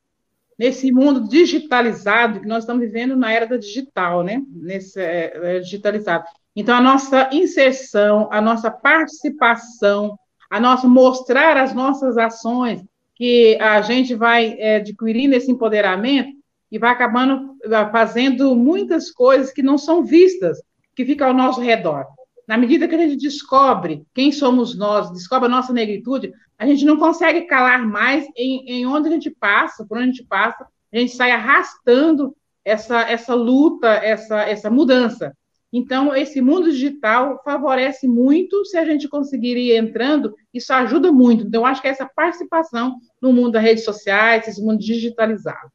nesse 0.58 0.92
mundo 0.92 1.30
digitalizado, 1.30 2.42
que 2.42 2.48
nós 2.50 2.64
estamos 2.64 2.82
vivendo 2.86 3.16
na 3.16 3.32
era 3.32 3.48
da 3.48 3.56
digital, 3.56 4.24
né? 4.24 4.44
Nesse 4.50 5.00
é, 5.00 5.56
é, 5.56 5.60
digitalizado. 5.60 6.26
Então, 6.54 6.76
a 6.76 6.82
nossa 6.82 7.30
inserção, 7.32 8.28
a 8.30 8.42
nossa 8.42 8.70
participação, 8.70 10.20
a 10.50 10.60
nossa 10.60 10.86
mostrar 10.86 11.56
as 11.56 11.74
nossas 11.74 12.18
ações, 12.18 12.84
que 13.16 13.58
a 13.62 13.82
gente 13.82 14.16
vai 14.16 14.58
é, 14.60 14.76
adquirindo 14.76 15.34
esse 15.34 15.50
empoderamento 15.50 16.38
e 16.70 16.78
vai 16.78 16.92
acabando 16.92 17.56
é, 17.64 17.90
fazendo 17.90 18.54
muitas 18.54 19.10
coisas 19.10 19.54
que 19.54 19.64
não 19.64 19.78
são 19.78 20.04
vistas, 20.04 20.60
que 21.00 21.06
ficam 21.06 21.30
ao 21.30 21.34
nosso 21.34 21.62
redor. 21.62 22.06
Na 22.46 22.58
medida 22.58 22.86
que 22.86 22.94
a 22.94 22.98
gente 22.98 23.16
descobre 23.16 24.04
quem 24.14 24.34
somos 24.34 24.78
nós, 24.78 25.10
descobre 25.14 25.48
a 25.48 25.50
nossa 25.50 25.72
negritude, 25.72 26.30
a 26.58 26.66
gente 26.66 26.84
não 26.84 26.98
consegue 26.98 27.44
calar 27.44 27.88
mais 27.88 28.28
em, 28.36 28.70
em 28.70 28.86
onde 28.86 29.08
a 29.08 29.12
gente 29.12 29.30
passa, 29.30 29.86
por 29.86 29.98
onde 29.98 30.10
a 30.10 30.12
gente 30.12 30.26
passa, 30.26 30.68
a 30.94 30.98
gente 30.98 31.16
sai 31.16 31.32
arrastando 31.32 32.36
essa, 32.66 33.00
essa 33.10 33.34
luta, 33.34 33.88
essa, 33.88 34.42
essa 34.42 34.70
mudança. 34.70 35.34
Então, 35.72 36.14
esse 36.14 36.42
mundo 36.42 36.70
digital 36.70 37.42
favorece 37.46 38.06
muito 38.06 38.66
se 38.66 38.78
a 38.78 38.84
gente 38.84 39.08
conseguir 39.08 39.56
ir 39.56 39.78
entrando, 39.78 40.36
isso 40.54 40.74
ajuda 40.74 41.14
muito. 41.14 41.48
Então, 41.48 41.66
acho 41.66 41.82
que 41.82 41.88
essa 41.88 42.10
participação 42.14 42.98
no 43.22 43.32
mundo 43.32 43.52
das 43.52 43.64
redes 43.64 43.86
sociais, 43.86 44.50
esse 44.50 44.62
mundo 44.62 44.80
digitalizado. 44.80 45.72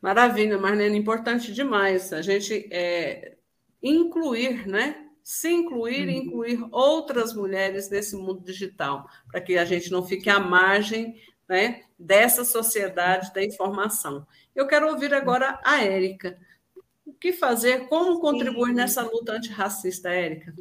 Maravilha, 0.00 0.56
Marlene, 0.56 0.96
importante 0.96 1.52
demais 1.52 2.12
a 2.12 2.22
gente 2.22 2.68
é, 2.70 3.38
incluir, 3.82 4.66
né? 4.66 5.08
Se 5.22 5.50
incluir 5.50 6.08
e 6.08 6.18
uhum. 6.18 6.24
incluir 6.24 6.68
outras 6.70 7.34
mulheres 7.34 7.88
nesse 7.88 8.16
mundo 8.16 8.40
digital, 8.40 9.08
para 9.30 9.40
que 9.40 9.56
a 9.56 9.64
gente 9.64 9.90
não 9.90 10.04
fique 10.04 10.28
à 10.28 10.38
margem 10.38 11.16
né, 11.48 11.82
dessa 11.98 12.44
sociedade 12.44 13.32
da 13.32 13.42
informação. 13.42 14.26
Eu 14.54 14.66
quero 14.66 14.88
ouvir 14.88 15.12
agora 15.14 15.60
a 15.64 15.82
Érica. 15.82 16.38
O 17.04 17.12
que 17.12 17.32
fazer? 17.32 17.88
Como 17.88 18.20
contribuir 18.20 18.72
nessa 18.72 19.02
luta 19.02 19.32
antirracista, 19.32 20.08
Érica? 20.08 20.54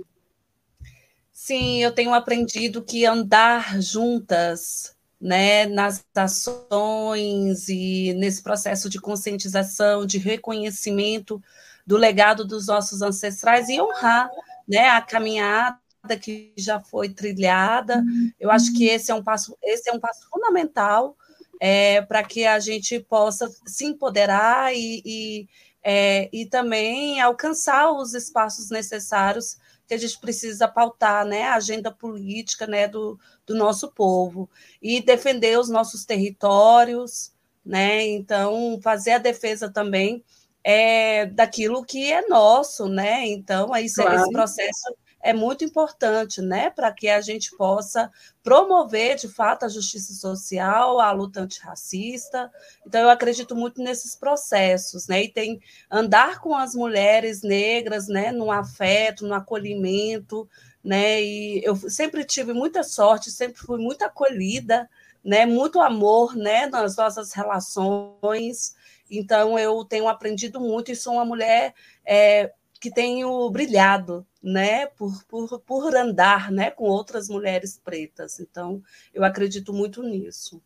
Sim, 1.32 1.82
eu 1.82 1.92
tenho 1.92 2.14
aprendido 2.14 2.84
que 2.84 3.06
andar 3.06 3.82
juntas, 3.82 4.96
né, 5.20 5.66
nas 5.66 6.06
ações 6.16 7.70
e 7.70 8.14
nesse 8.14 8.44
processo 8.44 8.90
de 8.90 9.00
conscientização, 9.00 10.06
de 10.06 10.18
reconhecimento 10.18 11.42
do 11.86 11.98
legado 11.98 12.46
dos 12.46 12.68
nossos 12.68 13.02
ancestrais 13.02 13.70
e 13.70 13.82
honrar, 13.82 14.30
né, 14.68 14.90
a 14.90 15.02
caminhada 15.02 15.78
que 16.20 16.54
já 16.58 16.80
foi 16.80 17.10
trilhada. 17.10 18.04
Eu 18.40 18.50
acho 18.50 18.74
que 18.74 18.86
esse 18.86 19.12
é 19.12 19.16
um 19.16 19.24
passo, 19.24 19.58
esse 19.62 19.90
é 19.90 19.94
um 19.94 20.00
passo 20.00 20.28
fundamental 20.30 21.16
é, 21.60 22.02
para 22.02 22.24
que 22.24 22.46
a 22.46 22.60
gente 22.60 23.00
possa 23.00 23.50
se 23.66 23.86
empoderar 23.86 24.74
e, 24.74 25.02
e 25.06 25.48
é, 25.84 26.30
e 26.32 26.46
também 26.46 27.20
alcançar 27.20 27.92
os 27.92 28.14
espaços 28.14 28.70
necessários 28.70 29.58
que 29.88 29.94
a 29.94 29.98
gente 29.98 30.20
precisa 30.20 30.68
pautar, 30.68 31.26
né, 31.26 31.44
a 31.44 31.56
agenda 31.56 31.92
política, 31.92 32.66
né, 32.66 32.88
do, 32.88 33.20
do 33.46 33.56
nosso 33.56 33.92
povo 33.92 34.50
e 34.82 35.02
defender 35.02 35.60
os 35.60 35.70
nossos 35.70 36.06
territórios, 36.06 37.34
né, 37.66 38.08
então 38.08 38.80
fazer 38.82 39.12
a 39.14 39.18
defesa 39.18 39.70
também 39.70 40.24
é, 40.64 41.26
daquilo 41.28 41.84
que 41.84 42.12
é 42.12 42.28
nosso, 42.28 42.88
né, 42.88 43.26
então 43.28 43.74
aí 43.74 43.92
claro. 43.94 44.16
esse 44.16 44.32
processo 44.32 44.96
é 45.24 45.34
muito 45.34 45.64
importante, 45.64 46.42
né, 46.42 46.70
para 46.72 46.92
que 46.92 47.08
a 47.08 47.22
gente 47.22 47.56
possa 47.56 48.12
promover 48.44 49.16
de 49.16 49.28
fato 49.28 49.66
a 49.66 49.70
justiça 49.70 50.14
social, 50.14 51.00
a 51.00 51.12
luta 51.12 51.42
antirracista. 51.42 52.52
Então, 52.86 53.02
eu 53.02 53.10
acredito 53.10 53.56
muito 53.56 53.84
nesses 53.84 54.16
processos, 54.16 55.08
né, 55.08 55.24
e 55.24 55.30
tem 55.30 55.62
andar 55.92 56.40
com 56.40 56.56
as 56.56 56.74
mulheres 56.74 57.44
negras, 57.44 58.08
né, 58.08 58.32
no 58.32 58.52
afeto, 58.52 59.28
no 59.28 59.36
acolhimento, 59.36 60.50
né, 60.84 61.22
e 61.22 61.62
eu 61.64 61.76
sempre 61.76 62.26
tive 62.26 62.52
muita 62.54 62.82
sorte, 62.84 63.30
sempre 63.30 63.62
fui 63.62 63.78
muito 63.78 64.04
acolhida, 64.04 64.90
né, 65.24 65.46
muito 65.46 65.80
amor, 65.80 66.36
né, 66.36 66.66
nas 66.66 66.96
nossas 66.96 67.32
relações. 67.34 68.76
Então, 69.12 69.60
eu 69.60 69.84
tenho 69.84 70.08
aprendido 70.08 70.60
muito 70.60 70.92
e 70.92 70.96
sou 70.96 71.14
uma 71.14 71.26
mulher 71.26 71.74
é, 72.06 72.54
que 72.80 72.90
tenho 72.90 73.50
brilhado, 73.52 74.26
né, 74.42 74.88
por, 74.88 75.24
por, 75.26 75.60
por 75.60 75.96
andar, 75.96 76.52
né, 76.52 76.72
com 76.72 76.86
outras 76.86 77.28
mulheres 77.30 77.80
pretas. 77.84 78.40
Então, 78.40 78.82
eu 79.14 79.24
acredito 79.24 79.74
muito 79.74 80.02
nisso. 80.02 80.62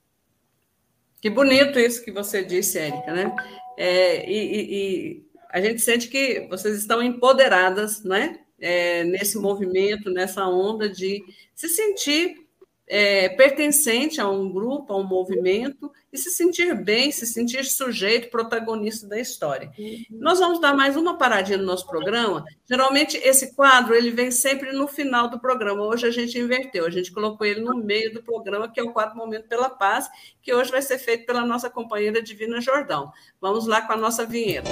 Que 1.20 1.30
bonito 1.30 1.80
isso 1.80 2.06
que 2.06 2.12
você 2.12 2.44
disse, 2.44 2.78
Érica, 2.78 3.12
né? 3.12 3.36
É, 3.78 4.30
e, 4.30 4.62
e, 4.62 5.26
a 5.50 5.60
gente 5.60 5.82
sente 5.82 6.08
que 6.08 6.48
vocês 6.50 6.78
estão 6.78 7.02
empoderadas, 7.02 8.04
né? 8.04 8.40
É, 8.60 9.04
nesse 9.04 9.38
movimento, 9.38 10.10
nessa 10.10 10.48
onda 10.48 10.88
de 10.88 11.22
se 11.54 11.68
sentir 11.68 12.45
é, 12.88 13.30
pertencente 13.30 14.22
a 14.22 14.30
um 14.30 14.52
grupo, 14.52 14.94
a 14.94 14.98
um 14.98 15.04
movimento, 15.04 15.92
e 16.14 16.18
se 16.18 16.30
sentir 16.30 16.74
bem, 16.76 17.12
se 17.12 17.26
sentir 17.26 17.66
sujeito, 17.66 18.30
protagonista 18.30 19.08
da 19.08 19.20
história. 19.20 19.72
Uhum. 19.78 20.06
Nós 20.12 20.40
vamos 20.40 20.62
dar 20.62 20.74
mais 20.74 20.96
uma 20.96 21.18
paradinha 21.18 21.58
no 21.58 21.66
nosso 21.66 21.86
programa. 21.86 22.46
Geralmente, 22.70 23.18
esse 23.18 23.54
quadro 23.54 23.94
ele 23.94 24.12
vem 24.12 24.32
sempre 24.32 24.72
no 24.72 24.88
final 24.88 25.30
do 25.30 25.40
programa. 25.40 25.84
Hoje 25.84 26.08
a 26.08 26.12
gente 26.12 26.40
inverteu, 26.40 26.86
a 26.86 26.90
gente 26.90 27.12
colocou 27.12 27.46
ele 27.46 27.60
no 27.60 27.76
meio 27.76 28.14
do 28.14 28.24
programa, 28.24 28.72
que 28.72 28.80
é 28.80 28.84
o 28.84 28.94
quadro 28.94 29.18
Momento 29.18 29.48
pela 29.48 29.70
Paz, 29.70 30.08
que 30.42 30.54
hoje 30.54 30.72
vai 30.72 30.82
ser 30.82 30.98
feito 31.00 31.26
pela 31.26 31.46
nossa 31.46 31.70
companheira 31.70 32.22
Divina 32.22 32.62
Jordão. 32.62 33.12
Vamos 33.42 33.68
lá 33.68 33.82
com 33.82 33.94
a 33.94 33.98
nossa 33.98 34.26
vinheta. 34.26 34.70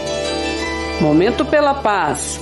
Momento 1.02 1.46
pela 1.46 1.82
Paz. 1.82 2.40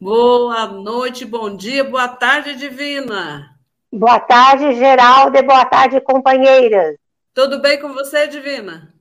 Boa 0.00 0.66
noite, 0.66 1.24
bom 1.24 1.56
dia, 1.56 1.84
boa 1.84 2.08
tarde, 2.08 2.56
Divina. 2.56 3.56
Boa 3.92 4.18
tarde, 4.18 4.74
Geraldo, 4.74 5.36
e 5.38 5.42
boa 5.42 5.64
tarde, 5.64 6.00
companheiras. 6.00 6.96
Tudo 7.32 7.62
bem 7.62 7.80
com 7.80 7.92
você, 7.92 8.26
Divina? 8.26 8.92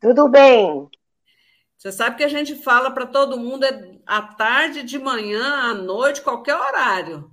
Tudo 0.00 0.28
bem. 0.28 0.88
Você 1.76 1.92
sabe 1.92 2.16
que 2.16 2.24
a 2.24 2.28
gente 2.28 2.54
fala 2.54 2.90
para 2.90 3.06
todo 3.06 3.38
mundo 3.38 3.64
é 3.64 3.98
à 4.06 4.22
tarde, 4.22 4.82
de 4.82 4.98
manhã, 4.98 5.70
à 5.70 5.74
noite, 5.74 6.22
qualquer 6.22 6.54
horário. 6.56 7.30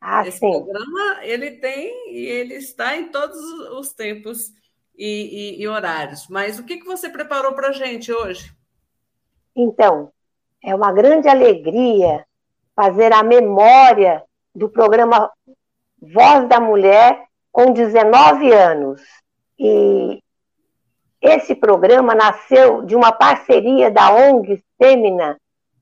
Ah, 0.00 0.26
Esse 0.26 0.38
sim. 0.38 0.50
programa, 0.50 1.24
ele 1.24 1.52
tem 1.52 2.12
e 2.14 2.26
ele 2.26 2.54
está 2.54 2.96
em 2.96 3.10
todos 3.10 3.38
os 3.78 3.92
tempos 3.92 4.52
e, 4.96 5.56
e, 5.58 5.62
e 5.62 5.68
horários. 5.68 6.26
Mas 6.28 6.58
o 6.58 6.64
que, 6.64 6.78
que 6.78 6.84
você 6.84 7.08
preparou 7.08 7.52
para 7.54 7.68
a 7.68 7.72
gente 7.72 8.12
hoje? 8.12 8.52
Então, 9.56 10.12
é 10.64 10.74
uma 10.74 10.90
grande 10.92 11.28
alegria 11.28 12.24
fazer 12.74 13.12
a 13.12 13.22
memória 13.22 14.24
do 14.54 14.68
programa 14.68 15.30
Voz 16.00 16.48
da 16.48 16.58
Mulher 16.58 17.22
com 17.52 17.72
19 17.72 18.50
anos. 18.50 19.02
E 19.58 20.20
esse 21.20 21.54
programa 21.54 22.14
nasceu 22.14 22.82
de 22.82 22.96
uma 22.96 23.12
parceria 23.12 23.90
da 23.90 24.10
ONG 24.10 24.62
Semina, 24.80 25.38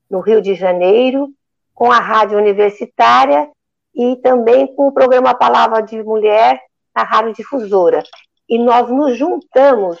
no 0.09 0.19
Rio 0.19 0.41
de 0.41 0.53
Janeiro, 0.53 1.29
com 1.73 1.89
a 1.89 1.99
Rádio 1.99 2.37
Universitária 2.37 3.49
e 3.95 4.17
também 4.17 4.67
com 4.75 4.89
o 4.89 4.91
programa 4.91 5.33
Palavra 5.33 5.81
de 5.81 6.03
Mulher 6.03 6.59
na 6.93 7.03
Rádio 7.03 7.33
Difusora. 7.33 8.03
E 8.49 8.59
nós 8.59 8.89
nos 8.89 9.17
juntamos 9.17 9.97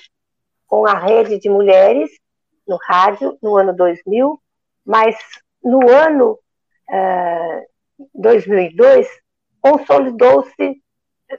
com 0.67 0.85
a 0.85 0.93
rede 0.93 1.39
de 1.39 1.49
mulheres 1.49 2.11
no 2.67 2.77
rádio 2.85 3.37
no 3.41 3.57
ano 3.57 3.73
2000 3.73 4.42
mas 4.85 5.15
no 5.63 5.89
ano 5.89 6.39
uh, 6.89 8.09
2002 8.13 9.07
consolidou-se, 9.61 10.81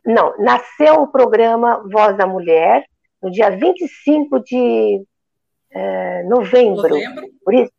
não, 0.04 0.36
nasceu 0.38 1.02
o 1.02 1.08
programa 1.08 1.82
Voz 1.90 2.16
da 2.16 2.26
Mulher 2.26 2.84
no 3.22 3.30
dia 3.30 3.50
25 3.50 4.40
de 4.40 5.04
uh, 5.74 6.28
novembro. 6.28 6.88
Novembro. 6.88 7.28
Por 7.44 7.54
isso, 7.54 7.72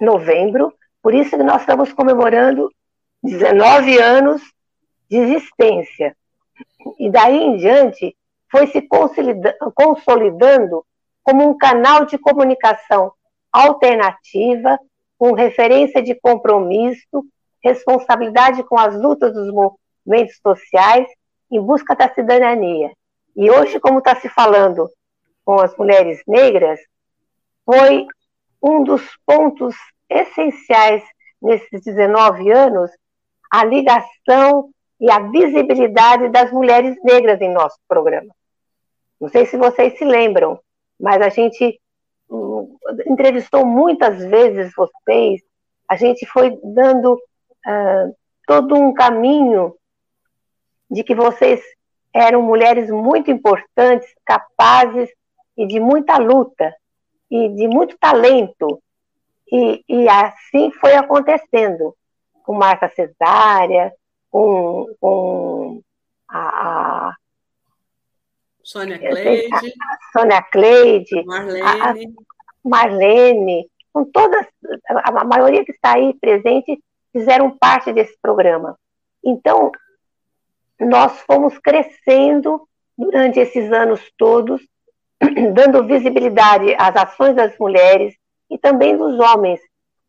novembro. 0.00 0.74
Por 1.02 1.14
isso 1.14 1.36
que 1.36 1.42
nós 1.42 1.60
estamos 1.60 1.92
comemorando 1.92 2.70
19 3.22 3.98
anos 3.98 4.42
de 5.10 5.16
existência. 5.16 6.16
E 6.98 7.10
daí 7.10 7.36
em 7.36 7.56
diante 7.56 8.16
foi 8.50 8.66
se 8.68 8.86
consolidando 9.74 10.84
como 11.22 11.48
um 11.48 11.56
canal 11.56 12.06
de 12.06 12.16
comunicação 12.18 13.12
alternativa 13.52 14.78
com 15.18 15.32
referência 15.32 16.00
de 16.00 16.14
compromisso, 16.14 17.26
responsabilidade 17.62 18.62
com 18.62 18.78
as 18.78 18.94
lutas 18.94 19.34
dos 19.34 19.52
movimentos 19.52 20.38
sociais 20.40 21.06
em 21.50 21.60
busca 21.60 21.94
da 21.96 22.08
cidadania. 22.14 22.92
E 23.36 23.50
hoje, 23.50 23.80
como 23.80 23.98
está 23.98 24.14
se 24.16 24.28
falando 24.28 24.88
com 25.44 25.60
as 25.60 25.76
mulheres 25.76 26.22
negras, 26.26 26.78
foi 27.64 28.06
um 28.62 28.84
dos 28.84 29.02
pontos 29.26 29.74
essenciais 30.08 31.02
nesses 31.40 31.82
19 31.82 32.50
anos 32.50 32.90
a 33.50 33.64
ligação 33.64 34.70
e 35.00 35.10
a 35.10 35.20
visibilidade 35.20 36.28
das 36.28 36.52
mulheres 36.52 36.96
negras 37.02 37.40
em 37.40 37.52
nosso 37.52 37.78
programa. 37.88 38.34
Não 39.20 39.28
sei 39.28 39.46
se 39.46 39.56
vocês 39.56 39.96
se 39.96 40.04
lembram, 40.04 40.60
mas 40.98 41.20
a 41.22 41.28
gente 41.28 41.80
entrevistou 43.06 43.64
muitas 43.64 44.24
vezes 44.24 44.72
vocês, 44.74 45.40
a 45.88 45.96
gente 45.96 46.26
foi 46.26 46.58
dando 46.62 47.14
uh, 47.14 48.16
todo 48.46 48.74
um 48.74 48.92
caminho 48.92 49.74
de 50.90 51.02
que 51.02 51.14
vocês 51.14 51.60
eram 52.12 52.42
mulheres 52.42 52.90
muito 52.90 53.30
importantes, 53.30 54.08
capazes 54.24 55.10
e 55.56 55.66
de 55.66 55.80
muita 55.80 56.16
luta 56.18 56.74
e 57.30 57.48
de 57.50 57.68
muito 57.68 57.96
talento. 57.98 58.82
E, 59.50 59.84
e 59.88 60.08
assim 60.08 60.70
foi 60.72 60.94
acontecendo 60.94 61.94
com 62.42 62.54
Marta 62.54 62.88
Cesária, 62.88 63.92
com, 64.30 64.86
com 65.00 65.82
a, 66.28 66.38
a 67.08 67.16
Sônia 68.68 68.98
Cleide, 68.98 69.48
a, 69.50 69.98
Sônia 70.12 70.42
Cleide, 70.42 71.24
Marlene. 71.24 71.62
A, 71.62 71.94
Marlene, 72.62 73.70
com 73.90 74.04
todas, 74.04 74.46
a, 74.86 75.24
maioria 75.24 75.64
que 75.64 75.72
está 75.72 75.94
aí 75.94 76.12
presente 76.20 76.78
fizeram 77.10 77.50
parte 77.50 77.94
desse 77.94 78.14
programa. 78.20 78.78
Então, 79.24 79.72
nós 80.78 81.18
fomos 81.22 81.56
crescendo 81.58 82.68
durante 82.96 83.40
esses 83.40 83.72
anos 83.72 84.02
todos, 84.18 84.60
dando 85.54 85.86
visibilidade 85.86 86.74
às 86.78 86.94
ações 86.94 87.34
das 87.34 87.56
mulheres 87.58 88.14
e 88.50 88.58
também 88.58 88.98
dos 88.98 89.18
homens, 89.18 89.60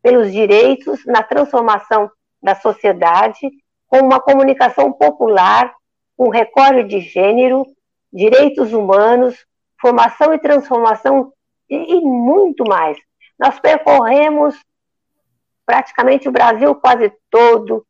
pelos 0.02 0.30
direitos 0.30 1.02
na 1.06 1.22
transformação 1.22 2.10
da 2.42 2.54
sociedade, 2.54 3.50
com 3.88 4.00
uma 4.00 4.20
comunicação 4.20 4.92
popular, 4.92 5.74
com 6.14 6.28
recorde 6.28 6.84
de 6.84 7.00
gênero, 7.00 7.66
direitos 8.12 8.72
humanos, 8.72 9.46
formação 9.80 10.34
e 10.34 10.38
transformação 10.38 11.32
e, 11.68 11.94
e 11.94 12.00
muito 12.00 12.64
mais. 12.64 12.98
Nós 13.38 13.58
percorremos 13.58 14.54
praticamente 15.64 16.28
o 16.28 16.32
Brasil 16.32 16.74
quase 16.74 17.12
todo, 17.30 17.86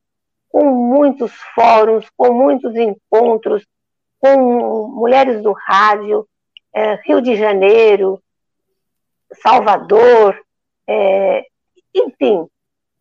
com 0.49 0.65
muitos 0.65 1.33
fóruns, 1.55 2.09
com 2.17 2.33
muitos 2.33 2.77
encontros, 2.77 3.67
com 4.19 4.89
mulheres 4.89 5.43
do 5.43 5.53
rádio, 5.53 6.27
é, 6.75 6.95
Rio 7.05 7.21
de 7.23 7.37
Janeiro, 7.37 8.23
Salvador, 9.43 10.39
é, 10.87 11.47
enfim, 11.95 12.47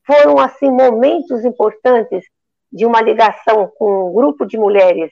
foram 0.06 0.40
assim 0.40 0.70
momentos 0.72 1.44
importantes 1.44 2.26
de 2.72 2.86
uma 2.86 3.02
ligação 3.02 3.72
com 3.78 4.10
um 4.10 4.14
grupo 4.14 4.46
de 4.46 4.58
mulheres 4.58 5.12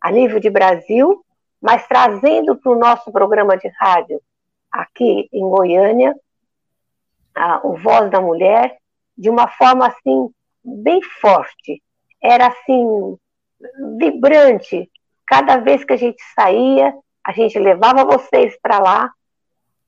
a 0.00 0.10
nível 0.10 0.38
de 0.38 0.48
Brasil, 0.48 1.24
mas 1.60 1.86
trazendo 1.86 2.56
para 2.56 2.72
o 2.72 2.78
nosso 2.78 3.10
programa 3.10 3.56
de 3.56 3.68
rádio 3.68 4.20
aqui 4.70 5.28
em 5.32 5.48
Goiânia 5.48 6.14
a, 7.34 7.66
o 7.66 7.76
Voz 7.76 8.10
da 8.10 8.20
Mulher 8.20 8.78
de 9.16 9.28
uma 9.28 9.48
forma 9.48 9.86
assim 9.86 10.30
bem 10.64 11.02
forte. 11.02 11.82
Era 12.22 12.48
assim 12.48 13.16
vibrante. 13.98 14.90
Cada 15.26 15.56
vez 15.58 15.84
que 15.84 15.92
a 15.92 15.96
gente 15.96 16.22
saía, 16.34 16.94
a 17.24 17.32
gente 17.32 17.58
levava 17.58 18.04
vocês 18.04 18.56
para 18.60 18.78
lá 18.78 19.10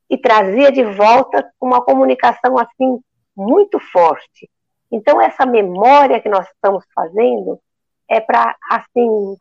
e 0.09 0.19
trazia 0.19 0.73
de 0.73 0.85
volta 0.85 1.49
uma 1.61 1.81
comunicação 1.83 2.59
assim 2.59 3.01
muito 3.37 3.79
forte. 3.79 4.51
Então, 4.91 5.21
essa 5.21 5.47
memória 5.47 6.21
que 6.21 6.29
nós 6.29 6.47
estamos 6.49 6.85
fazendo 6.93 7.61
é 8.09 8.21
para, 8.21 8.57
assim, 8.69 9.37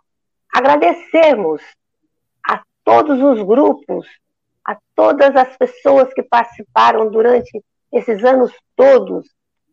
agradecermos 0.53 1.61
todos 2.83 3.21
os 3.21 3.41
grupos, 3.43 4.07
a 4.65 4.77
todas 4.95 5.35
as 5.35 5.55
pessoas 5.57 6.13
que 6.13 6.23
participaram 6.23 7.09
durante 7.09 7.63
esses 7.91 8.23
anos 8.23 8.53
todos 8.75 9.27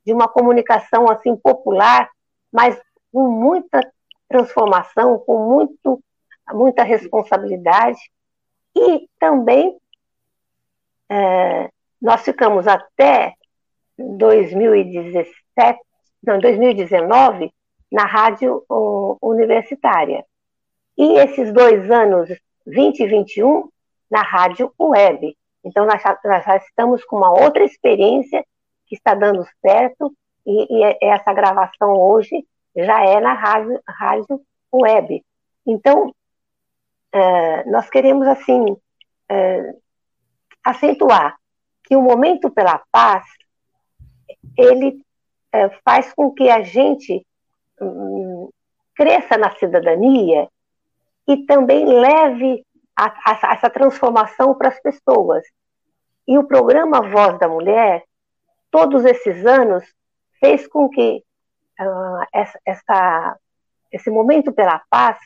de 0.04 0.12
uma 0.12 0.28
comunicação, 0.28 1.10
assim, 1.10 1.36
popular, 1.36 2.08
mas 2.52 2.80
com 3.12 3.28
muita 3.28 3.80
transformação, 4.28 5.18
com 5.18 5.38
muito, 5.38 6.02
muita 6.52 6.82
responsabilidade. 6.82 7.98
E 8.74 9.08
também 9.18 9.76
é, 11.08 11.70
nós 12.00 12.22
ficamos 12.22 12.66
até 12.66 13.34
2017, 13.98 15.78
não, 16.22 16.38
2019, 16.38 17.52
na 17.90 18.04
rádio 18.04 18.64
universitária. 19.20 20.24
E 20.96 21.18
esses 21.18 21.52
dois 21.52 21.90
anos, 21.90 22.28
20 22.66 23.00
e 23.00 23.06
21, 23.06 23.68
na 24.10 24.22
rádio 24.22 24.72
web. 24.78 25.36
Então, 25.64 25.84
nós 25.86 26.00
já, 26.02 26.18
nós 26.24 26.44
já 26.44 26.56
estamos 26.56 27.04
com 27.04 27.16
uma 27.16 27.30
outra 27.30 27.64
experiência 27.64 28.44
que 28.86 28.94
está 28.94 29.14
dando 29.14 29.44
certo, 29.60 30.14
e, 30.46 30.78
e 30.78 30.98
essa 31.02 31.32
gravação 31.32 31.92
hoje 31.92 32.46
já 32.76 33.04
é 33.04 33.20
na 33.20 33.32
rádio, 33.32 33.80
rádio 33.86 34.40
web. 34.72 35.24
Então, 35.66 36.14
é, 37.12 37.64
nós 37.64 37.90
queremos, 37.90 38.26
assim, 38.28 38.76
é, 39.28 39.74
acentuar 40.62 41.36
que 41.84 41.96
o 41.96 42.02
Momento 42.02 42.50
pela 42.50 42.82
Paz 42.90 43.24
ele 44.56 45.00
é, 45.52 45.68
faz 45.84 46.12
com 46.12 46.32
que 46.32 46.48
a 46.48 46.62
gente 46.62 47.24
hum, 47.80 48.50
cresça 48.94 49.36
na 49.36 49.54
cidadania 49.56 50.48
e 51.26 51.44
também 51.44 51.84
leve 51.84 52.64
a, 52.94 53.06
a, 53.06 53.54
essa 53.54 53.70
transformação 53.70 54.54
para 54.54 54.68
as 54.68 54.80
pessoas. 54.80 55.44
E 56.26 56.38
o 56.38 56.44
programa 56.44 57.02
Voz 57.02 57.38
da 57.38 57.48
Mulher, 57.48 58.04
todos 58.70 59.04
esses 59.04 59.44
anos, 59.44 59.84
fez 60.40 60.66
com 60.66 60.88
que 60.88 61.22
uh, 61.80 62.26
essa, 62.32 62.58
essa, 62.64 63.38
esse 63.92 64.10
momento 64.10 64.52
pela 64.52 64.82
paz 64.90 65.18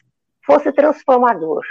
fosse 0.44 0.72
transformador, 0.72 1.62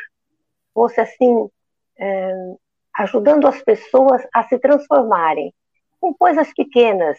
fosse 0.74 1.02
assim, 1.02 1.50
é, 1.98 2.56
ajudando 2.96 3.48
as 3.48 3.62
pessoas 3.62 4.26
a 4.34 4.44
se 4.44 4.58
transformarem 4.58 5.54
com 6.00 6.14
coisas 6.14 6.54
pequenas, 6.54 7.18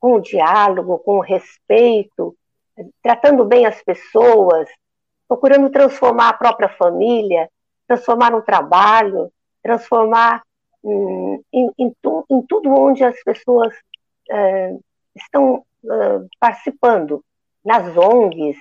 com 0.00 0.14
o 0.14 0.20
diálogo, 0.20 0.98
com 0.98 1.18
o 1.18 1.22
respeito, 1.22 2.36
tratando 3.02 3.44
bem 3.44 3.66
as 3.66 3.82
pessoas, 3.82 4.68
procurando 5.28 5.70
transformar 5.70 6.30
a 6.30 6.32
própria 6.32 6.68
família, 6.70 7.48
transformar 7.86 8.30
no 8.30 8.42
trabalho, 8.42 9.30
transformar 9.62 10.42
em, 10.84 11.44
em, 11.52 11.70
em, 11.78 11.92
tu, 12.00 12.24
em 12.30 12.42
tudo 12.42 12.70
onde 12.70 13.04
as 13.04 13.22
pessoas 13.22 13.74
é, 14.30 14.76
estão 15.14 15.64
é, 15.84 16.26
participando, 16.40 17.22
nas 17.64 17.96
ONGs, 17.96 18.56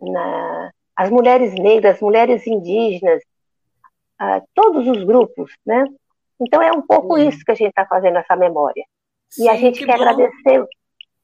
na, 0.00 0.70
as 0.96 1.10
mulheres 1.10 1.54
negras, 1.54 1.96
as 1.96 2.00
mulheres 2.00 2.46
indígenas, 2.46 3.22
é, 4.20 4.42
todos 4.54 4.86
os 4.88 5.04
grupos, 5.04 5.52
né? 5.64 5.84
Então 6.40 6.60
é 6.60 6.72
um 6.72 6.82
pouco 6.82 7.16
Sim. 7.16 7.28
isso 7.28 7.44
que 7.44 7.52
a 7.52 7.54
gente 7.54 7.68
está 7.68 7.86
fazendo 7.86 8.18
essa 8.18 8.34
memória. 8.34 8.84
Sim, 9.30 9.44
e 9.44 9.48
a 9.48 9.56
gente 9.56 9.78
que 9.78 9.86
quer 9.86 9.94
agradecer, 9.94 10.66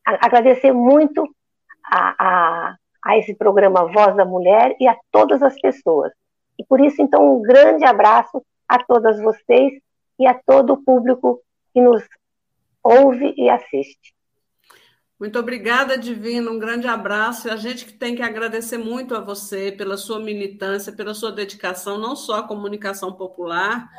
agradecer 0.05 0.73
muito 0.73 1.29
a, 1.85 2.15
a, 2.19 2.77
a 3.09 3.17
esse 3.17 3.35
programa 3.35 3.87
Voz 3.87 4.15
da 4.15 4.25
Mulher 4.27 4.77
e 4.79 4.87
a 4.87 4.95
todas 5.11 5.43
as 5.43 5.59
pessoas. 5.59 6.13
E 6.59 6.65
por 6.65 6.79
isso, 6.79 7.01
então, 7.01 7.39
um 7.39 7.41
grande 7.41 7.83
abraço 7.83 8.45
a 8.69 8.79
todas 8.85 9.19
vocês 9.19 9.81
e 10.19 10.27
a 10.27 10.35
todo 10.35 10.75
o 10.75 10.85
público 10.85 11.41
que 11.73 11.81
nos 11.81 12.07
ouve 12.85 13.33
e 13.35 13.49
assiste. 13.49 14.13
Muito 15.19 15.37
obrigada, 15.37 15.99
Divino. 15.99 16.53
Um 16.53 16.59
grande 16.61 16.87
abraço. 16.87 17.49
E 17.49 17.51
a 17.51 17.57
gente 17.57 17.85
que 17.85 17.93
tem 17.93 18.15
que 18.15 18.23
agradecer 18.23 18.79
muito 18.79 19.17
a 19.17 19.21
você 19.21 19.73
pela 19.73 19.97
sua 19.97 20.21
militância, 20.21 20.93
pela 20.93 21.13
sua 21.13 21.33
dedicação, 21.33 21.99
não 21.99 22.15
só 22.15 22.37
à 22.37 22.43
comunicação 22.47 23.13
popular, 23.13 23.91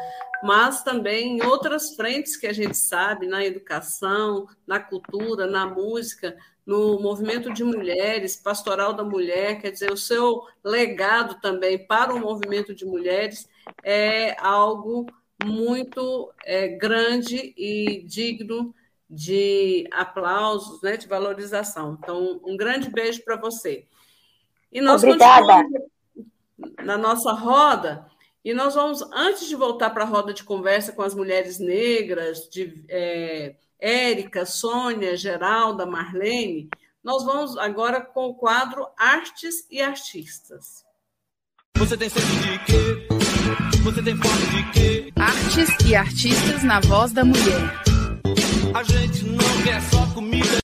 mas 0.42 0.82
também 0.82 1.38
em 1.38 1.44
outras 1.44 1.94
frentes 1.94 2.38
que 2.38 2.48
a 2.48 2.54
gente 2.54 2.78
sabe, 2.78 3.28
na 3.28 3.44
educação, 3.44 4.48
na 4.66 4.80
cultura, 4.80 5.46
na 5.46 5.66
música, 5.66 6.38
no 6.66 6.98
movimento 7.02 7.52
de 7.52 7.66
mulheres, 7.66 8.38
pastoral 8.38 8.94
da 8.94 9.04
mulher, 9.04 9.60
quer 9.60 9.72
dizer, 9.72 9.92
o 9.92 9.98
seu 9.98 10.44
legado 10.64 11.42
também 11.42 11.86
para 11.86 12.14
o 12.14 12.20
movimento 12.20 12.74
de 12.74 12.86
mulheres 12.86 13.50
é 13.84 14.40
algo 14.40 15.06
muito 15.44 16.32
é, 16.46 16.68
grande 16.70 17.54
e 17.58 18.04
digno 18.06 18.74
de 19.10 19.88
aplausos, 19.92 20.82
né, 20.82 20.96
de 20.96 21.08
valorização. 21.08 21.98
Então, 22.02 22.40
um 22.46 22.56
grande 22.56 22.90
beijo 22.90 23.24
para 23.24 23.36
você. 23.36 23.86
E 24.72 24.80
nós 24.82 25.04
Obrigada. 25.04 25.42
continuamos 25.42 25.90
na 26.84 26.98
nossa 26.98 27.32
roda, 27.32 28.06
e 28.44 28.54
nós 28.54 28.76
vamos, 28.76 29.02
antes 29.14 29.48
de 29.48 29.56
voltar 29.56 29.90
para 29.90 30.04
a 30.04 30.08
roda 30.08 30.34
de 30.34 30.44
conversa 30.44 30.92
com 30.92 31.02
as 31.02 31.14
mulheres 31.14 31.60
negras, 31.60 32.48
de 32.50 32.84
é, 32.88 33.56
Érica, 33.80 34.46
Sônia, 34.46 35.16
Geralda, 35.16 35.86
Marlene, 35.86 36.70
Nós 37.02 37.24
vamos 37.24 37.58
agora 37.58 38.02
com 38.02 38.28
o 38.28 38.36
quadro 38.36 38.86
Artes 38.98 39.66
e 39.72 39.82
Artistas. 39.82 40.84
Você 41.78 41.96
tem 41.96 42.10
sede 42.10 42.26
de 42.42 42.66
quê? 42.66 43.08
Você 43.84 44.04
tem 44.04 44.18
fome 44.18 44.48
de 44.48 44.72
quê? 44.72 45.14
Artes 45.16 45.70
e 45.88 45.96
artistas 45.96 46.62
na 46.64 46.82
voz 46.82 47.14
da 47.14 47.24
mulher. 47.24 47.99
A 48.74 48.84
gente 48.84 49.26
não 49.26 49.64
quer 49.64 49.82
só 49.82 50.06
comida. 50.14 50.60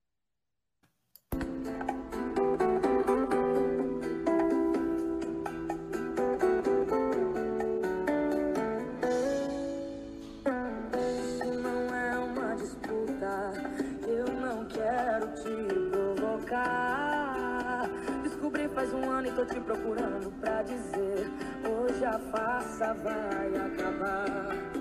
Faz 18.74 18.94
um 18.94 19.10
ano 19.10 19.28
e 19.28 19.32
tô 19.32 19.46
te 19.46 19.60
procurando 19.62 20.30
pra 20.42 20.62
dizer: 20.64 21.32
hoje 21.64 22.04
a 22.04 22.20
farsa 22.20 22.94
vai 22.96 23.56
acabar. 23.56 24.75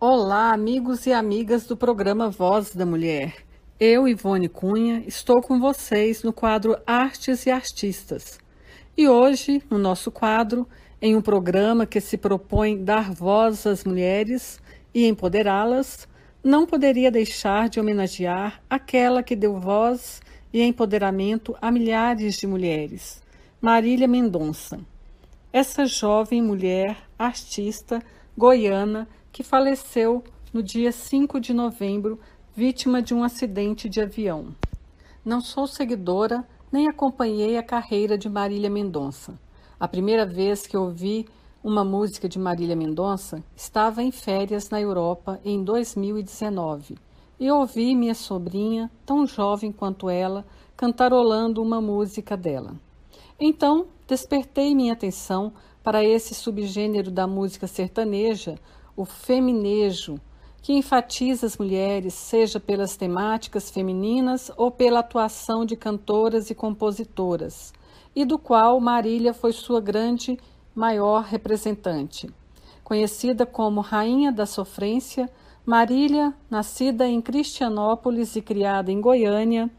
Olá, 0.00 0.52
amigos 0.52 1.06
e 1.06 1.12
amigas 1.12 1.66
do 1.66 1.76
programa 1.76 2.30
Voz 2.30 2.72
da 2.72 2.86
Mulher. 2.86 3.34
Eu, 3.80 4.06
Ivone 4.06 4.48
Cunha, 4.48 5.02
estou 5.08 5.42
com 5.42 5.58
vocês 5.58 6.22
no 6.22 6.32
quadro 6.32 6.78
Artes 6.86 7.46
e 7.46 7.50
Artistas. 7.50 8.38
E 8.96 9.08
hoje, 9.08 9.60
no 9.68 9.76
nosso 9.76 10.12
quadro, 10.12 10.68
em 11.02 11.16
um 11.16 11.20
programa 11.20 11.84
que 11.84 12.00
se 12.00 12.16
propõe 12.16 12.84
dar 12.84 13.12
voz 13.12 13.66
às 13.66 13.82
mulheres 13.82 14.60
e 14.94 15.04
empoderá-las, 15.04 16.06
não 16.44 16.64
poderia 16.64 17.10
deixar 17.10 17.68
de 17.68 17.80
homenagear 17.80 18.62
aquela 18.70 19.20
que 19.20 19.34
deu 19.34 19.58
voz 19.58 20.22
e 20.52 20.62
empoderamento 20.62 21.56
a 21.60 21.72
milhares 21.72 22.36
de 22.36 22.46
mulheres, 22.46 23.20
Marília 23.60 24.06
Mendonça. 24.06 24.78
Essa 25.52 25.86
jovem 25.86 26.40
mulher, 26.40 26.96
artista, 27.18 28.00
goiana, 28.36 29.08
que 29.38 29.44
faleceu 29.44 30.24
no 30.52 30.60
dia 30.60 30.90
5 30.90 31.38
de 31.38 31.54
novembro, 31.54 32.18
vítima 32.56 33.00
de 33.00 33.14
um 33.14 33.22
acidente 33.22 33.88
de 33.88 34.00
avião. 34.00 34.48
Não 35.24 35.40
sou 35.40 35.64
seguidora 35.64 36.44
nem 36.72 36.88
acompanhei 36.88 37.56
a 37.56 37.62
carreira 37.62 38.18
de 38.18 38.28
Marília 38.28 38.68
Mendonça. 38.68 39.38
A 39.78 39.86
primeira 39.86 40.26
vez 40.26 40.66
que 40.66 40.76
ouvi 40.76 41.24
uma 41.62 41.84
música 41.84 42.28
de 42.28 42.36
Marília 42.36 42.74
Mendonça 42.74 43.40
estava 43.54 44.02
em 44.02 44.10
férias 44.10 44.70
na 44.70 44.80
Europa 44.80 45.40
em 45.44 45.62
2019 45.62 46.96
e 47.38 47.48
ouvi 47.48 47.94
minha 47.94 48.16
sobrinha, 48.16 48.90
tão 49.06 49.24
jovem 49.24 49.70
quanto 49.70 50.10
ela, 50.10 50.44
cantarolando 50.76 51.62
uma 51.62 51.80
música 51.80 52.36
dela. 52.36 52.74
Então, 53.38 53.86
despertei 54.04 54.74
minha 54.74 54.94
atenção 54.94 55.52
para 55.80 56.04
esse 56.04 56.34
subgênero 56.34 57.08
da 57.12 57.24
música 57.24 57.68
sertaneja, 57.68 58.58
o 58.98 59.04
feminejo, 59.04 60.20
que 60.60 60.72
enfatiza 60.72 61.46
as 61.46 61.56
mulheres, 61.56 62.14
seja 62.14 62.58
pelas 62.58 62.96
temáticas 62.96 63.70
femininas 63.70 64.50
ou 64.56 64.72
pela 64.72 64.98
atuação 64.98 65.64
de 65.64 65.76
cantoras 65.76 66.50
e 66.50 66.54
compositoras, 66.54 67.72
e 68.12 68.24
do 68.24 68.40
qual 68.40 68.80
Marília 68.80 69.32
foi 69.32 69.52
sua 69.52 69.80
grande 69.80 70.36
maior 70.74 71.22
representante. 71.22 72.28
Conhecida 72.82 73.46
como 73.46 73.80
Rainha 73.80 74.32
da 74.32 74.46
Sofrência, 74.46 75.30
Marília, 75.64 76.34
nascida 76.50 77.06
em 77.06 77.20
Cristianópolis 77.20 78.34
e 78.34 78.42
criada 78.42 78.90
em 78.90 79.00
Goiânia, 79.00 79.70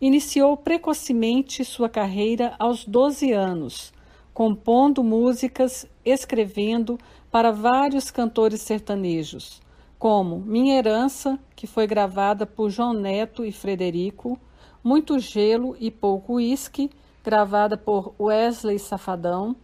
iniciou 0.00 0.56
precocemente 0.56 1.64
sua 1.64 1.88
carreira 1.88 2.54
aos 2.60 2.84
12 2.84 3.32
anos, 3.32 3.92
compondo 4.32 5.02
músicas, 5.02 5.84
escrevendo 6.04 6.96
para 7.30 7.52
vários 7.52 8.10
cantores 8.10 8.62
sertanejos, 8.62 9.60
como 9.98 10.38
Minha 10.38 10.78
Herança, 10.78 11.38
que 11.54 11.66
foi 11.66 11.86
gravada 11.86 12.46
por 12.46 12.70
João 12.70 12.92
Neto 12.92 13.44
e 13.44 13.52
Frederico, 13.52 14.38
Muito 14.82 15.18
Gelo 15.18 15.76
e 15.78 15.90
Pouco 15.90 16.34
Whisky, 16.34 16.90
gravada 17.24 17.76
por 17.76 18.14
Wesley 18.18 18.78
Safadão, 18.78 19.54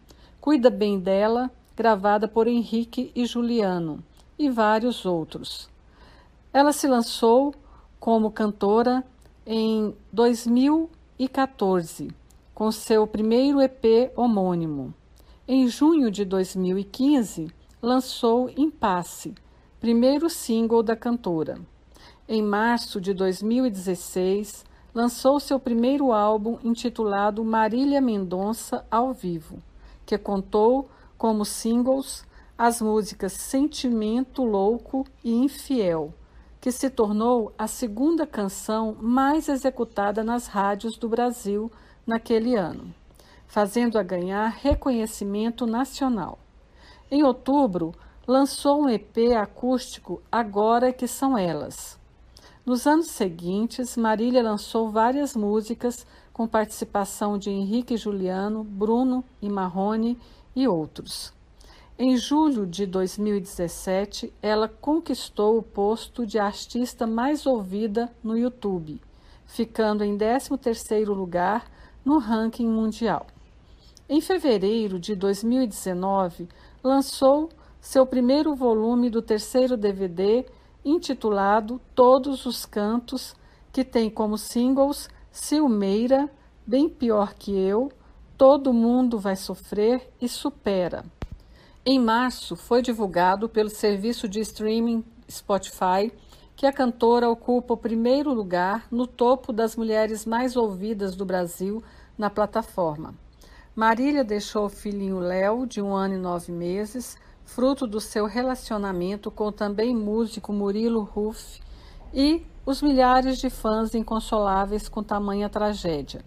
Cuida 0.40 0.68
Bem 0.68 0.98
Dela, 0.98 1.50
gravada 1.76 2.28
por 2.28 2.46
Henrique 2.46 3.10
e 3.14 3.24
Juliano, 3.24 4.04
e 4.38 4.50
vários 4.50 5.06
outros. 5.06 5.70
Ela 6.52 6.72
se 6.72 6.86
lançou 6.86 7.54
como 7.98 8.30
cantora 8.30 9.02
em 9.46 9.94
2014, 10.12 12.10
com 12.54 12.70
seu 12.70 13.06
primeiro 13.06 13.60
EP 13.60 14.12
homônimo. 14.14 14.92
Em 15.46 15.68
junho 15.68 16.10
de 16.10 16.24
2015, 16.24 17.52
lançou 17.82 18.48
Impasse, 18.56 19.34
primeiro 19.78 20.30
single 20.30 20.82
da 20.82 20.96
cantora. 20.96 21.60
Em 22.26 22.42
março 22.42 22.98
de 22.98 23.12
2016, 23.12 24.64
lançou 24.94 25.38
seu 25.38 25.60
primeiro 25.60 26.12
álbum 26.12 26.58
intitulado 26.64 27.44
Marília 27.44 28.00
Mendonça 28.00 28.86
ao 28.90 29.12
vivo, 29.12 29.58
que 30.06 30.16
contou 30.16 30.88
como 31.18 31.44
singles 31.44 32.24
as 32.56 32.80
músicas 32.80 33.34
Sentimento 33.34 34.44
Louco 34.44 35.06
e 35.22 35.30
Infiel, 35.30 36.14
que 36.58 36.72
se 36.72 36.88
tornou 36.88 37.52
a 37.58 37.66
segunda 37.66 38.26
canção 38.26 38.96
mais 38.98 39.50
executada 39.50 40.24
nas 40.24 40.46
rádios 40.46 40.96
do 40.96 41.06
Brasil 41.06 41.70
naquele 42.06 42.54
ano 42.54 42.94
fazendo-a 43.54 44.02
ganhar 44.02 44.48
reconhecimento 44.48 45.64
nacional. 45.64 46.40
Em 47.08 47.22
outubro, 47.22 47.94
lançou 48.26 48.82
um 48.82 48.88
EP 48.88 49.32
acústico 49.40 50.20
Agora 50.30 50.92
que 50.92 51.06
São 51.06 51.38
Elas. 51.38 51.96
Nos 52.66 52.84
anos 52.84 53.06
seguintes, 53.06 53.96
Marília 53.96 54.42
lançou 54.42 54.90
várias 54.90 55.36
músicas 55.36 56.04
com 56.32 56.48
participação 56.48 57.38
de 57.38 57.48
Henrique 57.48 57.96
Juliano, 57.96 58.64
Bruno 58.64 59.22
e 59.40 59.48
Marrone 59.48 60.18
e 60.56 60.66
outros. 60.66 61.32
Em 61.96 62.16
julho 62.16 62.66
de 62.66 62.86
2017, 62.86 64.34
ela 64.42 64.66
conquistou 64.66 65.58
o 65.58 65.62
posto 65.62 66.26
de 66.26 66.40
artista 66.40 67.06
mais 67.06 67.46
ouvida 67.46 68.12
no 68.20 68.36
YouTube, 68.36 69.00
ficando 69.46 70.02
em 70.02 70.18
13º 70.18 71.14
lugar 71.14 71.70
no 72.04 72.18
ranking 72.18 72.68
mundial. 72.68 73.28
Em 74.06 74.20
fevereiro 74.20 74.98
de 74.98 75.16
2019, 75.16 76.46
lançou 76.82 77.48
seu 77.80 78.04
primeiro 78.04 78.54
volume 78.54 79.08
do 79.08 79.22
terceiro 79.22 79.78
DVD, 79.78 80.44
intitulado 80.84 81.80
Todos 81.94 82.44
os 82.44 82.66
Cantos, 82.66 83.34
que 83.72 83.82
tem 83.82 84.10
como 84.10 84.36
singles 84.36 85.08
Silmeira, 85.32 86.30
Bem 86.66 86.86
Pior 86.86 87.32
que 87.32 87.56
Eu, 87.58 87.90
Todo 88.36 88.74
Mundo 88.74 89.18
Vai 89.18 89.36
Sofrer 89.36 90.06
e 90.20 90.28
Supera. 90.28 91.02
Em 91.84 91.98
março, 91.98 92.56
foi 92.56 92.82
divulgado 92.82 93.48
pelo 93.48 93.70
serviço 93.70 94.28
de 94.28 94.40
streaming 94.40 95.02
Spotify 95.30 96.12
que 96.54 96.66
a 96.66 96.72
cantora 96.74 97.30
ocupa 97.30 97.72
o 97.72 97.78
primeiro 97.78 98.34
lugar 98.34 98.86
no 98.90 99.06
topo 99.06 99.50
das 99.50 99.74
mulheres 99.76 100.26
mais 100.26 100.56
ouvidas 100.56 101.16
do 101.16 101.24
Brasil 101.24 101.82
na 102.18 102.28
plataforma. 102.28 103.23
Marília 103.76 104.22
deixou 104.22 104.66
o 104.66 104.70
filhinho 104.70 105.18
Léo, 105.18 105.66
de 105.66 105.82
um 105.82 105.92
ano 105.92 106.14
e 106.14 106.16
nove 106.16 106.52
meses, 106.52 107.16
fruto 107.44 107.88
do 107.88 108.00
seu 108.00 108.24
relacionamento 108.24 109.32
com 109.32 109.48
o 109.48 109.52
também 109.52 109.92
músico 109.92 110.52
Murilo 110.52 111.02
Ruff 111.02 111.60
e 112.12 112.46
os 112.64 112.80
milhares 112.80 113.36
de 113.38 113.50
fãs 113.50 113.92
inconsoláveis 113.92 114.88
com 114.88 115.02
tamanha 115.02 115.48
tragédia. 115.48 116.24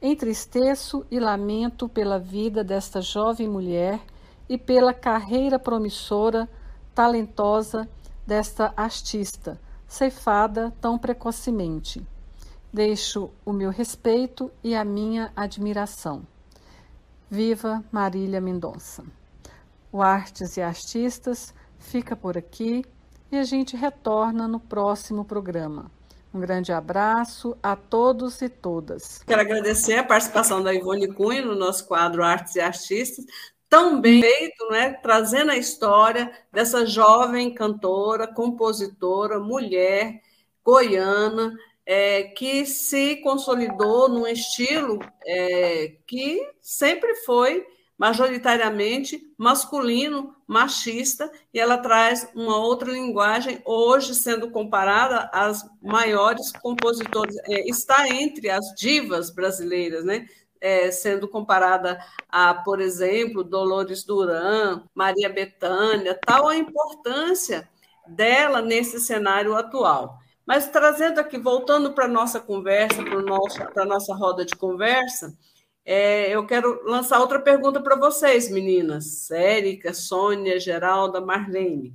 Entristeço 0.00 1.04
e 1.10 1.18
lamento 1.18 1.88
pela 1.88 2.20
vida 2.20 2.62
desta 2.62 3.00
jovem 3.00 3.48
mulher 3.48 4.00
e 4.48 4.56
pela 4.56 4.94
carreira 4.94 5.58
promissora, 5.58 6.48
talentosa 6.94 7.88
desta 8.24 8.72
artista, 8.76 9.60
ceifada 9.88 10.72
tão 10.80 10.96
precocemente. 10.96 12.06
Deixo 12.72 13.28
o 13.44 13.52
meu 13.52 13.70
respeito 13.70 14.52
e 14.62 14.76
a 14.76 14.84
minha 14.84 15.32
admiração. 15.34 16.22
Viva 17.30 17.84
Marília 17.92 18.40
Mendonça. 18.40 19.04
O 19.92 20.02
Artes 20.02 20.56
e 20.56 20.60
Artistas 20.60 21.54
fica 21.78 22.16
por 22.16 22.36
aqui 22.36 22.84
e 23.30 23.38
a 23.38 23.44
gente 23.44 23.76
retorna 23.76 24.48
no 24.48 24.58
próximo 24.58 25.24
programa. 25.24 25.88
Um 26.34 26.40
grande 26.40 26.72
abraço 26.72 27.56
a 27.62 27.76
todos 27.76 28.42
e 28.42 28.48
todas. 28.48 29.22
Quero 29.24 29.40
agradecer 29.40 29.96
a 29.98 30.04
participação 30.04 30.60
da 30.60 30.74
Ivone 30.74 31.06
Cunha 31.06 31.44
no 31.44 31.54
nosso 31.54 31.86
quadro 31.86 32.24
Artes 32.24 32.56
e 32.56 32.60
Artistas, 32.60 33.24
tão 33.68 34.00
bem 34.00 34.20
feito, 34.20 34.68
né? 34.68 34.94
trazendo 34.94 35.52
a 35.52 35.56
história 35.56 36.32
dessa 36.52 36.84
jovem 36.84 37.54
cantora, 37.54 38.26
compositora, 38.26 39.38
mulher, 39.38 40.20
goiana, 40.64 41.56
é, 41.92 42.22
que 42.22 42.64
se 42.66 43.16
consolidou 43.16 44.08
num 44.08 44.24
estilo 44.24 45.00
é, 45.26 45.96
que 46.06 46.40
sempre 46.62 47.16
foi 47.26 47.66
majoritariamente 47.98 49.20
masculino, 49.36 50.36
machista, 50.46 51.28
e 51.52 51.58
ela 51.58 51.78
traz 51.78 52.30
uma 52.32 52.56
outra 52.58 52.92
linguagem, 52.92 53.60
hoje 53.64 54.14
sendo 54.14 54.52
comparada 54.52 55.28
às 55.32 55.68
maiores 55.82 56.52
compositores, 56.52 57.36
é, 57.48 57.68
está 57.68 58.08
entre 58.08 58.48
as 58.50 58.72
divas 58.76 59.28
brasileiras, 59.28 60.04
né? 60.04 60.28
É, 60.60 60.92
sendo 60.92 61.26
comparada 61.26 61.98
a, 62.28 62.54
por 62.54 62.80
exemplo, 62.80 63.42
Dolores 63.42 64.04
Duran, 64.04 64.84
Maria 64.94 65.28
Bethânia, 65.28 66.16
tal 66.24 66.46
a 66.46 66.56
importância 66.56 67.68
dela 68.06 68.62
nesse 68.62 69.00
cenário 69.00 69.56
atual. 69.56 70.19
Mas 70.50 70.66
trazendo 70.66 71.20
aqui, 71.20 71.38
voltando 71.38 71.92
para 71.92 72.06
a 72.06 72.08
nossa 72.08 72.40
conversa, 72.40 73.04
para 73.04 73.84
a 73.84 73.86
nossa 73.86 74.12
roda 74.12 74.44
de 74.44 74.56
conversa, 74.56 75.38
é, 75.84 76.28
eu 76.28 76.44
quero 76.44 76.82
lançar 76.86 77.20
outra 77.20 77.38
pergunta 77.38 77.80
para 77.80 77.94
vocês, 77.94 78.50
meninas. 78.50 79.30
Érica, 79.30 79.94
Sônia, 79.94 80.58
Geralda, 80.58 81.20
Marlene. 81.20 81.94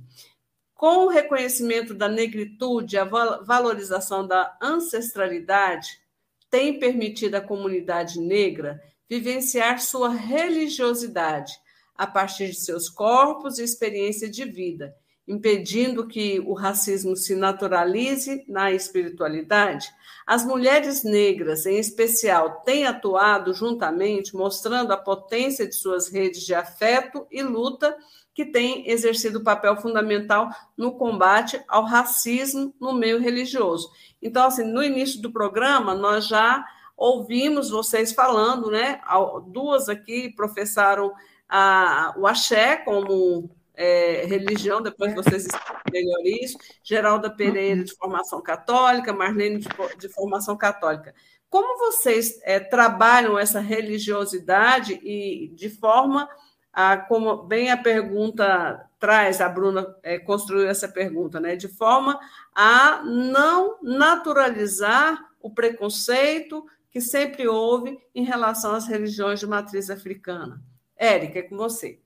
Com 0.74 1.04
o 1.04 1.08
reconhecimento 1.08 1.92
da 1.92 2.08
negritude, 2.08 2.96
a 2.96 3.04
valorização 3.04 4.26
da 4.26 4.56
ancestralidade 4.62 6.00
tem 6.48 6.78
permitido 6.78 7.34
à 7.34 7.42
comunidade 7.42 8.18
negra 8.18 8.82
vivenciar 9.06 9.82
sua 9.82 10.08
religiosidade 10.08 11.52
a 11.94 12.06
partir 12.06 12.46
de 12.46 12.60
seus 12.60 12.88
corpos 12.88 13.58
e 13.58 13.64
experiência 13.64 14.30
de 14.30 14.46
vida, 14.46 14.96
impedindo 15.26 16.06
que 16.06 16.40
o 16.40 16.54
racismo 16.54 17.16
se 17.16 17.34
naturalize 17.34 18.44
na 18.48 18.70
espiritualidade, 18.70 19.88
as 20.26 20.44
mulheres 20.44 21.04
negras, 21.04 21.66
em 21.66 21.78
especial, 21.78 22.62
têm 22.64 22.84
atuado 22.84 23.54
juntamente, 23.54 24.34
mostrando 24.34 24.92
a 24.92 24.96
potência 24.96 25.66
de 25.68 25.74
suas 25.74 26.08
redes 26.08 26.42
de 26.42 26.52
afeto 26.52 27.26
e 27.30 27.42
luta, 27.42 27.96
que 28.34 28.44
têm 28.44 28.90
exercido 28.90 29.42
papel 29.42 29.76
fundamental 29.76 30.50
no 30.76 30.92
combate 30.92 31.62
ao 31.66 31.84
racismo 31.84 32.74
no 32.78 32.92
meio 32.92 33.18
religioso. 33.18 33.88
Então, 34.20 34.46
assim, 34.46 34.64
no 34.64 34.82
início 34.82 35.22
do 35.22 35.32
programa, 35.32 35.94
nós 35.94 36.26
já 36.26 36.62
ouvimos 36.96 37.70
vocês 37.70 38.12
falando, 38.12 38.70
né? 38.70 39.00
Duas 39.46 39.88
aqui 39.88 40.34
professaram 40.34 41.12
a, 41.48 42.14
o 42.18 42.26
axé 42.26 42.76
como 42.76 43.55
é, 43.76 44.24
religião, 44.24 44.82
depois 44.82 45.14
vocês 45.14 45.44
explicam 45.44 45.76
melhor 45.92 46.20
isso, 46.24 46.58
Geralda 46.82 47.30
Pereira, 47.30 47.84
de 47.84 47.94
formação 47.94 48.42
católica, 48.42 49.12
Marlene, 49.12 49.58
de, 49.58 49.68
de 49.98 50.08
formação 50.08 50.56
católica. 50.56 51.14
Como 51.48 51.78
vocês 51.78 52.40
é, 52.42 52.58
trabalham 52.58 53.38
essa 53.38 53.60
religiosidade 53.60 54.94
e 55.02 55.48
de 55.54 55.68
forma 55.68 56.28
a, 56.72 56.96
como 56.96 57.44
bem 57.44 57.70
a 57.70 57.76
pergunta 57.76 58.84
traz, 58.98 59.40
a 59.40 59.48
Bruna 59.48 59.94
é, 60.02 60.18
construiu 60.18 60.68
essa 60.68 60.88
pergunta, 60.88 61.38
né? 61.38 61.54
De 61.54 61.68
forma 61.68 62.18
a 62.54 63.02
não 63.04 63.78
naturalizar 63.82 65.22
o 65.40 65.50
preconceito 65.50 66.66
que 66.90 67.00
sempre 67.00 67.46
houve 67.46 67.98
em 68.14 68.24
relação 68.24 68.74
às 68.74 68.86
religiões 68.86 69.38
de 69.38 69.46
matriz 69.46 69.90
africana. 69.90 70.60
Érica, 70.96 71.38
é 71.38 71.42
com 71.42 71.56
você 71.56 72.00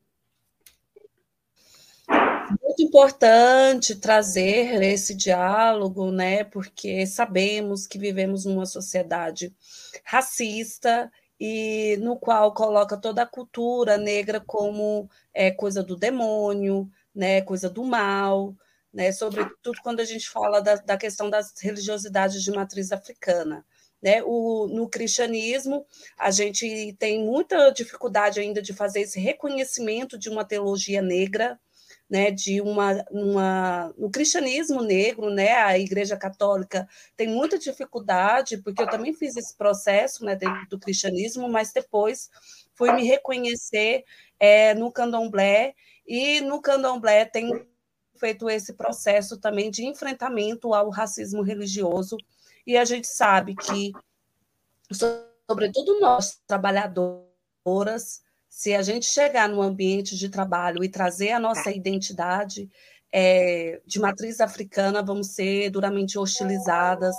muito 2.81 2.89
importante 2.89 3.95
trazer 3.95 4.83
esse 4.83 5.15
diálogo, 5.15 6.11
né? 6.11 6.45
Porque 6.45 7.07
sabemos 7.07 7.87
que 7.87 7.99
vivemos 7.99 8.45
numa 8.45 8.67
sociedade 8.67 9.55
racista 10.05 11.11
e 11.39 11.97
no 12.01 12.19
qual 12.19 12.53
coloca 12.55 12.97
toda 12.97 13.23
a 13.23 13.27
cultura 13.27 13.97
negra 13.99 14.41
como 14.41 15.09
é, 15.35 15.51
coisa 15.51 15.83
do 15.83 15.97
demônio, 15.97 16.91
né? 17.15 17.43
Coisa 17.43 17.69
do 17.69 17.85
mal, 17.85 18.55
né? 18.93 19.13
Sobretudo 19.13 19.81
quando 19.83 20.01
a 20.01 20.05
gente 20.05 20.29
fala 20.29 20.61
da, 20.61 20.77
da 20.77 20.97
questão 20.97 21.29
das 21.29 21.53
religiosidades 21.61 22.43
de 22.43 22.51
matriz 22.51 22.93
africana. 22.93 23.65
Né? 24.03 24.23
O, 24.25 24.67
no 24.69 24.89
cristianismo, 24.89 25.87
a 26.19 26.31
gente 26.31 26.97
tem 26.99 27.23
muita 27.23 27.71
dificuldade 27.71 28.41
ainda 28.41 28.63
de 28.63 28.73
fazer 28.73 29.03
esse 29.03 29.21
reconhecimento 29.21 30.19
de 30.19 30.31
uma 30.31 30.43
teologia 30.43 31.03
negra, 31.03 31.61
né, 32.11 32.33
de 32.33 32.61
uma, 32.61 33.05
uma 33.09 33.95
no 33.97 34.11
cristianismo 34.11 34.83
negro, 34.83 35.31
né, 35.31 35.53
a 35.55 35.79
Igreja 35.79 36.17
Católica 36.17 36.89
tem 37.17 37.29
muita 37.29 37.57
dificuldade, 37.57 38.59
porque 38.59 38.83
eu 38.83 38.91
também 38.91 39.15
fiz 39.15 39.37
esse 39.37 39.57
processo, 39.57 40.25
né, 40.25 40.35
dentro 40.35 40.69
do 40.69 40.81
cristianismo, 40.81 41.49
mas 41.49 41.73
depois 41.73 42.29
fui 42.75 42.93
me 42.93 43.05
reconhecer 43.05 44.05
é, 44.41 44.75
no 44.75 44.91
candomblé 44.91 45.75
e 46.05 46.41
no 46.41 46.61
candomblé 46.61 47.25
tem 47.27 47.65
feito 48.17 48.51
esse 48.51 48.73
processo 48.73 49.39
também 49.39 49.71
de 49.71 49.87
enfrentamento 49.87 50.75
ao 50.75 50.91
racismo 50.91 51.43
religioso 51.43 52.17
e 52.67 52.77
a 52.77 52.85
gente 52.85 53.07
sabe 53.07 53.55
que 53.55 53.93
sobretudo 54.91 56.01
nós 56.01 56.41
trabalhadoras 56.47 58.23
se 58.51 58.75
a 58.75 58.83
gente 58.83 59.07
chegar 59.07 59.49
no 59.49 59.63
ambiente 59.63 60.17
de 60.17 60.29
trabalho 60.29 60.83
e 60.83 60.89
trazer 60.89 61.31
a 61.31 61.39
nossa 61.39 61.71
identidade 61.71 62.69
é, 63.13 63.81
de 63.87 64.01
matriz 64.01 64.41
africana, 64.41 65.03
vamos 65.03 65.29
ser 65.29 65.71
duramente 65.71 66.19
hostilizadas, 66.19 67.15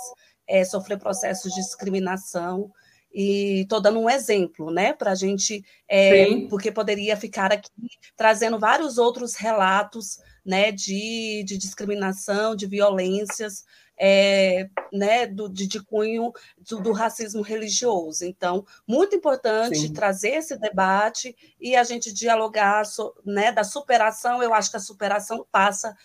é, 0.46 0.62
sofrer 0.62 0.98
processos 0.98 1.50
de 1.54 1.60
discriminação. 1.62 2.70
E 3.14 3.62
estou 3.62 3.80
dando 3.80 3.98
um 3.98 4.08
exemplo, 4.08 4.70
né, 4.70 4.92
para 4.92 5.12
a 5.12 5.14
gente, 5.14 5.64
é, 5.88 6.46
porque 6.48 6.70
poderia 6.70 7.16
ficar 7.16 7.50
aqui 7.50 7.68
trazendo 8.16 8.58
vários 8.58 8.96
outros 8.96 9.34
relatos, 9.34 10.18
né, 10.44 10.70
de, 10.70 11.44
de 11.46 11.58
discriminação, 11.58 12.54
de 12.54 12.66
violências, 12.66 13.64
é, 13.98 14.68
né, 14.92 15.26
do, 15.26 15.48
de, 15.48 15.66
de 15.66 15.82
cunho 15.82 16.32
do, 16.68 16.80
do, 16.80 16.92
racismo 16.92 17.42
religioso. 17.42 18.24
Então, 18.24 18.64
muito 18.86 19.14
importante 19.14 19.78
Sim. 19.78 19.92
trazer 19.92 20.36
esse 20.36 20.56
debate 20.56 21.36
e 21.60 21.76
a 21.76 21.84
gente 21.84 22.12
dialogar 22.12 22.84
so, 22.84 23.14
né, 23.24 23.52
da 23.52 23.64
superação. 23.64 24.42
Eu 24.42 24.54
acho 24.54 24.70
que 24.70 24.76
a 24.76 24.80
superação 24.80 25.46
passa 25.50 25.96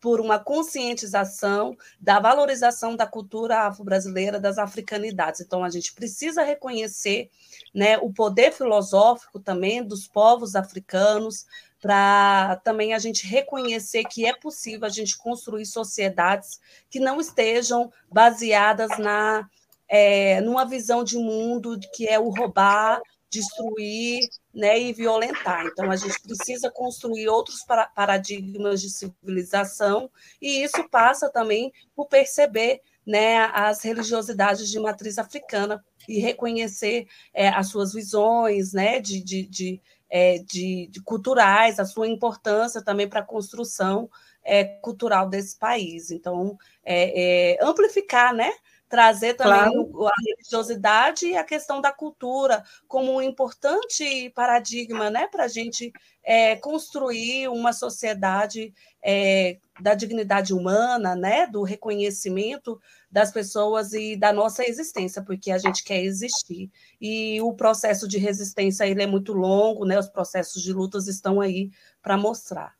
por 0.00 0.20
uma 0.20 0.38
conscientização 0.38 1.76
da 2.00 2.20
valorização 2.20 2.94
da 2.94 3.06
cultura 3.06 3.66
afro-brasileira, 3.66 4.38
das 4.38 4.58
africanidades. 4.58 5.40
Então, 5.40 5.64
a 5.64 5.70
gente 5.70 5.92
precisa 5.94 6.42
reconhecer 6.42 7.30
né, 7.74 7.98
o 7.98 8.12
poder 8.12 8.52
filosófico 8.52 9.40
também 9.40 9.82
dos 9.82 10.06
povos 10.06 10.54
africanos, 10.54 11.46
para 11.86 12.56
também 12.64 12.94
a 12.94 12.98
gente 12.98 13.26
reconhecer 13.26 14.02
que 14.04 14.26
é 14.26 14.34
possível 14.34 14.86
a 14.86 14.90
gente 14.90 15.16
construir 15.16 15.64
sociedades 15.66 16.58
que 16.90 16.98
não 16.98 17.20
estejam 17.20 17.92
baseadas 18.10 18.98
na 18.98 19.48
é, 19.88 20.40
numa 20.40 20.64
visão 20.64 21.04
de 21.04 21.16
mundo 21.16 21.78
que 21.94 22.08
é 22.08 22.18
o 22.18 22.28
roubar, 22.28 23.00
destruir 23.30 24.18
né, 24.52 24.80
e 24.80 24.92
violentar. 24.92 25.64
Então, 25.64 25.92
a 25.92 25.96
gente 25.96 26.20
precisa 26.22 26.68
construir 26.70 27.28
outros 27.28 27.64
paradigmas 27.94 28.80
de 28.80 28.90
civilização, 28.90 30.10
e 30.42 30.64
isso 30.64 30.88
passa 30.90 31.30
também 31.30 31.72
por 31.94 32.08
perceber 32.08 32.80
né, 33.06 33.44
as 33.54 33.82
religiosidades 33.82 34.68
de 34.68 34.80
matriz 34.80 35.18
africana 35.18 35.84
e 36.08 36.18
reconhecer 36.18 37.06
é, 37.32 37.48
as 37.48 37.68
suas 37.68 37.92
visões 37.92 38.72
né, 38.72 38.98
de, 38.98 39.22
de, 39.22 39.46
de 39.46 39.80
é, 40.08 40.38
de, 40.38 40.88
de, 40.88 41.02
culturais, 41.02 41.78
a 41.78 41.84
sua 41.84 42.08
importância 42.08 42.82
também 42.82 43.08
para 43.08 43.20
a 43.20 43.24
construção 43.24 44.08
é, 44.42 44.64
cultural 44.64 45.28
desse 45.28 45.58
país. 45.58 46.10
Então, 46.10 46.56
é, 46.84 47.54
é 47.54 47.64
amplificar, 47.64 48.34
né? 48.34 48.52
Trazer 48.88 49.34
também 49.34 49.72
claro. 49.90 50.06
a 50.06 50.12
religiosidade 50.24 51.26
e 51.26 51.36
a 51.36 51.42
questão 51.42 51.80
da 51.80 51.90
cultura 51.90 52.62
como 52.86 53.16
um 53.16 53.20
importante 53.20 54.30
paradigma 54.30 55.10
né, 55.10 55.26
para 55.26 55.44
a 55.44 55.48
gente 55.48 55.92
é, 56.22 56.54
construir 56.54 57.48
uma 57.48 57.72
sociedade 57.72 58.72
é, 59.02 59.58
da 59.80 59.92
dignidade 59.94 60.54
humana, 60.54 61.16
né, 61.16 61.48
do 61.48 61.64
reconhecimento 61.64 62.80
das 63.16 63.32
pessoas 63.32 63.94
e 63.94 64.14
da 64.14 64.30
nossa 64.30 64.62
existência, 64.68 65.22
porque 65.22 65.50
a 65.50 65.56
gente 65.56 65.82
quer 65.82 66.04
existir. 66.04 66.70
E 67.00 67.40
o 67.40 67.54
processo 67.54 68.06
de 68.06 68.18
resistência 68.18 68.86
ele 68.86 69.02
é 69.02 69.06
muito 69.06 69.32
longo, 69.32 69.86
né? 69.86 69.98
Os 69.98 70.06
processos 70.06 70.62
de 70.62 70.70
lutas 70.70 71.08
estão 71.08 71.40
aí 71.40 71.70
para 72.02 72.18
mostrar. 72.18 72.74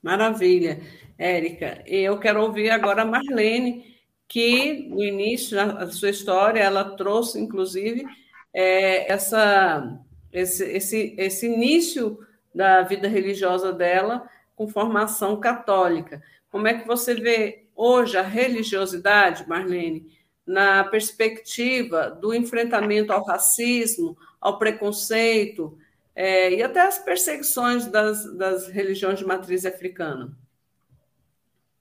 Maravilha, 0.00 0.80
Érica. 1.18 1.82
Eu 1.86 2.18
quero 2.18 2.40
ouvir 2.42 2.70
agora 2.70 3.02
a 3.02 3.04
Marlene, 3.04 3.94
que 4.26 4.88
no 4.88 5.04
início 5.04 5.54
da 5.54 5.90
sua 5.90 6.08
história 6.08 6.60
ela 6.60 6.96
trouxe, 6.96 7.38
inclusive, 7.38 8.06
é, 8.54 9.12
essa, 9.12 10.00
esse, 10.32 10.64
esse, 10.64 11.14
esse 11.18 11.46
início 11.46 12.18
da 12.54 12.80
vida 12.84 13.06
religiosa 13.06 13.70
dela 13.70 14.26
com 14.56 14.66
formação 14.66 15.38
católica. 15.38 16.22
Como 16.50 16.66
é 16.66 16.72
que 16.72 16.86
você 16.86 17.14
vê 17.14 17.61
hoje 17.74 18.16
a 18.16 18.22
religiosidade, 18.22 19.48
Marlene, 19.48 20.06
na 20.46 20.84
perspectiva 20.84 22.10
do 22.10 22.34
enfrentamento 22.34 23.12
ao 23.12 23.24
racismo, 23.24 24.16
ao 24.40 24.58
preconceito 24.58 25.78
é, 26.14 26.52
e 26.52 26.62
até 26.62 26.80
as 26.80 26.98
perseguições 26.98 27.86
das, 27.86 28.36
das 28.36 28.68
religiões 28.68 29.18
de 29.18 29.24
matriz 29.24 29.64
africana. 29.64 30.36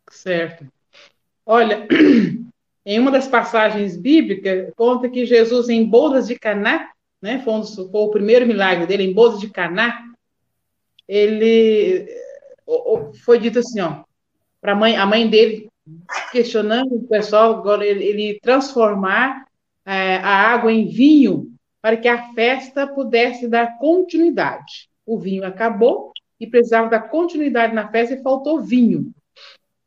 Certo. 0.09 0.65
Olha, 1.45 1.87
em 2.85 2.99
uma 2.99 3.11
das 3.11 3.27
passagens 3.27 3.97
bíblicas, 3.97 4.71
conta 4.75 5.09
que 5.09 5.25
Jesus, 5.25 5.69
em 5.69 5.83
bodas 5.85 6.27
de 6.27 6.37
Caná, 6.37 6.91
né, 7.21 7.41
foi, 7.43 7.53
um, 7.53 7.63
foi 7.63 7.87
o 7.91 8.11
primeiro 8.11 8.45
milagre 8.45 8.85
dele, 8.85 9.03
em 9.03 9.13
bodas 9.13 9.39
de 9.39 9.49
Caná, 9.49 10.11
ele 11.07 12.07
foi 13.25 13.39
dito 13.39 13.59
assim, 13.59 13.81
ó, 13.81 14.03
para 14.61 14.75
mãe, 14.75 14.95
a 14.95 15.05
mãe 15.05 15.29
dele 15.29 15.70
questionando 16.31 16.95
o 16.95 17.07
pessoal, 17.07 17.63
ele, 17.81 18.03
ele 18.03 18.39
transformar 18.41 19.45
é, 19.85 20.17
a 20.17 20.51
água 20.53 20.71
em 20.71 20.87
vinho 20.87 21.51
para 21.81 21.97
que 21.97 22.07
a 22.07 22.33
festa 22.33 22.87
pudesse 22.87 23.47
dar 23.47 23.77
continuidade. 23.79 24.89
O 25.05 25.17
vinho 25.17 25.45
acabou 25.45 26.11
e 26.39 26.47
precisava 26.47 26.89
dar 26.89 27.09
continuidade 27.09 27.73
na 27.73 27.89
festa 27.89 28.15
e 28.15 28.21
faltou 28.21 28.61
vinho. 28.61 29.11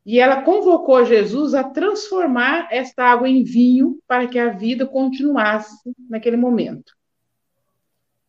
E 0.04 0.20
ela 0.20 0.42
convocou 0.42 1.04
Jesus 1.04 1.54
a 1.54 1.64
transformar 1.64 2.68
esta 2.70 3.04
água 3.04 3.28
em 3.28 3.42
vinho 3.42 3.98
para 4.06 4.26
que 4.28 4.38
a 4.38 4.50
vida 4.50 4.86
continuasse 4.86 5.74
naquele 6.10 6.36
momento. 6.36 6.92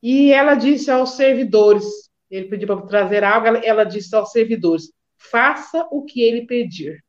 E 0.02 0.32
ela 0.32 0.56
disse 0.56 0.90
aos 0.90 1.12
servidores, 1.16 1.84
ele 2.30 2.48
pediu 2.48 2.68
para 2.68 2.86
trazer 2.88 3.24
água, 3.24 3.58
ela 3.58 3.84
disse 3.84 4.16
aos 4.16 4.32
servidores: 4.32 4.92
faça 5.18 5.86
o 5.92 6.04
que 6.04 6.22
ele 6.22 6.46
pedir. 6.46 7.04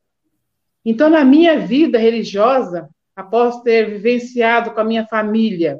Então, 0.89 1.11
na 1.11 1.25
minha 1.25 1.59
vida 1.59 1.99
religiosa, 1.99 2.89
após 3.17 3.61
ter 3.63 3.91
vivenciado 3.91 4.71
com 4.71 4.81
a 4.81 4.85
minha 4.85 5.05
família 5.05 5.77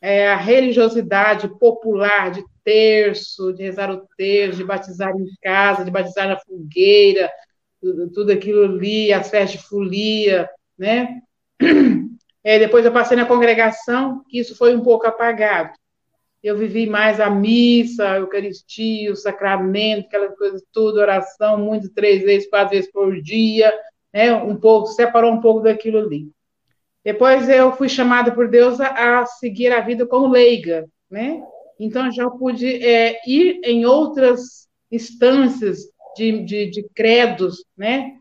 é, 0.00 0.28
a 0.28 0.36
religiosidade 0.36 1.48
popular 1.58 2.32
de 2.32 2.42
terço, 2.64 3.52
de 3.52 3.62
rezar 3.62 3.90
o 3.90 4.06
terço, 4.16 4.58
de 4.58 4.64
batizar 4.64 5.10
em 5.10 5.26
casa, 5.40 5.84
de 5.84 5.90
batizar 5.92 6.28
na 6.28 6.38
fogueira, 6.38 7.30
tudo, 7.80 8.10
tudo 8.10 8.32
aquilo 8.32 8.64
ali, 8.64 9.12
as 9.12 9.30
festas 9.30 9.60
de 9.60 9.66
folia, 9.68 10.48
né? 10.76 11.20
É, 12.44 12.58
depois 12.58 12.84
eu 12.84 12.92
passei 12.92 13.14
na 13.14 13.26
congregação, 13.26 14.24
que 14.26 14.38
isso 14.38 14.56
foi 14.56 14.74
um 14.74 14.80
pouco 14.80 15.06
apagado. 15.06 15.72
Eu 16.42 16.56
vivi 16.56 16.86
mais 16.86 17.20
a 17.20 17.28
missa, 17.28 18.08
a 18.08 18.16
Eucaristia, 18.18 19.12
o 19.12 19.16
sacramento, 19.16 20.06
aquelas 20.06 20.34
coisas 20.38 20.62
tudo, 20.72 20.98
oração, 20.98 21.58
muito, 21.58 21.92
três 21.92 22.22
vezes, 22.22 22.48
quatro 22.48 22.70
vezes 22.70 22.90
por 22.90 23.20
dia, 23.20 23.70
né? 24.12 24.34
Um 24.34 24.56
pouco, 24.56 24.88
separou 24.88 25.32
um 25.32 25.40
pouco 25.40 25.60
daquilo 25.60 25.98
ali. 25.98 26.28
Depois 27.04 27.48
eu 27.48 27.72
fui 27.72 27.88
chamada 27.88 28.32
por 28.32 28.48
Deus 28.48 28.80
a, 28.80 29.20
a 29.20 29.26
seguir 29.26 29.72
a 29.72 29.80
vida 29.80 30.06
como 30.06 30.28
leiga, 30.28 30.86
né? 31.10 31.42
Então 31.78 32.10
já 32.10 32.28
pude 32.28 32.84
é, 32.84 33.20
ir 33.26 33.60
em 33.64 33.86
outras 33.86 34.68
instâncias 34.90 35.88
de, 36.16 36.44
de, 36.44 36.70
de 36.70 36.88
credos, 36.94 37.64
né? 37.76 38.14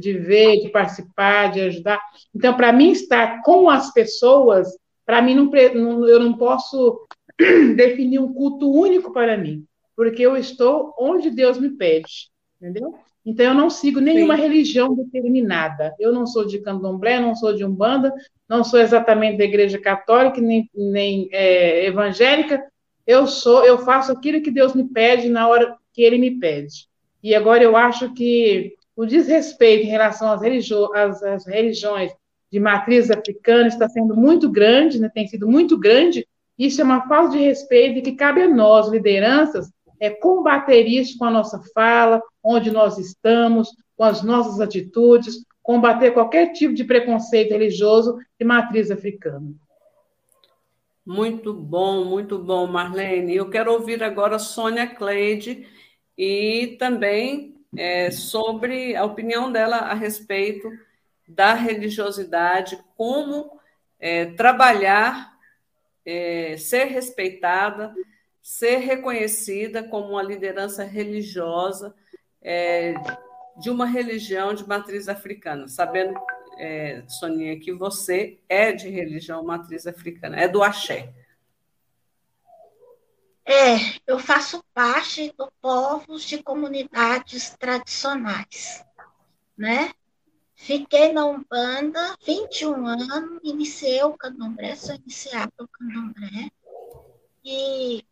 De 0.00 0.14
ver, 0.18 0.60
de 0.60 0.68
participar, 0.68 1.52
de 1.52 1.60
ajudar. 1.60 2.00
Então, 2.34 2.54
para 2.54 2.72
mim 2.72 2.90
estar 2.90 3.42
com 3.42 3.70
as 3.70 3.92
pessoas, 3.92 4.68
para 5.06 5.22
mim 5.22 5.34
não, 5.34 6.06
eu 6.06 6.20
não 6.20 6.36
posso 6.36 7.06
definir 7.76 8.18
um 8.18 8.32
culto 8.32 8.70
único 8.70 9.12
para 9.12 9.36
mim, 9.36 9.64
porque 9.96 10.22
eu 10.22 10.36
estou 10.36 10.94
onde 10.98 11.30
Deus 11.30 11.58
me 11.58 11.70
pede, 11.70 12.30
entendeu? 12.60 12.98
Então, 13.24 13.46
eu 13.46 13.54
não 13.54 13.70
sigo 13.70 14.00
nenhuma 14.00 14.36
Sim. 14.36 14.42
religião 14.42 14.94
determinada. 14.94 15.94
Eu 15.98 16.12
não 16.12 16.26
sou 16.26 16.44
de 16.44 16.58
candomblé, 16.58 17.20
não 17.20 17.36
sou 17.36 17.54
de 17.54 17.64
umbanda, 17.64 18.12
não 18.48 18.64
sou 18.64 18.80
exatamente 18.80 19.38
da 19.38 19.44
igreja 19.44 19.78
católica, 19.78 20.40
nem, 20.40 20.68
nem 20.74 21.28
é, 21.30 21.86
evangélica. 21.86 22.62
Eu 23.06 23.26
sou, 23.26 23.64
eu 23.64 23.78
faço 23.78 24.12
aquilo 24.12 24.42
que 24.42 24.50
Deus 24.50 24.74
me 24.74 24.84
pede 24.84 25.28
na 25.28 25.48
hora 25.48 25.76
que 25.92 26.02
Ele 26.02 26.18
me 26.18 26.32
pede. 26.32 26.88
E 27.22 27.34
agora 27.34 27.62
eu 27.62 27.76
acho 27.76 28.12
que 28.12 28.74
o 28.96 29.06
desrespeito 29.06 29.86
em 29.86 29.90
relação 29.90 30.30
às, 30.30 30.42
religio 30.42 30.92
às, 30.94 31.22
às 31.22 31.46
religiões 31.46 32.12
de 32.50 32.60
matriz 32.60 33.10
africana 33.10 33.68
está 33.68 33.88
sendo 33.88 34.14
muito 34.14 34.50
grande, 34.50 35.00
né, 35.00 35.08
tem 35.08 35.26
sido 35.26 35.48
muito 35.48 35.78
grande. 35.78 36.26
Isso 36.58 36.80
é 36.80 36.84
uma 36.84 37.08
falta 37.08 37.36
de 37.36 37.42
respeito 37.42 38.02
que 38.02 38.12
cabe 38.12 38.42
a 38.42 38.48
nós, 38.48 38.88
lideranças, 38.88 39.70
é 40.02 40.10
combater 40.10 40.82
isso 40.82 41.16
com 41.16 41.26
a 41.26 41.30
nossa 41.30 41.62
fala, 41.72 42.20
onde 42.42 42.72
nós 42.72 42.98
estamos, 42.98 43.72
com 43.96 44.02
as 44.02 44.20
nossas 44.20 44.60
atitudes, 44.60 45.46
combater 45.62 46.10
qualquer 46.10 46.52
tipo 46.52 46.74
de 46.74 46.82
preconceito 46.82 47.52
religioso 47.52 48.18
de 48.36 48.44
matriz 48.44 48.90
africana. 48.90 49.54
Muito 51.06 51.54
bom, 51.54 52.04
muito 52.04 52.36
bom, 52.36 52.66
Marlene. 52.66 53.36
Eu 53.36 53.48
quero 53.48 53.72
ouvir 53.72 54.02
agora 54.02 54.40
Sônia 54.40 54.88
Cleide 54.88 55.68
e 56.18 56.76
também 56.80 57.54
é, 57.78 58.10
sobre 58.10 58.96
a 58.96 59.04
opinião 59.04 59.52
dela 59.52 59.76
a 59.76 59.94
respeito 59.94 60.68
da 61.28 61.54
religiosidade, 61.54 62.76
como 62.96 63.56
é, 64.00 64.26
trabalhar, 64.32 65.32
é, 66.04 66.56
ser 66.56 66.86
respeitada 66.86 67.94
ser 68.42 68.78
reconhecida 68.78 69.84
como 69.84 70.10
uma 70.10 70.22
liderança 70.22 70.82
religiosa 70.82 71.94
é, 72.42 72.94
de 73.56 73.70
uma 73.70 73.86
religião 73.86 74.52
de 74.52 74.66
matriz 74.66 75.08
africana, 75.08 75.68
sabendo, 75.68 76.18
é, 76.58 77.04
Soninha, 77.06 77.58
que 77.58 77.72
você 77.72 78.40
é 78.48 78.72
de 78.72 78.88
religião 78.88 79.44
matriz 79.44 79.86
africana, 79.86 80.40
é 80.40 80.48
do 80.48 80.62
axé. 80.62 81.12
É, 83.44 83.76
eu 84.06 84.18
faço 84.18 84.62
parte 84.72 85.32
do 85.36 85.50
povos 85.60 86.24
de 86.24 86.42
comunidades 86.42 87.50
tradicionais, 87.50 88.84
né? 89.56 89.92
Fiquei 90.54 91.12
na 91.12 91.26
Umbanda 91.26 92.16
21 92.24 92.86
anos, 92.86 93.40
iniciei 93.42 94.02
o 94.04 94.16
candomblé, 94.16 94.76
sou 94.76 94.94
iniciada 94.94 95.52
o 95.58 95.66
candomblé, 95.66 96.50
e 97.44 98.04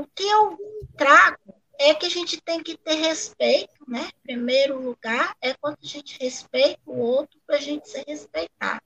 o 0.00 0.06
que 0.14 0.22
eu 0.22 0.58
trago 0.96 1.54
é 1.78 1.94
que 1.94 2.06
a 2.06 2.10
gente 2.10 2.40
tem 2.40 2.62
que 2.62 2.76
ter 2.76 2.94
respeito, 2.94 3.74
né? 3.86 4.10
Primeiro 4.22 4.80
lugar 4.80 5.36
é 5.40 5.54
quando 5.54 5.78
a 5.82 5.86
gente 5.86 6.18
respeita 6.20 6.80
o 6.86 6.98
outro 6.98 7.38
para 7.46 7.56
a 7.56 7.60
gente 7.60 7.88
ser 7.88 8.04
respeitado. 8.06 8.82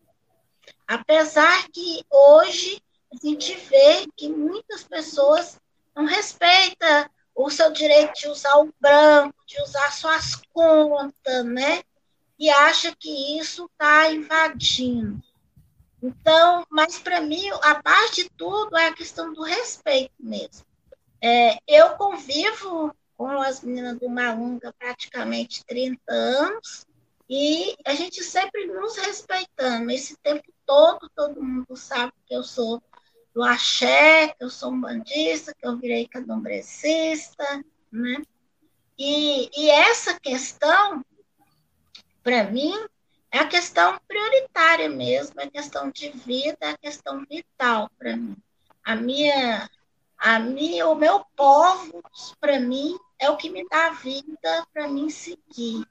Apesar 0.86 1.68
que 1.70 2.04
hoje 2.10 2.82
a 3.12 3.26
gente 3.26 3.54
vê 3.56 4.06
que 4.16 4.28
muitas 4.28 4.82
pessoas 4.82 5.60
não 5.94 6.04
respeitam 6.04 7.08
o 7.34 7.50
seu 7.50 7.72
direito 7.72 8.12
de 8.14 8.28
usar 8.28 8.56
o 8.56 8.72
branco, 8.80 9.34
de 9.46 9.60
usar 9.62 9.92
suas 9.92 10.36
contas, 10.52 11.44
né? 11.44 11.82
E 12.38 12.50
acha 12.50 12.94
que 12.94 13.38
isso 13.38 13.66
está 13.66 14.12
invadindo. 14.12 15.22
Então, 16.02 16.66
mas 16.70 16.98
para 16.98 17.20
mim, 17.20 17.50
a 17.62 17.74
base 17.82 18.24
de 18.24 18.30
tudo 18.30 18.76
é 18.76 18.86
a 18.86 18.94
questão 18.94 19.32
do 19.32 19.42
respeito 19.42 20.14
mesmo. 20.18 20.69
É, 21.22 21.58
eu 21.66 21.90
convivo 21.96 22.94
com 23.16 23.28
as 23.40 23.60
meninas 23.62 23.98
do 23.98 24.08
Malunga 24.08 24.74
praticamente 24.78 25.64
30 25.66 26.00
anos 26.10 26.86
e 27.28 27.76
a 27.84 27.94
gente 27.94 28.24
sempre 28.24 28.66
nos 28.66 28.96
respeitando. 28.96 29.90
Esse 29.90 30.16
tempo 30.16 30.50
todo, 30.64 31.10
todo 31.14 31.42
mundo 31.42 31.76
sabe 31.76 32.12
que 32.26 32.34
eu 32.34 32.42
sou 32.42 32.82
do 33.34 33.42
axé, 33.42 34.28
que 34.28 34.42
eu 34.44 34.50
sou 34.50 34.72
um 34.72 34.80
bandista, 34.80 35.54
que 35.54 35.66
eu 35.66 35.76
virei 35.76 36.08
candombrecista, 36.08 37.44
né? 37.92 38.22
E, 38.98 39.48
e 39.56 39.70
essa 39.70 40.18
questão, 40.18 41.04
para 42.22 42.44
mim, 42.44 42.74
é 43.30 43.38
a 43.38 43.46
questão 43.46 43.98
prioritária 44.08 44.88
mesmo, 44.88 45.40
é 45.40 45.44
a 45.44 45.50
questão 45.50 45.90
de 45.90 46.10
vida, 46.10 46.58
é 46.60 46.70
a 46.70 46.78
questão 46.78 47.24
vital 47.24 47.90
para 47.98 48.16
mim. 48.16 48.36
A 48.84 48.96
minha, 48.96 49.70
a 50.20 50.38
minha, 50.38 50.86
o 50.86 50.94
meu 50.94 51.24
povo, 51.34 52.02
para 52.38 52.60
mim, 52.60 52.94
é 53.18 53.30
o 53.30 53.38
que 53.38 53.48
me 53.48 53.66
dá 53.68 53.88
vida 53.90 54.66
para 54.72 54.86
mim 54.86 55.08
seguir, 55.08 55.82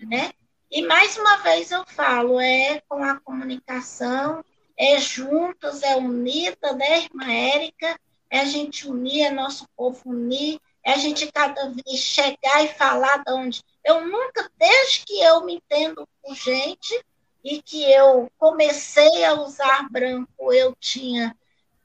né? 0.00 0.32
E 0.68 0.82
mais 0.82 1.16
uma 1.16 1.36
vez 1.36 1.70
eu 1.70 1.86
falo, 1.86 2.40
é 2.40 2.82
com 2.88 3.02
a 3.04 3.20
comunicação, 3.20 4.44
é 4.76 4.98
juntas, 4.98 5.84
é 5.84 5.94
unida, 5.94 6.72
né, 6.72 7.04
irmã 7.04 7.30
Érica? 7.30 7.98
É 8.28 8.40
a 8.40 8.44
gente 8.44 8.88
unir, 8.88 9.22
é 9.22 9.30
nosso 9.30 9.68
povo 9.76 10.00
unir, 10.06 10.60
é 10.82 10.92
a 10.92 10.96
gente 10.96 11.30
cada 11.30 11.70
vez 11.70 12.00
chegar 12.00 12.64
e 12.64 12.74
falar 12.74 13.18
de 13.18 13.32
onde. 13.32 13.62
Eu 13.84 14.04
nunca, 14.04 14.50
desde 14.58 15.04
que 15.06 15.20
eu 15.22 15.44
me 15.44 15.54
entendo 15.54 16.08
por 16.20 16.34
gente 16.34 17.00
e 17.44 17.62
que 17.62 17.84
eu 17.84 18.28
comecei 18.36 19.24
a 19.24 19.34
usar 19.34 19.88
branco, 19.88 20.52
eu 20.52 20.74
tinha, 20.80 21.36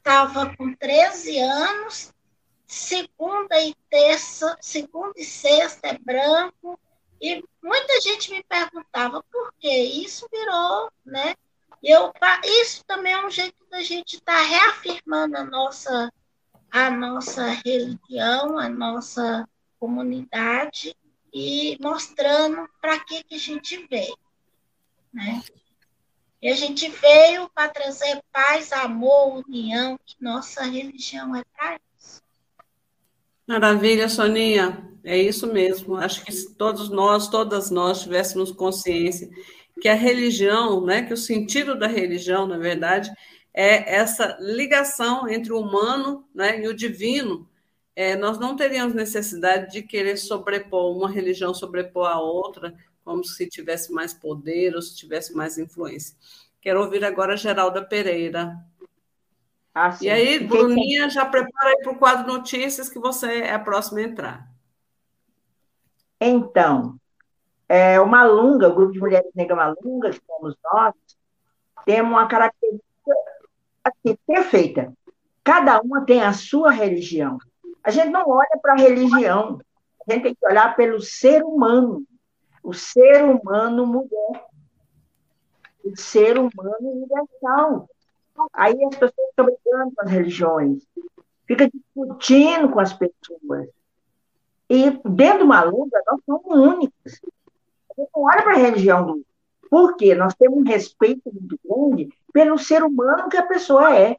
estava 0.02 0.56
com 0.56 0.74
13 0.74 1.39
anos, 1.39 2.12
segunda 2.66 3.60
e 3.62 3.76
terça, 3.89 4.58
segunda 4.60 5.14
e 5.16 5.24
sexta 5.24 5.89
é 5.89 5.97
branco, 5.99 6.80
e 7.22 7.43
muita 7.62 8.02
gente 8.02 8.32
me 8.32 8.43
perguntava 8.43 9.24
por 9.32 9.54
que 9.60 9.70
isso 9.70 10.28
virou, 10.32 10.91
né? 11.06 11.36
Eu, 11.84 12.12
isso 12.64 12.84
também 12.86 13.14
é 13.14 13.26
um 13.26 13.30
jeito 13.30 13.58
da 13.70 13.82
gente 13.82 14.16
estar 14.16 14.38
tá 14.38 14.41
reafirmando 14.41 15.38
a 15.38 15.43
nossa, 15.43 16.12
a 16.72 16.89
nossa 16.89 17.47
religião, 17.64 18.58
a 18.58 18.68
nossa 18.68 19.47
comunidade 19.80 20.95
e 21.34 21.78
mostrando 21.80 22.68
para 22.80 22.99
que, 22.99 23.24
que 23.24 23.36
a 23.36 23.39
gente 23.39 23.88
veio. 23.88 24.18
Né? 25.14 25.41
E 26.41 26.49
a 26.49 26.55
gente 26.55 26.89
veio 26.89 27.49
para 27.53 27.69
trazer 27.69 28.19
paz, 28.33 28.71
amor, 28.71 29.43
união, 29.47 29.99
que 30.05 30.15
nossa 30.19 30.63
religião 30.63 31.35
é 31.35 31.43
para 31.55 31.79
isso. 31.97 32.21
Maravilha, 33.47 34.09
Soninha. 34.09 34.89
É 35.03 35.17
isso 35.17 35.51
mesmo. 35.51 35.97
Acho 35.97 36.23
que 36.23 36.31
se 36.31 36.53
todos 36.55 36.89
nós, 36.89 37.27
todas 37.27 37.69
nós 37.69 38.01
tivéssemos 38.03 38.51
consciência 38.51 39.29
que 39.81 39.89
a 39.89 39.95
religião, 39.95 40.85
né, 40.85 41.01
que 41.01 41.13
o 41.13 41.17
sentido 41.17 41.77
da 41.77 41.87
religião, 41.87 42.45
na 42.45 42.57
verdade, 42.57 43.11
é 43.53 43.95
essa 43.95 44.37
ligação 44.39 45.27
entre 45.27 45.51
o 45.51 45.59
humano 45.59 46.23
né, 46.33 46.61
e 46.61 46.67
o 46.67 46.73
divino. 46.73 47.49
É, 47.95 48.15
nós 48.15 48.39
não 48.39 48.55
teríamos 48.55 48.93
necessidade 48.93 49.71
de 49.71 49.81
querer 49.81 50.17
sobrepor 50.17 50.95
uma 50.95 51.09
religião 51.09 51.53
sobrepor 51.53 52.07
a 52.07 52.19
outra, 52.21 52.73
como 53.04 53.24
se 53.24 53.47
tivesse 53.47 53.91
mais 53.91 54.14
poder 54.14 54.76
ou 54.76 54.82
se 54.82 54.95
tivesse 54.95 55.34
mais 55.36 55.58
influência. 55.58 56.16
Quero 56.62 56.82
ouvir 56.82 57.04
agora 57.04 57.34
a 57.34 57.38
Geralda 57.38 57.84
Pereira. 57.84 58.56
Ah, 59.74 59.97
e 60.02 60.10
aí, 60.10 60.39
Bruninha, 60.39 61.10
já 61.10 61.26
prepara 61.26 61.70
aí 61.70 61.78
para 61.82 61.91
o 61.93 61.97
quadro 61.97 62.32
notícias 62.32 62.89
que 62.89 62.99
você 62.99 63.39
é 63.39 63.54
a 63.54 63.60
próxima 63.60 63.99
a 63.99 64.04
entrar. 64.04 64.52
Então, 66.20 66.99
é, 67.68 67.99
o 67.99 68.06
Malunga, 68.06 68.68
o 68.68 68.76
grupo 68.76 68.91
de 68.91 68.99
mulheres 68.99 69.32
negras 69.34 69.58
Malunga, 69.58 70.12
que 70.12 70.22
somos 70.28 70.56
nós, 70.64 70.93
temos 71.86 72.12
uma 72.12 72.28
característica 72.28 73.16
assim, 73.84 74.18
perfeita. 74.28 74.93
Cada 75.43 75.82
uma 75.82 76.06
tem 76.06 76.22
a 76.22 76.34
sua 76.34 76.72
religião. 76.72 77.38
A 77.84 77.89
gente 77.89 78.10
não 78.10 78.30
olha 78.30 78.60
para 78.62 78.74
a 78.74 78.78
religião, 78.78 79.60
a 80.08 80.14
gente 80.14 80.24
tem 80.24 80.36
que 80.36 80.45
olhar 80.45 80.76
pelo 80.76 80.99
ser 81.02 81.43
humano. 81.43 82.06
O 82.64 82.74
ser 82.74 83.24
humano 83.24 83.86
mulher. 83.86 84.45
O 85.84 85.95
ser 85.97 86.38
humano 86.38 86.78
universal. 86.80 87.89
Aí 88.53 88.84
as 88.86 88.95
pessoas 88.95 89.30
estão 89.30 89.45
brigando 89.45 89.95
com 89.95 90.01
as 90.03 90.09
religiões, 90.09 90.88
fica 91.45 91.70
discutindo 91.70 92.70
com 92.70 92.80
as 92.80 92.93
pessoas. 92.93 93.70
E 94.70 94.89
dentro 95.09 95.39
de 95.39 95.43
uma 95.43 95.64
luta, 95.64 96.01
nós 96.07 96.22
somos 96.26 96.45
únicos. 96.45 97.22
Não 97.97 98.07
olha 98.16 98.41
para 98.41 98.53
a 98.53 98.57
religião 98.57 99.05
do 99.05 99.26
Por 99.70 99.95
quê? 99.95 100.16
Nós 100.16 100.34
temos 100.34 100.59
um 100.59 100.64
respeito 100.64 101.32
muito 101.32 101.59
grande 101.64 102.09
pelo 102.34 102.57
ser 102.57 102.84
humano 102.84 103.30
que 103.30 103.38
a 103.38 103.45
pessoa 103.45 103.95
é. 103.95 104.18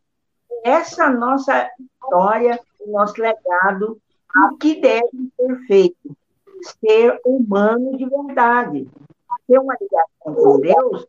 Essa 0.62 1.08
nossa 1.08 1.70
história, 1.80 2.60
o 2.80 2.92
nosso 2.92 3.20
legado, 3.20 4.00
o 4.36 4.56
que 4.56 4.80
deve 4.80 5.32
ser 5.36 5.66
feito. 5.66 6.16
Ser 6.62 7.20
humano 7.24 7.96
de 7.96 8.08
verdade. 8.08 8.88
Ter 9.46 9.58
uma 9.58 9.76
ligação 9.80 10.34
com 10.34 10.60
Deus 10.60 11.06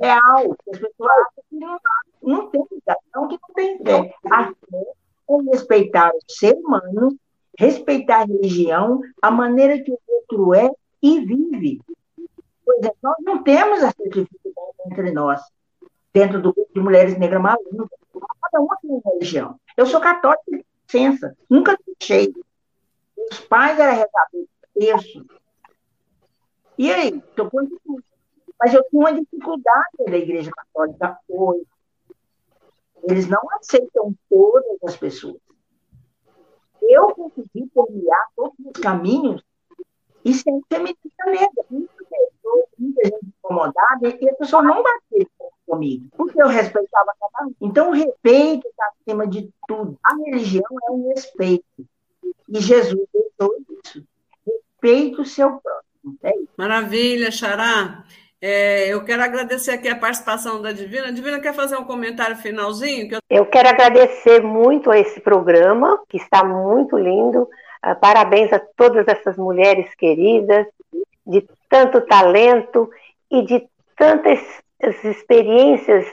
real. 0.00 0.56
As 0.70 0.78
pessoas 0.78 1.10
acham 1.10 1.44
que 1.50 1.56
não, 1.56 1.78
não 2.22 2.50
tem 2.50 2.64
ligação, 2.70 3.28
que 3.28 3.38
não 3.40 3.54
tem 3.54 3.78
fé. 3.78 4.14
A 4.30 4.44
fé 4.44 4.92
é 5.30 5.50
respeitar 5.50 6.10
o 6.10 6.32
ser 6.32 6.54
humano 6.54 7.18
respeitar 7.58 8.20
a 8.20 8.24
religião, 8.24 9.00
a 9.20 9.30
maneira 9.30 9.82
que 9.82 9.90
o 9.90 9.98
outro 10.06 10.54
é 10.54 10.70
e 11.02 11.20
vive. 11.20 11.80
É, 12.84 12.92
nós 13.02 13.16
não 13.20 13.42
temos 13.42 13.82
essa 13.82 14.02
dificuldade 14.04 14.76
entre 14.86 15.10
nós, 15.10 15.40
dentro 16.14 16.40
do 16.40 16.54
grupo 16.54 16.70
de 16.72 16.80
mulheres 16.80 17.18
negras 17.18 17.42
malucas. 17.42 17.98
Cada 18.40 18.62
uma 18.62 18.76
tem 18.80 18.90
uma 18.90 19.02
religião. 19.12 19.58
Eu 19.76 19.86
sou 19.86 20.00
católica 20.00 20.42
de 20.46 20.64
licença, 20.86 21.36
nunca 21.50 21.76
deixei. 21.84 22.32
Meus 23.16 23.40
pais 23.40 23.78
eram 23.78 23.92
rezadores, 23.92 24.48
terço. 24.78 25.24
E 26.76 26.92
aí, 26.92 27.08
estou 27.08 27.50
com 27.50 27.66
Mas 28.60 28.74
eu 28.74 28.84
tinha 28.88 29.00
uma 29.00 29.12
dificuldade 29.12 30.04
da 30.06 30.16
igreja 30.16 30.50
católica 30.50 31.18
hoje. 31.28 31.66
Eles 33.04 33.28
não 33.28 33.42
aceitam 33.58 34.14
todas 34.28 34.78
as 34.82 34.96
pessoas 34.96 35.40
eu 36.88 37.08
consegui 37.14 37.68
permear 37.74 38.28
todos 38.34 38.54
os 38.64 38.80
caminhos 38.80 39.42
e 40.24 40.32
sem 40.32 40.60
ser 40.60 40.76
feminista 40.76 41.24
negra. 41.26 41.64
Muita 41.70 41.92
pessoa, 42.04 42.66
muita 42.78 43.04
gente 43.04 43.26
incomodada, 43.26 44.08
e 44.08 44.28
a 44.28 44.34
pessoa 44.34 44.62
não 44.62 44.82
bateu 44.82 45.28
comigo, 45.66 46.08
porque 46.16 46.40
eu 46.40 46.48
respeitava 46.48 47.12
cada 47.20 47.46
um. 47.46 47.54
Então, 47.60 47.90
o 47.90 47.92
respeito 47.94 48.66
está 48.66 48.90
acima 49.00 49.26
de 49.26 49.50
tudo. 49.66 49.98
A 50.02 50.16
religião 50.16 50.66
é 50.88 50.90
um 50.90 51.08
respeito. 51.08 51.86
E 52.48 52.60
Jesus 52.60 53.06
deixou 53.12 53.54
isso. 53.84 54.04
Respeito 54.80 55.22
o 55.22 55.26
seu 55.26 55.60
próximo. 55.60 56.18
É 56.22 56.32
Maravilha, 56.56 57.30
Xará. 57.30 58.04
É, 58.40 58.86
eu 58.88 59.04
quero 59.04 59.22
agradecer 59.22 59.72
aqui 59.72 59.88
a 59.88 59.98
participação 59.98 60.62
da 60.62 60.72
Divina. 60.72 61.12
Divina, 61.12 61.40
quer 61.40 61.52
fazer 61.52 61.76
um 61.76 61.84
comentário 61.84 62.36
finalzinho? 62.36 63.08
Que 63.08 63.16
eu... 63.16 63.20
eu... 63.28 63.46
quero 63.46 63.68
agradecer 63.68 64.40
muito 64.42 64.90
a 64.90 64.98
esse 64.98 65.20
programa, 65.20 66.00
que 66.08 66.16
está 66.16 66.44
muito 66.44 66.96
lindo. 66.96 67.42
Uh, 67.84 67.94
parabéns 68.00 68.52
a 68.52 68.60
todas 68.76 69.06
essas 69.08 69.36
mulheres 69.36 69.92
queridas, 69.96 70.66
de 71.26 71.44
tanto 71.68 72.00
talento 72.02 72.88
e 73.30 73.42
de 73.42 73.68
tantas 73.96 74.40
experiências 75.04 76.06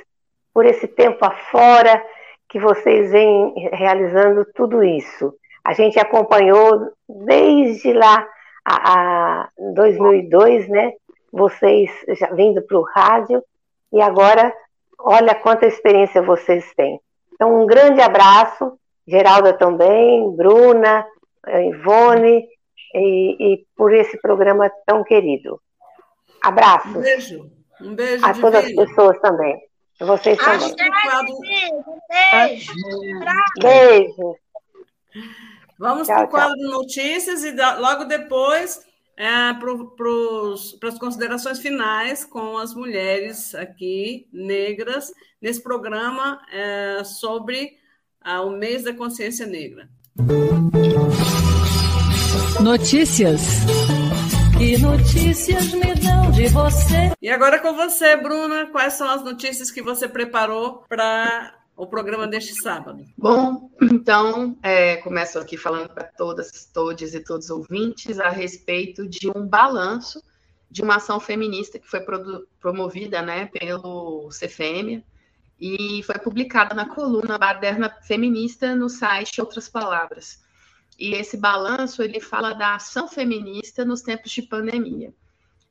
por 0.52 0.66
esse 0.66 0.88
tempo 0.88 1.24
afora 1.24 2.04
que 2.50 2.60
vocês 2.60 3.12
vêm 3.12 3.54
realizando 3.72 4.46
tudo 4.56 4.84
isso. 4.84 5.34
A 5.64 5.74
gente 5.74 6.00
acompanhou 6.00 6.92
desde 7.08 7.94
lá 7.94 8.28
a, 8.66 9.44
a 9.44 9.50
2002, 9.74 10.68
né? 10.68 10.94
vocês 11.36 11.92
já 12.18 12.28
vindo 12.32 12.62
para 12.62 12.80
o 12.80 12.84
rádio 12.84 13.44
e 13.92 14.02
agora 14.02 14.56
olha 14.98 15.36
quanta 15.36 15.68
experiência 15.68 16.22
vocês 16.22 16.74
têm. 16.76 17.00
Então, 17.34 17.62
um 17.62 17.68
grande 17.68 18.00
abraço, 18.02 18.80
Geralda 19.06 19.52
também, 19.52 20.34
Bruna, 20.34 21.06
Ivone, 21.46 22.48
e, 22.94 23.54
e 23.54 23.66
por 23.76 23.94
esse 23.94 24.18
programa 24.22 24.72
tão 24.86 25.04
querido. 25.04 25.62
Abraços. 26.42 26.96
Um 26.96 27.02
beijo. 27.02 27.52
Um 27.82 27.96
beijo. 27.96 28.26
A 28.26 28.34
todas 28.34 28.64
as 28.64 28.74
pessoas 28.74 29.20
também. 29.20 29.60
Vocês 30.00 30.38
também. 30.38 30.74
Um 31.86 32.00
beijo. 32.10 32.74
Beijo. 33.62 34.36
Vamos 35.78 36.08
para 36.08 36.24
o 36.24 36.28
quadro 36.28 36.56
de 36.56 36.64
notícias 36.64 37.44
e 37.44 37.52
logo 37.52 38.06
depois 38.06 38.82
é, 39.18 39.54
para 40.80 40.90
as 40.90 40.98
considerações 40.98 41.60
finais 41.60 42.24
com 42.24 42.58
as 42.58 42.74
mulheres 42.74 43.54
aqui, 43.56 44.28
negras, 44.32 45.12
nesse 45.42 45.62
programa 45.62 46.42
é, 46.52 47.04
sobre 47.04 47.78
ah, 48.22 48.42
o 48.42 48.52
mês 48.52 48.84
da 48.84 48.94
consciência 48.94 49.46
negra. 49.46 49.90
Notícias. 52.62 53.42
Que 54.58 54.78
notícias 54.78 55.74
me 55.74 55.94
dão 55.96 56.32
de 56.32 56.48
você? 56.48 57.12
E 57.22 57.30
agora 57.30 57.60
com 57.60 57.74
você, 57.74 58.16
Bruna, 58.16 58.68
quais 58.68 58.94
são 58.94 59.10
as 59.10 59.22
notícias 59.22 59.70
que 59.70 59.82
você 59.82 60.08
preparou 60.08 60.84
para 60.88 61.54
o 61.76 61.88
programa 61.88 62.28
deste 62.28 62.54
sábado? 62.62 63.06
Bom, 63.18 63.70
então, 63.82 64.58
é, 64.64 64.98
começo 64.98 65.38
aqui 65.38 65.58
falando 65.58 65.90
para 65.90 66.06
todas, 66.06 66.70
todos 66.74 67.14
e 67.14 67.20
todos 67.20 67.50
os 67.50 67.52
ouvintes 67.52 68.20
a 68.20 68.30
respeito 68.30 69.08
de 69.08 69.30
um 69.30 69.46
balanço 69.46 70.24
de 70.70 70.82
uma 70.82 70.96
ação 70.96 71.20
feminista 71.20 71.80
que 71.80 71.88
foi 71.88 72.02
promovida 72.60 73.22
né, 73.22 73.46
pelo 73.48 74.30
CFM 74.30 75.04
e 75.60 76.04
foi 76.04 76.20
publicada 76.20 76.76
na 76.76 76.88
coluna 76.88 77.38
Baderna 77.38 77.90
Feminista 78.02 78.76
no 78.76 78.90
site 78.90 79.40
Outras 79.40 79.70
Palavras. 79.70 80.44
E 81.00 81.14
esse 81.14 81.38
balanço 81.38 82.02
ele 82.02 82.20
fala 82.20 82.54
da 82.54 82.76
ação 82.76 83.08
feminista 83.08 83.86
nos 83.86 84.02
tempos 84.02 84.32
de 84.32 84.42
pandemia. 84.42 85.14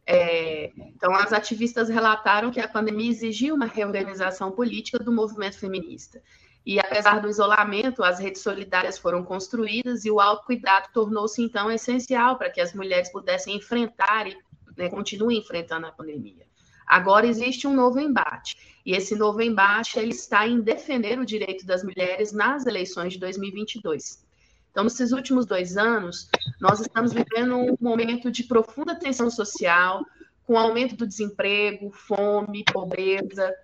É, 0.07 0.71
então, 0.77 1.15
as 1.15 1.33
ativistas 1.33 1.89
relataram 1.89 2.51
que 2.51 2.61
a 2.61 2.69
pandemia 2.69 3.11
exigiu 3.11 3.55
uma 3.55 3.67
reorganização 3.67 4.53
política 4.53 4.99
do 4.99 5.13
movimento 5.13 5.59
feminista. 5.59 6.23
E, 6.65 6.79
apesar 6.79 7.21
do 7.21 7.29
isolamento, 7.29 8.03
as 8.03 8.19
redes 8.19 8.43
solidárias 8.43 8.97
foram 8.99 9.23
construídas 9.23 10.05
e 10.05 10.11
o 10.11 10.21
autocuidado 10.21 10.89
tornou-se, 10.93 11.43
então, 11.43 11.71
essencial 11.71 12.37
para 12.37 12.51
que 12.51 12.61
as 12.61 12.73
mulheres 12.73 13.11
pudessem 13.11 13.57
enfrentar 13.57 14.27
e 14.27 14.37
né, 14.77 14.89
continuem 14.89 15.39
enfrentando 15.39 15.87
a 15.87 15.93
pandemia. 15.93 16.47
Agora 16.87 17.27
existe 17.27 17.67
um 17.67 17.75
novo 17.75 17.99
embate, 17.99 18.57
e 18.85 18.93
esse 18.93 19.15
novo 19.17 19.41
embate 19.41 19.99
ele 19.99 20.13
está 20.13 20.47
em 20.47 20.61
defender 20.61 21.19
o 21.19 21.25
direito 21.25 21.65
das 21.67 21.83
mulheres 21.83 22.33
nas 22.33 22.67
eleições 22.67 23.15
de 23.15 23.19
2022. 23.19 24.24
Então, 24.75 24.83
nesses 24.83 25.13
últimos 25.13 25.47
dois 25.47 25.77
anos, 25.77 26.29
nós 26.61 26.81
estamos 26.81 27.13
vivendo 27.13 27.57
um 27.57 27.77
momento 27.81 28.29
de 28.29 28.43
profunda 28.43 28.99
tensão 28.99 29.31
social, 29.31 30.05
com 30.45 30.59
aumento 30.59 30.97
do 30.97 31.07
desemprego, 31.07 31.93
fome, 31.93 32.65
pobreza, 32.73 33.55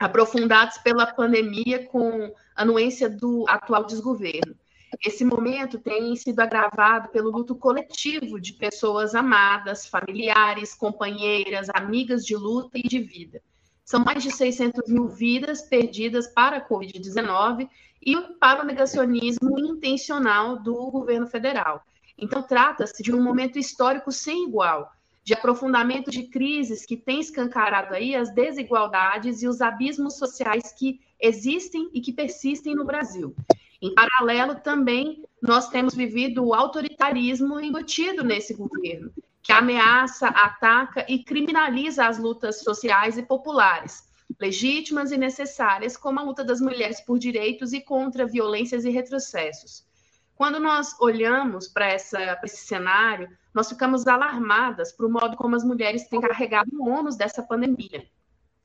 aprofundados 0.00 0.78
pela 0.78 1.06
pandemia 1.06 1.84
com 1.88 2.32
anuência 2.56 3.10
do 3.10 3.44
atual 3.46 3.84
desgoverno. 3.84 4.56
Esse 5.04 5.22
momento 5.22 5.78
tem 5.78 6.16
sido 6.16 6.40
agravado 6.40 7.10
pelo 7.10 7.30
luto 7.30 7.54
coletivo 7.54 8.40
de 8.40 8.54
pessoas 8.54 9.14
amadas, 9.14 9.86
familiares, 9.86 10.74
companheiras, 10.74 11.68
amigas 11.74 12.24
de 12.24 12.34
luta 12.34 12.78
e 12.78 12.88
de 12.88 13.00
vida. 13.00 13.42
São 13.84 14.02
mais 14.02 14.22
de 14.22 14.30
600 14.30 14.90
mil 14.90 15.08
vidas 15.08 15.60
perdidas 15.60 16.26
para 16.26 16.56
a 16.56 16.66
Covid-19 16.66 17.68
e 18.00 18.16
para 18.38 18.62
o 18.62 18.66
negacionismo 18.66 19.58
intencional 19.58 20.58
do 20.58 20.90
governo 20.90 21.26
federal. 21.26 21.82
Então, 22.16 22.42
trata-se 22.42 23.02
de 23.02 23.14
um 23.14 23.22
momento 23.22 23.58
histórico 23.58 24.10
sem 24.10 24.48
igual, 24.48 24.90
de 25.22 25.34
aprofundamento 25.34 26.10
de 26.10 26.24
crises 26.24 26.86
que 26.86 26.96
tem 26.96 27.20
escancarado 27.20 27.94
aí 27.94 28.14
as 28.14 28.34
desigualdades 28.34 29.42
e 29.42 29.46
os 29.46 29.60
abismos 29.60 30.16
sociais 30.16 30.72
que 30.72 31.00
existem 31.20 31.90
e 31.92 32.00
que 32.00 32.12
persistem 32.12 32.74
no 32.74 32.84
Brasil. 32.84 33.34
Em 33.80 33.94
paralelo, 33.94 34.56
também, 34.56 35.22
nós 35.40 35.68
temos 35.68 35.94
vivido 35.94 36.44
o 36.44 36.54
autoritarismo 36.54 37.60
embutido 37.60 38.24
nesse 38.24 38.54
governo, 38.54 39.12
que 39.42 39.52
ameaça, 39.52 40.28
ataca 40.28 41.06
e 41.08 41.22
criminaliza 41.22 42.06
as 42.06 42.18
lutas 42.18 42.62
sociais 42.62 43.16
e 43.16 43.22
populares, 43.22 44.07
legítimas 44.38 45.12
e 45.12 45.16
necessárias, 45.16 45.96
como 45.96 46.20
a 46.20 46.22
luta 46.22 46.44
das 46.44 46.60
mulheres 46.60 47.00
por 47.00 47.18
direitos 47.18 47.72
e 47.72 47.80
contra 47.80 48.26
violências 48.26 48.84
e 48.84 48.90
retrocessos. 48.90 49.86
Quando 50.34 50.60
nós 50.60 50.94
olhamos 51.00 51.66
para 51.66 51.94
esse 51.94 52.16
cenário, 52.58 53.28
nós 53.52 53.68
ficamos 53.68 54.06
alarmadas 54.06 54.92
para 54.92 55.06
o 55.06 55.10
modo 55.10 55.36
como 55.36 55.56
as 55.56 55.64
mulheres 55.64 56.06
têm 56.08 56.20
carregado 56.20 56.70
o 56.74 56.88
ônus 56.88 57.16
dessa 57.16 57.42
pandemia, 57.42 58.08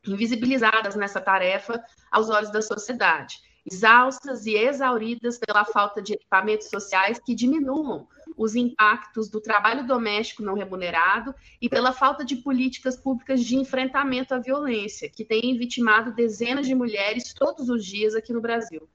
invisibilizadas 0.05 0.95
nessa 0.95 1.19
tarefa 1.19 1.83
aos 2.11 2.29
olhos 2.29 2.51
da 2.51 2.61
sociedade, 2.61 3.39
exaustas 3.65 4.45
e 4.45 4.55
exauridas 4.55 5.39
pela 5.39 5.65
falta 5.65 6.01
de 6.01 6.13
equipamentos 6.13 6.69
sociais 6.69 7.19
que 7.25 7.33
diminuam 7.33 8.07
os 8.37 8.55
impactos 8.55 9.29
do 9.29 9.39
trabalho 9.39 9.85
doméstico 9.85 10.43
não 10.43 10.53
remunerado 10.53 11.33
e 11.61 11.69
pela 11.69 11.93
falta 11.93 12.23
de 12.25 12.35
políticas 12.37 12.95
públicas 12.95 13.43
de 13.43 13.55
enfrentamento 13.55 14.33
à 14.33 14.39
violência, 14.39 15.09
que 15.09 15.25
tem 15.25 15.57
vitimado 15.57 16.13
dezenas 16.13 16.65
de 16.65 16.75
mulheres 16.75 17.33
todos 17.33 17.69
os 17.69 17.85
dias 17.85 18.15
aqui 18.15 18.33
no 18.33 18.41
Brasil. 18.41 18.87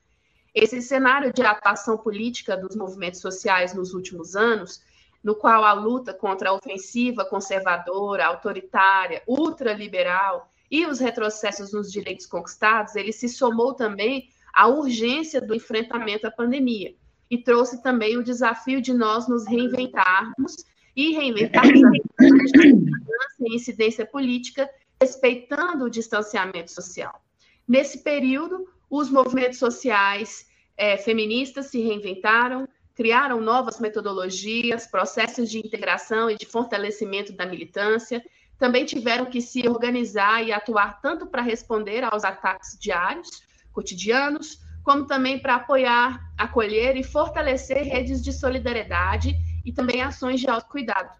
Esse 0.55 0.81
cenário 0.83 1.33
de 1.33 1.43
atuação 1.43 1.99
política 1.99 2.57
dos 2.57 2.75
movimentos 2.75 3.21
sociais 3.21 3.75
nos 3.75 3.95
últimos 3.95 4.35
anos, 4.35 4.83
no 5.23 5.35
qual 5.35 5.65
a 5.65 5.73
luta 5.73 6.15
contra 6.15 6.51
a 6.51 6.55
ofensiva 6.55 7.25
conservadora, 7.25 8.27
autoritária, 8.27 9.23
ultraliberal 9.27 10.51
e 10.71 10.87
os 10.87 10.99
retrocessos 10.99 11.73
nos 11.73 11.91
direitos 11.91 12.27
conquistados, 12.27 12.97
ele 12.97 13.13
se 13.13 13.29
somou 13.29 13.75
também 13.75 14.31
à 14.53 14.67
urgência 14.67 15.41
do 15.41 15.55
enfrentamento 15.55 16.27
à 16.27 16.31
pandemia 16.31 16.95
e 17.31 17.39
trouxe 17.39 17.83
também 17.83 18.17
o 18.17 18.23
desafio 18.23 18.81
de 18.81 18.93
nós 18.93 19.29
nos 19.29 19.47
reinventarmos 19.47 20.65
e 20.97 21.13
reinventarmos 21.13 21.83
a 22.21 23.55
incidência 23.55 24.05
política, 24.05 24.69
respeitando 25.01 25.85
o 25.85 25.91
distanciamento 25.91 26.73
social. 26.73 27.23
Nesse 27.67 27.99
período, 27.99 28.67
os 28.91 29.11
movimentos 29.11 29.59
sociais 29.59 30.47
é, 30.77 30.97
feministas 30.97 31.67
se 31.67 31.81
reinventaram, 31.81 32.67
criaram 32.95 33.41
novas 33.41 33.79
metodologias, 33.79 34.87
processos 34.87 35.51
de 35.51 35.59
integração 35.59 36.31
e 36.31 36.37
de 36.37 36.47
fortalecimento 36.47 37.33
da 37.33 37.47
militância, 37.47 38.25
também 38.59 38.85
tiveram 38.85 39.27
que 39.27 39.41
se 39.41 39.69
organizar 39.69 40.45
e 40.45 40.53
atuar 40.53 41.01
tanto 41.01 41.27
para 41.27 41.43
responder 41.43 42.03
aos 42.03 42.25
ataques 42.25 42.77
diários, 42.79 43.43
cotidianos, 43.73 44.59
como 44.89 45.05
também 45.05 45.39
para 45.39 45.57
apoiar, 45.57 46.33
acolher 46.39 46.97
e 46.97 47.03
fortalecer 47.03 47.83
redes 47.83 48.25
de 48.25 48.33
solidariedade 48.33 49.37
e 49.63 49.71
também 49.71 50.01
ações 50.01 50.41
de 50.41 50.49
autocuidado 50.49 51.11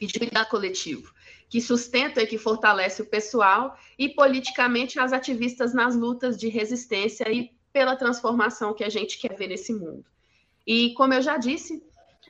e 0.00 0.08
de 0.08 0.18
cuidado 0.18 0.48
coletivo, 0.48 1.14
que 1.48 1.60
sustenta 1.60 2.20
e 2.20 2.26
que 2.26 2.36
fortalece 2.36 3.00
o 3.00 3.06
pessoal 3.06 3.78
e 3.96 4.08
politicamente 4.08 4.98
as 4.98 5.12
ativistas 5.12 5.72
nas 5.72 5.94
lutas 5.94 6.36
de 6.36 6.48
resistência 6.48 7.30
e 7.30 7.52
pela 7.72 7.94
transformação 7.94 8.74
que 8.74 8.82
a 8.82 8.88
gente 8.88 9.20
quer 9.20 9.36
ver 9.36 9.46
nesse 9.46 9.72
mundo. 9.72 10.04
E, 10.66 10.92
como 10.94 11.14
eu 11.14 11.22
já 11.22 11.36
disse, 11.36 11.80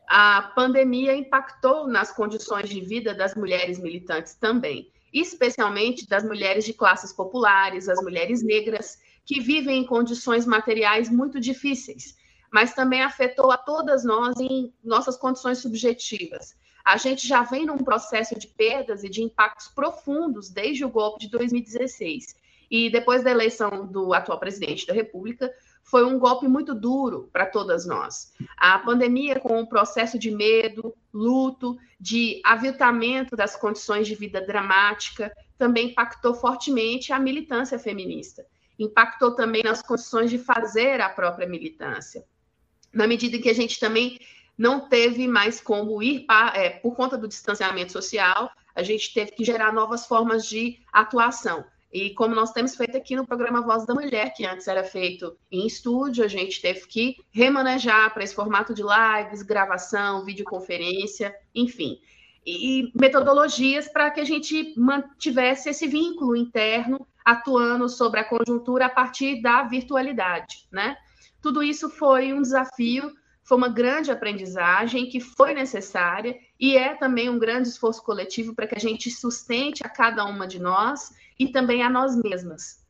a 0.07 0.43
pandemia 0.55 1.17
impactou 1.17 1.89
nas 1.89 2.13
condições 2.13 2.69
de 2.69 2.83
vida 2.83 3.15
das 3.15 3.35
mulheres 3.35 3.79
militantes 3.79 4.35
também, 4.35 4.93
especialmente 5.11 6.07
das 6.07 6.23
mulheres 6.23 6.67
de 6.67 6.75
classes 6.75 7.15
populares, 7.15 7.89
as 7.89 7.99
mulheres 8.03 8.43
negras, 8.43 8.99
que 9.25 9.41
vivem 9.41 9.83
em 9.83 9.87
condições 9.87 10.47
materiais 10.47 11.09
muito 11.09 11.39
difíceis, 11.41 12.17
mas 12.53 12.75
também 12.75 13.03
afetou 13.03 13.51
a 13.51 13.57
todas 13.57 14.05
nós 14.05 14.39
em 14.41 14.73
nossas 14.83 15.17
condições 15.17 15.59
subjetivas. 15.59 16.55
A 16.85 16.97
gente 16.97 17.27
já 17.27 17.43
vem 17.43 17.67
num 17.67 17.79
processo 17.79 18.39
de 18.39 18.49
perdas 18.49 19.05
e 19.05 19.09
de 19.09 19.23
impactos 19.23 19.69
profundos 19.69 20.51
desde 20.51 20.85
o 20.85 20.91
golpe 20.91 21.21
de 21.21 21.31
2016. 21.31 22.35
E 22.71 22.89
depois 22.89 23.23
da 23.23 23.31
eleição 23.31 23.87
do 23.87 24.15
atual 24.15 24.39
presidente 24.39 24.87
da 24.87 24.95
República, 24.95 25.53
foi 25.83 26.05
um 26.05 26.19
golpe 26.19 26.47
muito 26.47 26.75
duro 26.75 27.29
para 27.33 27.47
todas 27.47 27.85
nós. 27.85 28.33
A 28.57 28.79
pandemia, 28.79 29.41
com 29.41 29.61
o 29.61 29.69
processo 29.69 30.19
de 30.19 30.31
medo, 30.31 30.95
luto, 31.13 31.77
de 31.99 32.41
aviltamento 32.45 33.35
das 33.35 33.57
condições 33.57 34.07
de 34.07 34.15
vida 34.15 34.41
dramática, 34.41 35.33
também 35.59 35.89
impactou 35.89 36.33
fortemente 36.35 37.13
a 37.13 37.19
militância 37.19 37.79
feminista. 37.79 38.47
Impactou 38.81 39.33
também 39.33 39.63
nas 39.63 39.83
condições 39.83 40.31
de 40.31 40.39
fazer 40.39 41.01
a 41.01 41.09
própria 41.09 41.47
militância. 41.47 42.25
Na 42.93 43.07
medida 43.07 43.37
em 43.37 43.41
que 43.41 43.51
a 43.51 43.55
gente 43.55 43.79
também 43.79 44.19
não 44.59 44.89
teve 44.89 45.29
mais 45.29 45.61
como 45.61 46.03
ir, 46.03 46.27
é, 46.55 46.71
por 46.71 46.97
conta 46.97 47.17
do 47.17 47.29
distanciamento 47.29 47.93
social, 47.93 48.51
a 48.75 48.83
gente 48.83 49.15
teve 49.15 49.33
que 49.33 49.45
gerar 49.45 49.73
novas 49.73 50.07
formas 50.07 50.47
de 50.47 50.81
atuação. 50.93 51.65
E 51.93 52.11
como 52.11 52.35
nós 52.35 52.53
temos 52.53 52.77
feito 52.77 52.97
aqui 52.97 53.17
no 53.17 53.27
programa 53.27 53.63
Voz 53.63 53.85
da 53.85 53.95
Mulher, 53.95 54.33
que 54.33 54.47
antes 54.47 54.69
era 54.69 54.85
feito 54.85 55.37
em 55.51 55.67
estúdio, 55.67 56.25
a 56.25 56.29
gente 56.29 56.61
teve 56.63 56.87
que 56.87 57.17
remanejar 57.33 58.13
para 58.15 58.23
esse 58.23 58.35
formato 58.35 58.73
de 58.73 58.83
lives, 58.83 59.43
gravação, 59.43 60.25
videoconferência, 60.25 61.35
enfim. 61.55 61.99
E 62.47 62.93
metodologias 62.95 63.89
para 63.89 64.11
que 64.11 64.21
a 64.21 64.25
gente 64.25 64.73
mantivesse 64.79 65.69
esse 65.69 65.87
vínculo 65.89 66.37
interno, 66.37 67.07
atuando 67.33 67.89
sobre 67.89 68.21
a 68.21 68.25
conjuntura 68.25 68.87
a 68.87 68.91
partir 68.91 69.41
da 69.41 69.63
virtualidade, 69.63 70.69
né? 70.71 70.97
Tudo 71.41 71.63
isso 71.63 71.89
foi 71.89 72.33
um 72.33 72.43
desafio, 72.43 73.13
foi 73.43 73.57
uma 73.57 73.69
grande 73.69 74.11
aprendizagem 74.11 75.09
que 75.09 75.21
foi 75.21 75.55
necessária 75.55 76.37
e 76.59 76.77
é 76.77 76.95
também 76.95 77.29
um 77.29 77.39
grande 77.39 77.69
esforço 77.69 78.03
coletivo 78.03 78.55
para 78.55 78.67
que 78.67 78.77
a 78.77 78.81
gente 78.81 79.11
sustente 79.11 79.85
a 79.85 79.89
cada 79.89 80.25
uma 80.25 80.47
de 80.47 80.61
nós 80.61 81.11
e 81.39 81.49
também 81.49 81.83
a 81.83 81.89
nós 81.89 82.15
mesmas. 82.17 82.81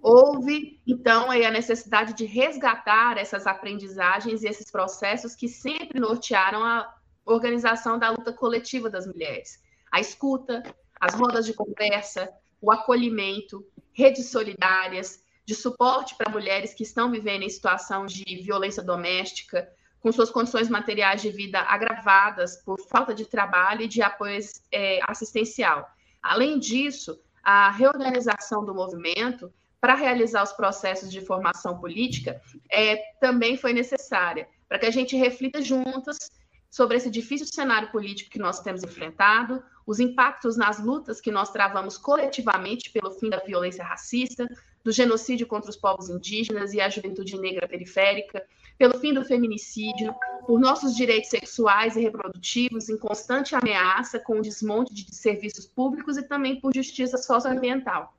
Houve, 0.00 0.80
então, 0.86 1.30
aí 1.30 1.44
a 1.44 1.50
necessidade 1.50 2.14
de 2.14 2.24
resgatar 2.24 3.18
essas 3.18 3.46
aprendizagens 3.46 4.42
e 4.42 4.48
esses 4.48 4.70
processos 4.70 5.34
que 5.34 5.48
sempre 5.48 5.98
nortearam 5.98 6.64
a 6.64 6.94
organização 7.24 7.98
da 7.98 8.10
luta 8.10 8.32
coletiva 8.32 8.88
das 8.88 9.06
mulheres. 9.06 9.60
A 9.92 10.00
escuta, 10.00 10.62
as 11.00 11.14
rodas 11.14 11.44
de 11.44 11.52
conversa, 11.52 12.32
o 12.60 12.70
acolhimento, 12.70 13.64
redes 13.92 14.30
solidárias, 14.30 15.22
de 15.44 15.54
suporte 15.54 16.14
para 16.14 16.30
mulheres 16.30 16.74
que 16.74 16.82
estão 16.82 17.10
vivendo 17.10 17.42
em 17.42 17.48
situação 17.48 18.04
de 18.04 18.24
violência 18.42 18.82
doméstica, 18.82 19.68
com 20.00 20.12
suas 20.12 20.30
condições 20.30 20.68
materiais 20.68 21.22
de 21.22 21.30
vida 21.30 21.60
agravadas 21.60 22.56
por 22.56 22.78
falta 22.80 23.14
de 23.14 23.24
trabalho 23.24 23.82
e 23.82 23.88
de 23.88 24.02
apoio 24.02 24.38
é, 24.70 25.00
assistencial. 25.08 25.88
Além 26.22 26.58
disso, 26.58 27.18
a 27.42 27.70
reorganização 27.70 28.64
do 28.64 28.74
movimento 28.74 29.52
para 29.80 29.94
realizar 29.94 30.42
os 30.42 30.52
processos 30.52 31.10
de 31.10 31.20
formação 31.20 31.78
política 31.78 32.40
é, 32.70 32.96
também 33.20 33.56
foi 33.56 33.72
necessária, 33.72 34.48
para 34.68 34.78
que 34.78 34.86
a 34.86 34.90
gente 34.90 35.16
reflita 35.16 35.62
juntas 35.62 36.30
sobre 36.70 36.96
esse 36.96 37.10
difícil 37.10 37.46
cenário 37.46 37.90
político 37.90 38.30
que 38.30 38.38
nós 38.38 38.60
temos 38.60 38.82
enfrentado, 38.82 39.62
os 39.88 39.98
impactos 39.98 40.54
nas 40.54 40.78
lutas 40.78 41.18
que 41.18 41.32
nós 41.32 41.50
travamos 41.50 41.96
coletivamente 41.96 42.90
pelo 42.90 43.10
fim 43.10 43.30
da 43.30 43.38
violência 43.38 43.82
racista, 43.82 44.46
do 44.84 44.92
genocídio 44.92 45.46
contra 45.46 45.70
os 45.70 45.78
povos 45.78 46.10
indígenas 46.10 46.74
e 46.74 46.80
a 46.80 46.90
juventude 46.90 47.38
negra 47.38 47.66
periférica, 47.66 48.44
pelo 48.76 48.98
fim 48.98 49.14
do 49.14 49.24
feminicídio, 49.24 50.14
por 50.46 50.60
nossos 50.60 50.94
direitos 50.94 51.30
sexuais 51.30 51.96
e 51.96 52.02
reprodutivos 52.02 52.90
em 52.90 52.98
constante 52.98 53.54
ameaça 53.54 54.18
com 54.18 54.38
o 54.38 54.42
desmonte 54.42 54.92
de 54.92 55.14
serviços 55.14 55.64
públicos 55.64 56.18
e 56.18 56.22
também 56.22 56.60
por 56.60 56.74
justiça 56.74 57.16
socioambiental. 57.16 58.14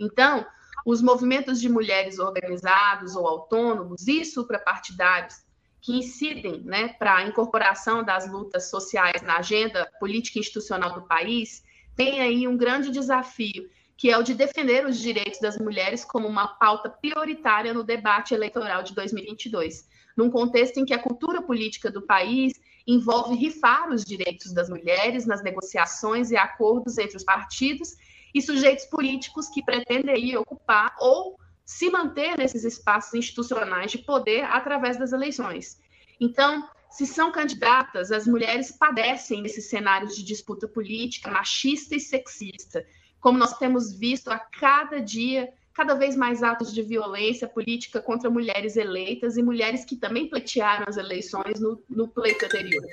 Então, 0.00 0.46
os 0.86 1.02
movimentos 1.02 1.60
de 1.60 1.68
mulheres 1.68 2.18
organizados 2.18 3.14
ou 3.14 3.28
autônomos 3.28 4.08
e 4.08 4.24
suprapartidários 4.24 5.46
que 5.80 5.96
incidem 5.96 6.60
né, 6.60 6.88
para 6.88 7.16
a 7.16 7.26
incorporação 7.26 8.02
das 8.02 8.30
lutas 8.30 8.68
sociais 8.68 9.22
na 9.22 9.38
agenda 9.38 9.90
política 10.00 10.38
e 10.38 10.40
institucional 10.40 10.94
do 10.94 11.06
país, 11.06 11.64
têm 11.94 12.20
aí 12.20 12.48
um 12.48 12.56
grande 12.56 12.90
desafio 12.90 13.68
que 13.98 14.12
é 14.12 14.16
o 14.16 14.22
de 14.22 14.32
defender 14.32 14.86
os 14.86 14.96
direitos 14.96 15.40
das 15.40 15.58
mulheres 15.58 16.04
como 16.04 16.28
uma 16.28 16.46
pauta 16.46 16.88
prioritária 16.88 17.74
no 17.74 17.82
debate 17.82 18.32
eleitoral 18.32 18.84
de 18.84 18.94
2022, 18.94 19.88
num 20.16 20.30
contexto 20.30 20.78
em 20.78 20.84
que 20.84 20.94
a 20.94 21.02
cultura 21.02 21.42
política 21.42 21.90
do 21.90 22.02
país 22.02 22.52
envolve 22.86 23.34
rifar 23.34 23.90
os 23.90 24.04
direitos 24.04 24.52
das 24.52 24.70
mulheres 24.70 25.26
nas 25.26 25.42
negociações 25.42 26.30
e 26.30 26.36
acordos 26.36 26.96
entre 26.96 27.16
os 27.16 27.24
partidos 27.24 27.96
e 28.32 28.40
sujeitos 28.40 28.84
políticos 28.86 29.48
que 29.48 29.64
pretendem 29.64 30.36
ocupar 30.36 30.94
ou 31.00 31.36
se 31.68 31.90
manter 31.90 32.38
nesses 32.38 32.64
espaços 32.64 33.12
institucionais 33.12 33.90
de 33.90 33.98
poder 33.98 34.42
através 34.44 34.96
das 34.96 35.12
eleições. 35.12 35.78
Então, 36.18 36.66
se 36.90 37.06
são 37.06 37.30
candidatas, 37.30 38.10
as 38.10 38.26
mulheres 38.26 38.72
padecem 38.72 39.42
nesses 39.42 39.68
cenários 39.68 40.16
de 40.16 40.24
disputa 40.24 40.66
política 40.66 41.30
machista 41.30 41.94
e 41.94 42.00
sexista, 42.00 42.86
como 43.20 43.38
nós 43.38 43.58
temos 43.58 43.92
visto 43.92 44.28
a 44.28 44.38
cada 44.38 44.98
dia, 44.98 45.52
cada 45.74 45.92
vez 45.92 46.16
mais 46.16 46.42
atos 46.42 46.72
de 46.72 46.80
violência 46.80 47.46
política 47.46 48.00
contra 48.00 48.30
mulheres 48.30 48.78
eleitas 48.78 49.36
e 49.36 49.42
mulheres 49.42 49.84
que 49.84 49.94
também 49.94 50.26
pleitearam 50.26 50.86
as 50.88 50.96
eleições 50.96 51.60
no, 51.60 51.84
no 51.86 52.08
pleito 52.08 52.46
anterior. 52.46 52.86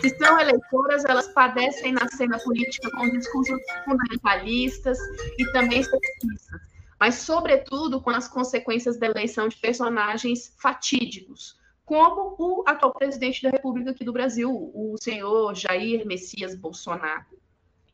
Se 0.00 0.16
são 0.18 0.38
eleitoras, 0.38 1.04
elas 1.04 1.26
padecem 1.32 1.92
na 1.92 2.08
cena 2.10 2.38
política 2.38 2.88
com 2.92 3.10
discursos 3.10 3.60
fundamentalistas 3.84 4.98
e 5.36 5.52
também 5.52 5.82
sexistas, 5.82 6.73
mas, 7.04 7.16
sobretudo, 7.16 8.00
com 8.00 8.08
as 8.08 8.26
consequências 8.26 8.96
da 8.96 9.04
eleição 9.04 9.46
de 9.46 9.56
personagens 9.56 10.54
fatídicos, 10.58 11.54
como 11.84 12.34
o 12.38 12.64
atual 12.66 12.94
presidente 12.94 13.42
da 13.42 13.50
República 13.50 13.90
aqui 13.90 14.02
do 14.02 14.10
Brasil, 14.10 14.50
o 14.50 14.96
senhor 14.98 15.54
Jair 15.54 16.06
Messias 16.06 16.54
Bolsonaro, 16.54 17.26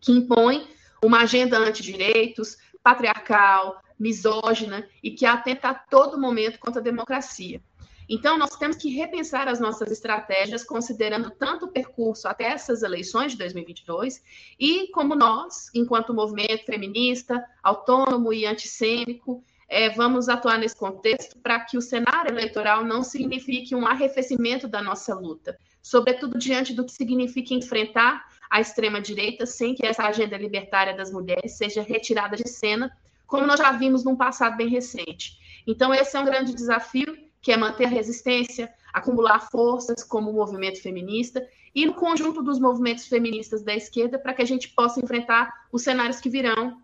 que 0.00 0.12
impõe 0.12 0.68
uma 1.02 1.22
agenda 1.22 1.58
antidireitos, 1.58 2.56
patriarcal, 2.84 3.82
misógina 3.98 4.88
e 5.02 5.10
que 5.10 5.26
atenta 5.26 5.70
a 5.70 5.74
todo 5.74 6.16
momento 6.16 6.60
contra 6.60 6.80
a 6.80 6.84
democracia. 6.84 7.60
Então, 8.12 8.36
nós 8.36 8.56
temos 8.56 8.76
que 8.76 8.90
repensar 8.90 9.46
as 9.46 9.60
nossas 9.60 9.88
estratégias, 9.92 10.64
considerando 10.64 11.30
tanto 11.30 11.66
o 11.66 11.68
percurso 11.68 12.26
até 12.26 12.46
essas 12.46 12.82
eleições 12.82 13.30
de 13.30 13.38
2022, 13.38 14.20
e 14.58 14.88
como 14.88 15.14
nós, 15.14 15.70
enquanto 15.72 16.12
movimento 16.12 16.64
feminista, 16.64 17.40
autônomo 17.62 18.32
e 18.32 18.44
antissêmico, 18.44 19.44
é, 19.68 19.90
vamos 19.90 20.28
atuar 20.28 20.58
nesse 20.58 20.74
contexto 20.74 21.38
para 21.38 21.60
que 21.60 21.78
o 21.78 21.80
cenário 21.80 22.32
eleitoral 22.32 22.84
não 22.84 23.04
signifique 23.04 23.76
um 23.76 23.86
arrefecimento 23.86 24.66
da 24.66 24.82
nossa 24.82 25.14
luta, 25.14 25.56
sobretudo 25.80 26.36
diante 26.36 26.74
do 26.74 26.84
que 26.84 26.90
significa 26.90 27.54
enfrentar 27.54 28.26
a 28.50 28.60
extrema-direita 28.60 29.46
sem 29.46 29.72
que 29.72 29.86
essa 29.86 30.02
agenda 30.02 30.36
libertária 30.36 30.96
das 30.96 31.12
mulheres 31.12 31.52
seja 31.52 31.80
retirada 31.80 32.36
de 32.36 32.48
cena, 32.48 32.90
como 33.24 33.46
nós 33.46 33.60
já 33.60 33.70
vimos 33.70 34.02
num 34.02 34.16
passado 34.16 34.56
bem 34.56 34.68
recente. 34.68 35.38
Então, 35.64 35.94
esse 35.94 36.16
é 36.16 36.20
um 36.20 36.24
grande 36.24 36.52
desafio, 36.52 37.29
que 37.40 37.52
é 37.52 37.56
manter 37.56 37.86
a 37.86 37.88
resistência, 37.88 38.72
acumular 38.92 39.40
forças 39.50 40.04
como 40.04 40.30
o 40.30 40.34
movimento 40.34 40.80
feminista 40.82 41.46
e 41.74 41.86
no 41.86 41.94
conjunto 41.94 42.42
dos 42.42 42.58
movimentos 42.58 43.06
feministas 43.06 43.62
da 43.62 43.74
esquerda 43.74 44.18
para 44.18 44.34
que 44.34 44.42
a 44.42 44.46
gente 44.46 44.68
possa 44.68 45.00
enfrentar 45.00 45.52
os 45.72 45.82
cenários 45.82 46.20
que 46.20 46.28
virão, 46.28 46.78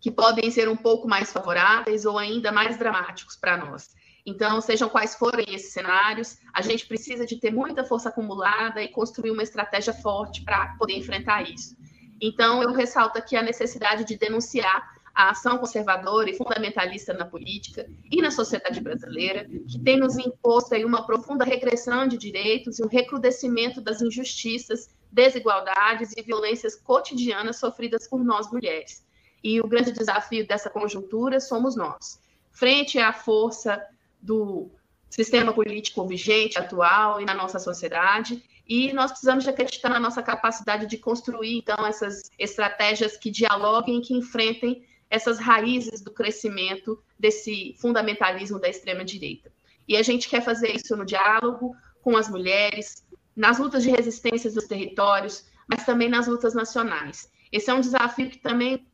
que 0.00 0.10
podem 0.10 0.50
ser 0.50 0.68
um 0.68 0.76
pouco 0.76 1.06
mais 1.06 1.32
favoráveis 1.32 2.04
ou 2.04 2.18
ainda 2.18 2.50
mais 2.50 2.76
dramáticos 2.76 3.36
para 3.36 3.56
nós. 3.56 3.90
Então, 4.24 4.60
sejam 4.60 4.88
quais 4.88 5.14
forem 5.14 5.54
esses 5.54 5.72
cenários, 5.72 6.38
a 6.52 6.60
gente 6.60 6.86
precisa 6.86 7.24
de 7.24 7.36
ter 7.36 7.50
muita 7.50 7.84
força 7.84 8.08
acumulada 8.08 8.82
e 8.82 8.88
construir 8.88 9.30
uma 9.30 9.42
estratégia 9.42 9.94
forte 9.94 10.42
para 10.42 10.74
poder 10.78 10.94
enfrentar 10.94 11.42
isso. 11.48 11.76
Então, 12.20 12.62
eu 12.62 12.72
ressalto 12.72 13.18
aqui 13.18 13.34
a 13.34 13.42
necessidade 13.42 14.04
de 14.04 14.16
denunciar 14.16 14.99
a 15.14 15.30
ação 15.30 15.58
conservadora 15.58 16.30
e 16.30 16.36
fundamentalista 16.36 17.12
na 17.12 17.24
política 17.24 17.88
e 18.10 18.22
na 18.22 18.30
sociedade 18.30 18.80
brasileira, 18.80 19.44
que 19.44 19.78
tem 19.78 19.98
nos 19.98 20.16
imposto 20.16 20.74
aí 20.74 20.84
uma 20.84 21.06
profunda 21.06 21.44
regressão 21.44 22.06
de 22.06 22.16
direitos 22.16 22.78
e 22.78 22.84
um 22.84 22.88
recrudescimento 22.88 23.80
das 23.80 24.00
injustiças, 24.00 24.88
desigualdades 25.10 26.12
e 26.16 26.22
violências 26.22 26.76
cotidianas 26.76 27.58
sofridas 27.58 28.08
por 28.08 28.24
nós 28.24 28.50
mulheres. 28.50 29.04
E 29.42 29.60
o 29.60 29.66
grande 29.66 29.92
desafio 29.92 30.46
dessa 30.46 30.70
conjuntura 30.70 31.40
somos 31.40 31.74
nós. 31.76 32.20
Frente 32.52 32.98
à 32.98 33.12
força 33.12 33.82
do 34.20 34.70
sistema 35.08 35.52
político 35.52 36.06
vigente, 36.06 36.58
atual 36.58 37.20
e 37.20 37.24
na 37.24 37.34
nossa 37.34 37.58
sociedade, 37.58 38.42
e 38.70 38.92
nós 38.92 39.10
precisamos 39.10 39.48
acreditar 39.48 39.88
na 39.88 39.98
nossa 39.98 40.22
capacidade 40.22 40.86
de 40.86 40.96
construir, 40.96 41.58
então, 41.58 41.84
essas 41.84 42.30
estratégias 42.38 43.16
que 43.16 43.28
dialoguem, 43.28 44.00
que 44.00 44.14
enfrentem 44.14 44.84
essas 45.10 45.38
raízes 45.38 46.00
do 46.00 46.12
crescimento 46.12 47.02
desse 47.18 47.74
fundamentalismo 47.80 48.60
da 48.60 48.68
extrema-direita. 48.68 49.52
E 49.88 49.96
a 49.96 50.02
gente 50.02 50.28
quer 50.28 50.40
fazer 50.40 50.74
isso 50.74 50.96
no 50.96 51.04
diálogo 51.04 51.74
com 52.00 52.16
as 52.16 52.28
mulheres, 52.28 53.04
nas 53.34 53.58
lutas 53.58 53.82
de 53.82 53.90
resistência 53.90 54.50
dos 54.50 54.68
territórios, 54.68 55.44
mas 55.68 55.84
também 55.84 56.08
nas 56.08 56.28
lutas 56.28 56.54
nacionais. 56.54 57.30
Esse 57.50 57.70
é 57.70 57.74
um 57.74 57.80
desafio 57.80 58.30
que 58.30 58.38
também 58.38 58.86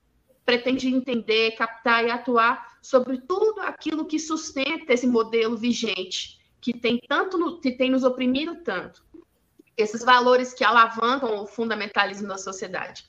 pretende 0.45 0.89
entender, 0.89 1.53
captar 1.53 2.05
e 2.05 2.11
atuar 2.11 2.79
sobre 2.81 3.19
tudo 3.19 3.61
aquilo 3.61 4.07
que 4.07 4.19
sustenta 4.19 4.95
esse 4.95 5.07
modelo 5.07 5.57
vigente, 5.57 6.39
que 6.61 6.73
tem 6.73 6.99
tanto 7.07 7.61
que 7.61 7.73
tem 7.73 7.91
nos 7.91 8.05
oprimido 8.05 8.63
tanto. 8.63 9.05
Esses 9.77 10.03
valores 10.03 10.55
que 10.55 10.65
alavancam 10.65 11.43
o 11.43 11.47
fundamentalismo 11.47 12.29
da 12.29 12.39
sociedade. 12.39 13.05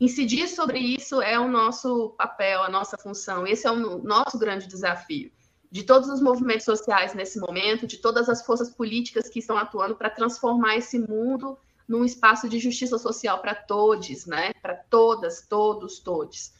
Incidir 0.00 0.48
sobre 0.48 0.78
isso 0.78 1.20
é 1.20 1.38
o 1.38 1.48
nosso 1.48 2.10
papel, 2.10 2.62
a 2.62 2.68
nossa 2.68 2.96
função. 2.96 3.46
Esse 3.46 3.66
é 3.66 3.70
o 3.70 3.98
nosso 4.02 4.38
grande 4.38 4.68
desafio. 4.68 5.32
De 5.70 5.82
todos 5.82 6.08
os 6.08 6.20
movimentos 6.20 6.64
sociais 6.64 7.14
nesse 7.14 7.38
momento, 7.40 7.86
de 7.86 7.98
todas 7.98 8.28
as 8.28 8.44
forças 8.44 8.70
políticas 8.70 9.28
que 9.28 9.40
estão 9.40 9.58
atuando 9.58 9.96
para 9.96 10.08
transformar 10.08 10.76
esse 10.76 10.98
mundo 10.98 11.58
num 11.86 12.04
espaço 12.04 12.48
de 12.48 12.58
justiça 12.58 12.96
social 12.96 13.40
para 13.40 13.54
todos, 13.54 14.26
né? 14.26 14.52
Para 14.62 14.74
todas, 14.74 15.46
todos, 15.46 15.98
todos. 15.98 16.52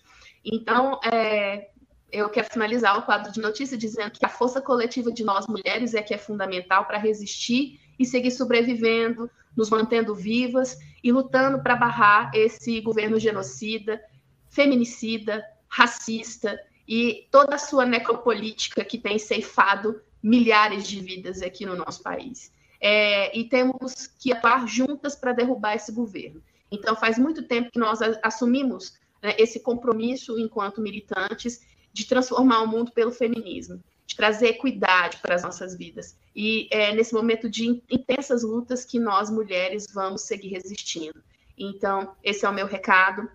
Então, 0.45 0.99
é, 1.05 1.71
eu 2.11 2.29
quero 2.29 2.51
finalizar 2.51 2.99
o 2.99 3.03
quadro 3.03 3.31
de 3.31 3.41
notícias 3.41 3.79
dizendo 3.79 4.11
que 4.11 4.25
a 4.25 4.29
força 4.29 4.61
coletiva 4.61 5.13
de 5.13 5.23
nós 5.23 5.47
mulheres 5.47 5.95
é 5.95 6.03
que 6.03 6.15
é 6.15 6.19
fundamental 6.19 6.87
para 6.87 6.99
resistir 6.99 7.79
e 7.99 8.05
seguir 8.05 8.31
sobrevivendo, 8.31 9.31
nos 9.57 9.71
mantendo 9.71 10.15
vivas 10.15 10.79
e 11.03 11.13
lutando 11.13 11.63
para 11.63 11.77
barrar 11.77 12.31
esse 12.35 12.81
governo 12.81 13.19
genocida, 13.19 14.01
feminicida, 14.49 15.45
racista 15.69 16.59
e 16.87 17.29
toda 17.31 17.57
a 17.57 17.59
sua 17.59 17.85
necropolítica 17.85 18.85
que 18.85 18.99
tem 18.99 19.19
ceifado 19.19 20.01
milhares 20.23 20.87
de 20.87 21.01
vidas 21.01 21.43
aqui 21.43 21.65
no 21.67 21.77
nosso 21.77 22.03
país. 22.03 22.53
É, 22.81 23.37
e 23.37 23.45
temos 23.45 24.07
que 24.07 24.33
atuar 24.33 24.67
juntas 24.67 25.15
para 25.15 25.33
derrubar 25.33 25.75
esse 25.75 25.93
governo. 25.93 26.43
Então, 26.71 26.95
faz 26.95 27.19
muito 27.19 27.43
tempo 27.43 27.71
que 27.71 27.79
nós 27.79 28.01
assumimos 28.23 28.95
né, 29.23 29.35
esse 29.39 29.61
compromisso 29.61 30.39
enquanto 30.39 30.81
militantes 30.81 31.61
de 31.93 32.07
transformar 32.07 32.63
o 32.63 32.69
mundo 32.69 32.93
pelo 32.93 33.11
feminismo, 33.11 33.83
de 34.09 34.17
trazer 34.17 34.49
equidade 34.49 35.19
para 35.19 35.35
as 35.35 35.43
nossas 35.43 35.77
vidas. 35.77 36.17
E 36.35 36.67
é 36.71 36.95
nesse 36.95 37.13
momento 37.13 37.49
de 37.49 37.83
intensas 37.91 38.43
lutas 38.43 38.83
que 38.83 38.99
nós, 38.99 39.29
mulheres, 39.29 39.87
vamos 39.93 40.23
seguir 40.23 40.49
resistindo. 40.49 41.23
Então, 41.59 42.17
esse 42.25 42.47
é 42.47 42.49
o 42.49 42.53
meu 42.53 42.67
recado 42.67 43.29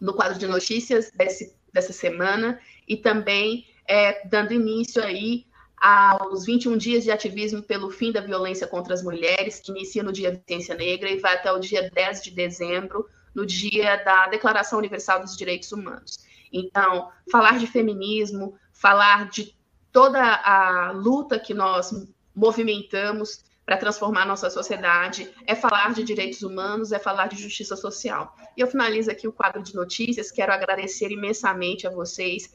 no 0.00 0.14
quadro 0.14 0.38
de 0.38 0.46
notícias 0.46 1.10
desse, 1.10 1.54
dessa 1.70 1.92
semana 1.92 2.58
e 2.86 2.96
também 2.96 3.66
é, 3.86 4.26
dando 4.26 4.54
início 4.54 5.02
aí 5.02 5.46
aos 5.76 6.46
21 6.46 6.78
dias 6.78 7.04
de 7.04 7.10
ativismo 7.10 7.62
pelo 7.62 7.90
fim 7.90 8.10
da 8.10 8.22
violência 8.22 8.66
contra 8.66 8.94
as 8.94 9.02
mulheres, 9.02 9.60
que 9.60 9.70
inicia 9.70 10.02
no 10.02 10.10
dia 10.10 10.42
Ciência 10.46 10.74
Negra 10.74 11.10
e 11.10 11.18
vai 11.18 11.34
até 11.34 11.52
o 11.52 11.58
dia 11.58 11.90
10 11.90 12.22
de 12.22 12.30
dezembro, 12.30 13.06
no 13.34 13.44
dia 13.44 13.96
da 13.96 14.26
Declaração 14.28 14.78
Universal 14.78 15.20
dos 15.20 15.36
Direitos 15.36 15.70
Humanos. 15.70 16.18
Então, 16.50 17.10
falar 17.30 17.58
de 17.58 17.66
feminismo, 17.66 18.58
falar 18.72 19.28
de 19.28 19.57
toda 19.92 20.20
a 20.20 20.92
luta 20.92 21.38
que 21.38 21.54
nós 21.54 21.90
movimentamos 22.34 23.44
para 23.68 23.76
transformar 23.76 24.24
nossa 24.24 24.48
sociedade, 24.48 25.30
é 25.46 25.54
falar 25.54 25.92
de 25.92 26.02
direitos 26.02 26.42
humanos, 26.42 26.90
é 26.90 26.98
falar 26.98 27.28
de 27.28 27.36
justiça 27.36 27.76
social. 27.76 28.34
E 28.56 28.60
eu 28.62 28.66
finalizo 28.66 29.10
aqui 29.10 29.28
o 29.28 29.32
quadro 29.32 29.62
de 29.62 29.74
notícias, 29.74 30.30
quero 30.30 30.52
agradecer 30.52 31.10
imensamente 31.10 31.86
a 31.86 31.90
vocês 31.90 32.54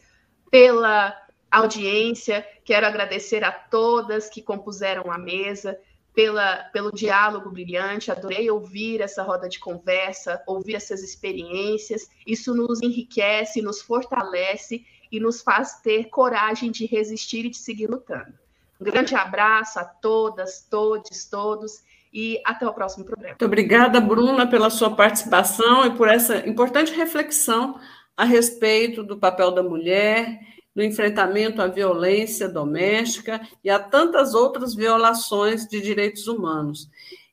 pela 0.49 1.15
audiência, 1.51 2.43
quero 2.65 2.87
agradecer 2.87 3.43
a 3.43 3.51
todas 3.51 4.27
que 4.27 4.41
compuseram 4.41 5.11
a 5.11 5.17
mesa, 5.19 5.77
pela, 6.15 6.63
pelo 6.71 6.91
diálogo 6.91 7.49
brilhante, 7.49 8.11
adorei 8.11 8.49
ouvir 8.49 9.01
essa 9.01 9.23
roda 9.23 9.49
de 9.49 9.59
conversa, 9.59 10.41
ouvir 10.47 10.75
essas 10.75 11.01
experiências. 11.01 12.07
Isso 12.25 12.55
nos 12.55 12.81
enriquece, 12.81 13.61
nos 13.61 13.81
fortalece 13.81 14.85
e 15.13 15.19
nos 15.19 15.43
faz 15.43 15.75
ter 15.75 16.05
coragem 16.05 16.71
de 16.71 16.87
resistir 16.87 17.45
e 17.45 17.49
de 17.49 17.57
seguir 17.57 17.87
lutando. 17.87 18.33
Um 18.81 18.83
grande 18.83 19.13
abraço 19.13 19.77
a 19.77 19.85
todas, 19.85 20.67
todos, 20.67 21.25
todos 21.25 21.83
e 22.11 22.41
até 22.43 22.67
o 22.67 22.73
próximo 22.73 23.05
programa. 23.05 23.29
Muito 23.29 23.45
obrigada, 23.45 24.01
Bruna, 24.01 24.47
pela 24.47 24.71
sua 24.71 24.95
participação 24.95 25.85
e 25.85 25.91
por 25.91 26.07
essa 26.07 26.47
importante 26.49 26.91
reflexão 26.93 27.79
a 28.17 28.25
respeito 28.25 29.03
do 29.03 29.15
papel 29.15 29.51
da 29.51 29.61
mulher 29.61 30.39
no 30.75 30.83
enfrentamento 30.83 31.61
à 31.61 31.67
violência 31.67 32.49
doméstica 32.49 33.39
e 33.63 33.69
a 33.69 33.77
tantas 33.77 34.33
outras 34.33 34.73
violações 34.73 35.67
de 35.67 35.79
direitos 35.79 36.27
humanos. 36.27 36.89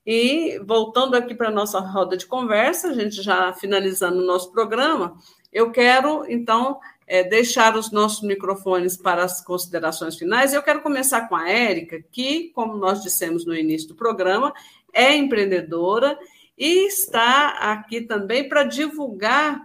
E 0.06 0.58
voltando 0.66 1.14
aqui 1.14 1.34
para 1.34 1.48
a 1.48 1.52
nossa 1.52 1.80
roda 1.80 2.14
de 2.14 2.26
conversa, 2.26 2.88
a 2.88 2.94
gente 2.94 3.22
já 3.22 3.54
finalizando 3.54 4.18
o 4.18 4.26
nosso 4.26 4.52
programa, 4.52 5.16
eu 5.52 5.70
quero, 5.72 6.24
então, 6.28 6.78
é, 7.10 7.24
deixar 7.24 7.76
os 7.76 7.90
nossos 7.90 8.22
microfones 8.22 8.96
para 8.96 9.24
as 9.24 9.44
considerações 9.44 10.16
finais. 10.16 10.54
Eu 10.54 10.62
quero 10.62 10.80
começar 10.80 11.28
com 11.28 11.34
a 11.34 11.50
Érica, 11.50 12.00
que, 12.12 12.50
como 12.50 12.76
nós 12.76 13.02
dissemos 13.02 13.44
no 13.44 13.52
início 13.52 13.88
do 13.88 13.96
programa, 13.96 14.54
é 14.92 15.12
empreendedora 15.16 16.16
e 16.56 16.86
está 16.86 17.72
aqui 17.72 18.02
também 18.02 18.48
para 18.48 18.62
divulgar 18.62 19.60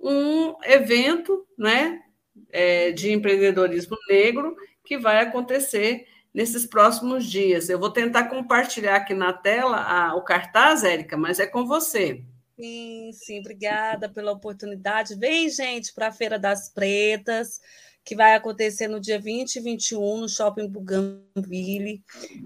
um 0.00 0.54
evento 0.64 1.46
né, 1.58 2.00
é, 2.50 2.90
de 2.90 3.12
empreendedorismo 3.12 3.98
negro 4.08 4.56
que 4.82 4.96
vai 4.96 5.18
acontecer 5.20 6.06
nesses 6.32 6.64
próximos 6.64 7.26
dias. 7.26 7.68
Eu 7.68 7.78
vou 7.78 7.90
tentar 7.90 8.30
compartilhar 8.30 8.96
aqui 8.96 9.12
na 9.12 9.34
tela 9.34 9.76
a, 9.76 10.14
o 10.14 10.22
cartaz, 10.22 10.84
Érica, 10.84 11.18
mas 11.18 11.38
é 11.38 11.46
com 11.46 11.66
você. 11.66 12.24
Sim, 12.58 13.10
sim, 13.12 13.40
obrigada 13.40 14.08
pela 14.08 14.32
oportunidade. 14.32 15.14
Vem, 15.16 15.48
gente, 15.48 15.92
para 15.94 16.08
a 16.08 16.12
Feira 16.12 16.38
das 16.38 16.68
Pretas, 16.68 17.60
que 18.04 18.14
vai 18.14 18.34
acontecer 18.34 18.88
no 18.88 19.00
dia 19.00 19.18
20 19.18 19.56
e 19.56 19.60
21 19.60 20.18
no 20.18 20.28
Shopping 20.28 20.68
Bougainville. 20.68 22.02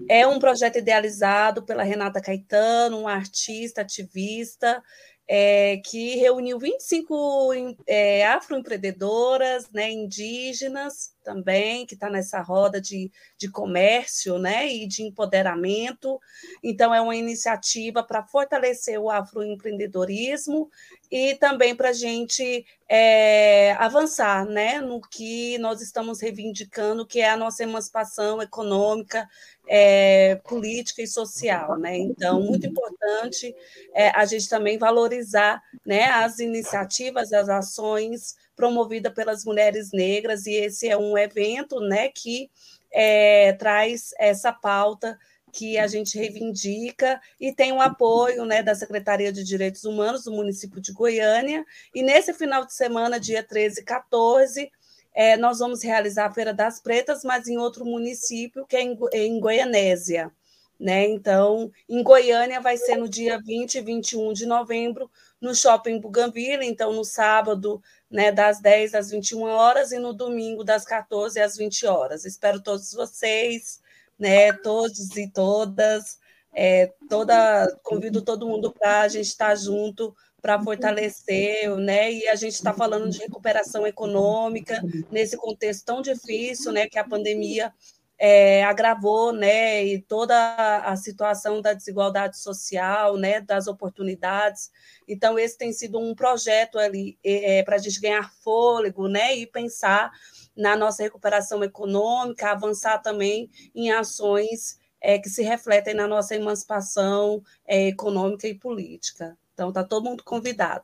É 0.09 0.25
um 0.25 0.39
projeto 0.39 0.77
idealizado 0.77 1.63
pela 1.63 1.83
Renata 1.83 2.21
Caetano, 2.21 2.99
uma 3.01 3.13
artista, 3.13 3.81
ativista, 3.81 4.81
é, 5.27 5.77
que 5.77 6.15
reuniu 6.15 6.57
25 6.57 7.75
é, 7.85 8.25
afroempreendedoras, 8.27 9.69
né, 9.71 9.91
indígenas 9.91 11.13
também, 11.21 11.85
que 11.85 11.95
está 11.95 12.09
nessa 12.09 12.39
roda 12.41 12.79
de, 12.79 13.11
de 13.37 13.51
comércio 13.51 14.39
né, 14.39 14.65
e 14.71 14.87
de 14.87 15.03
empoderamento. 15.03 16.17
Então, 16.63 16.95
é 16.95 17.01
uma 17.01 17.15
iniciativa 17.15 18.01
para 18.01 18.23
fortalecer 18.23 18.97
o 18.97 19.09
afroempreendedorismo 19.09 20.71
e 21.11 21.35
também 21.35 21.75
para 21.75 21.89
a 21.89 21.93
gente 21.93 22.65
é, 22.87 23.73
avançar 23.73 24.45
né, 24.45 24.79
no 24.79 25.01
que 25.01 25.57
nós 25.57 25.81
estamos 25.81 26.21
reivindicando, 26.21 27.05
que 27.05 27.19
é 27.19 27.29
a 27.29 27.37
nossa 27.37 27.63
emancipação 27.63 28.41
econômica, 28.41 29.27
é, 29.67 30.35
política 30.47 31.01
e 31.01 31.07
social. 31.07 31.77
Né? 31.77 31.97
Então, 31.97 32.41
muito 32.41 32.65
importante 32.65 33.55
é, 33.93 34.09
a 34.09 34.25
gente 34.25 34.47
também 34.47 34.77
valorizar 34.77 35.61
né, 35.85 36.05
as 36.05 36.39
iniciativas, 36.39 37.33
as 37.33 37.49
ações 37.49 38.35
promovidas 38.55 39.13
pelas 39.13 39.45
mulheres 39.45 39.91
negras, 39.91 40.47
e 40.47 40.53
esse 40.53 40.89
é 40.89 40.97
um 40.97 41.17
evento 41.17 41.79
né, 41.79 42.09
que 42.09 42.49
é, 42.91 43.53
traz 43.53 44.11
essa 44.17 44.51
pauta 44.51 45.17
que 45.51 45.77
a 45.77 45.87
gente 45.87 46.17
reivindica 46.17 47.19
e 47.39 47.53
tem 47.53 47.71
o 47.71 47.81
apoio 47.81 48.45
né, 48.45 48.61
da 48.61 48.75
Secretaria 48.75 49.31
de 49.31 49.43
Direitos 49.43 49.85
Humanos 49.85 50.23
do 50.25 50.31
município 50.31 50.81
de 50.81 50.93
Goiânia. 50.93 51.65
E 51.95 52.03
nesse 52.03 52.33
final 52.33 52.65
de 52.65 52.73
semana, 52.73 53.19
dia 53.19 53.41
13 53.41 53.81
e 53.81 53.83
14, 53.83 54.71
é, 55.17 55.35
nós 55.35 55.57
vamos 55.57 55.81
realizar 55.81 56.27
a 56.27 56.31
Feira 56.31 56.53
das 56.53 56.79
Pretas, 56.79 57.23
mas 57.23 57.47
em 57.47 57.57
outro 57.57 57.83
município, 57.83 58.67
que 58.67 58.75
é 58.75 58.83
em, 58.83 58.95
em 59.13 59.39
Goianésia. 59.39 60.31
Né? 60.79 61.07
Então, 61.07 61.71
em 61.89 62.03
Goiânia 62.03 62.61
vai 62.61 62.77
ser 62.77 62.97
no 62.97 63.09
dia 63.09 63.41
20 63.43 63.79
e 63.79 63.81
21 63.81 64.31
de 64.31 64.45
novembro, 64.45 65.09
no 65.41 65.55
Shopping 65.55 65.99
Buganville, 65.99 66.67
então 66.67 66.93
no 66.93 67.03
sábado, 67.03 67.81
né, 68.11 68.31
das 68.31 68.61
10 68.61 68.93
às 68.93 69.09
21 69.09 69.41
horas 69.41 69.91
e 69.91 69.97
no 69.97 70.13
domingo 70.13 70.63
das 70.63 70.85
14 70.85 71.39
às 71.39 71.57
20 71.57 71.87
horas. 71.87 72.23
Espero 72.23 72.61
todos 72.61 72.93
vocês, 72.93 73.81
né, 74.19 74.53
todos 74.53 75.17
e 75.17 75.27
todas, 75.31 76.19
é, 76.53 76.93
toda, 77.09 77.75
convido 77.81 78.21
todo 78.21 78.47
mundo 78.47 78.71
para 78.71 79.01
a 79.01 79.07
gente 79.07 79.25
estar 79.25 79.55
junto 79.55 80.15
para 80.41 80.61
fortalecer, 80.61 81.75
né? 81.77 82.11
E 82.11 82.27
a 82.27 82.35
gente 82.35 82.53
está 82.53 82.73
falando 82.73 83.09
de 83.09 83.19
recuperação 83.19 83.85
econômica 83.87 84.81
nesse 85.11 85.35
contexto 85.35 85.85
tão 85.85 86.01
difícil, 86.01 86.71
né? 86.71 86.87
Que 86.87 86.99
a 86.99 87.03
pandemia 87.03 87.73
é, 88.19 88.63
agravou, 88.63 89.31
né? 89.31 89.83
E 89.83 90.01
toda 90.01 90.35
a 90.83 90.95
situação 90.95 91.61
da 91.61 91.73
desigualdade 91.73 92.39
social, 92.39 93.17
né? 93.17 93.41
Das 93.41 93.67
oportunidades. 93.67 94.71
Então 95.07 95.37
esse 95.39 95.57
tem 95.57 95.73
sido 95.73 95.99
um 95.99 96.13
projeto 96.15 96.77
ali 96.77 97.17
é, 97.23 97.63
para 97.63 97.75
a 97.75 97.79
gente 97.79 97.99
ganhar 97.99 98.31
fôlego, 98.43 99.07
né? 99.07 99.35
E 99.35 99.47
pensar 99.47 100.11
na 100.55 100.75
nossa 100.75 101.03
recuperação 101.03 101.63
econômica, 101.63 102.51
avançar 102.51 102.99
também 102.99 103.49
em 103.75 103.91
ações 103.91 104.77
é, 105.01 105.19
que 105.19 105.29
se 105.29 105.43
refletem 105.43 105.93
na 105.93 106.07
nossa 106.07 106.35
emancipação 106.35 107.41
é, 107.65 107.87
econômica 107.87 108.47
e 108.47 108.55
política. 108.55 109.37
Então, 109.57 109.69
está 109.69 109.83
todo 109.83 110.03
mundo 110.03 110.23
convidado. 110.23 110.83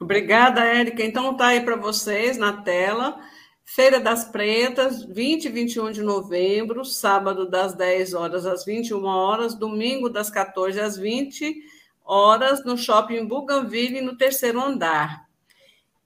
Obrigada, 0.00 0.64
Érica. 0.64 1.04
Então, 1.04 1.32
está 1.32 1.48
aí 1.48 1.60
para 1.60 1.76
vocês 1.76 2.38
na 2.38 2.62
tela. 2.62 3.20
Feira 3.66 4.00
das 4.00 4.24
Pretas, 4.24 5.04
20 5.04 5.44
e 5.44 5.48
21 5.50 5.90
de 5.90 6.02
novembro, 6.02 6.86
sábado 6.86 7.46
das 7.46 7.74
10 7.74 8.14
horas 8.14 8.46
às 8.46 8.64
21 8.64 9.04
horas, 9.04 9.54
domingo 9.54 10.08
das 10.08 10.30
14 10.30 10.80
às 10.80 10.96
20 10.96 11.54
horas, 12.02 12.64
no 12.64 12.78
Shopping 12.78 13.26
Bougainville, 13.26 14.00
no 14.00 14.16
terceiro 14.16 14.58
andar. 14.58 15.28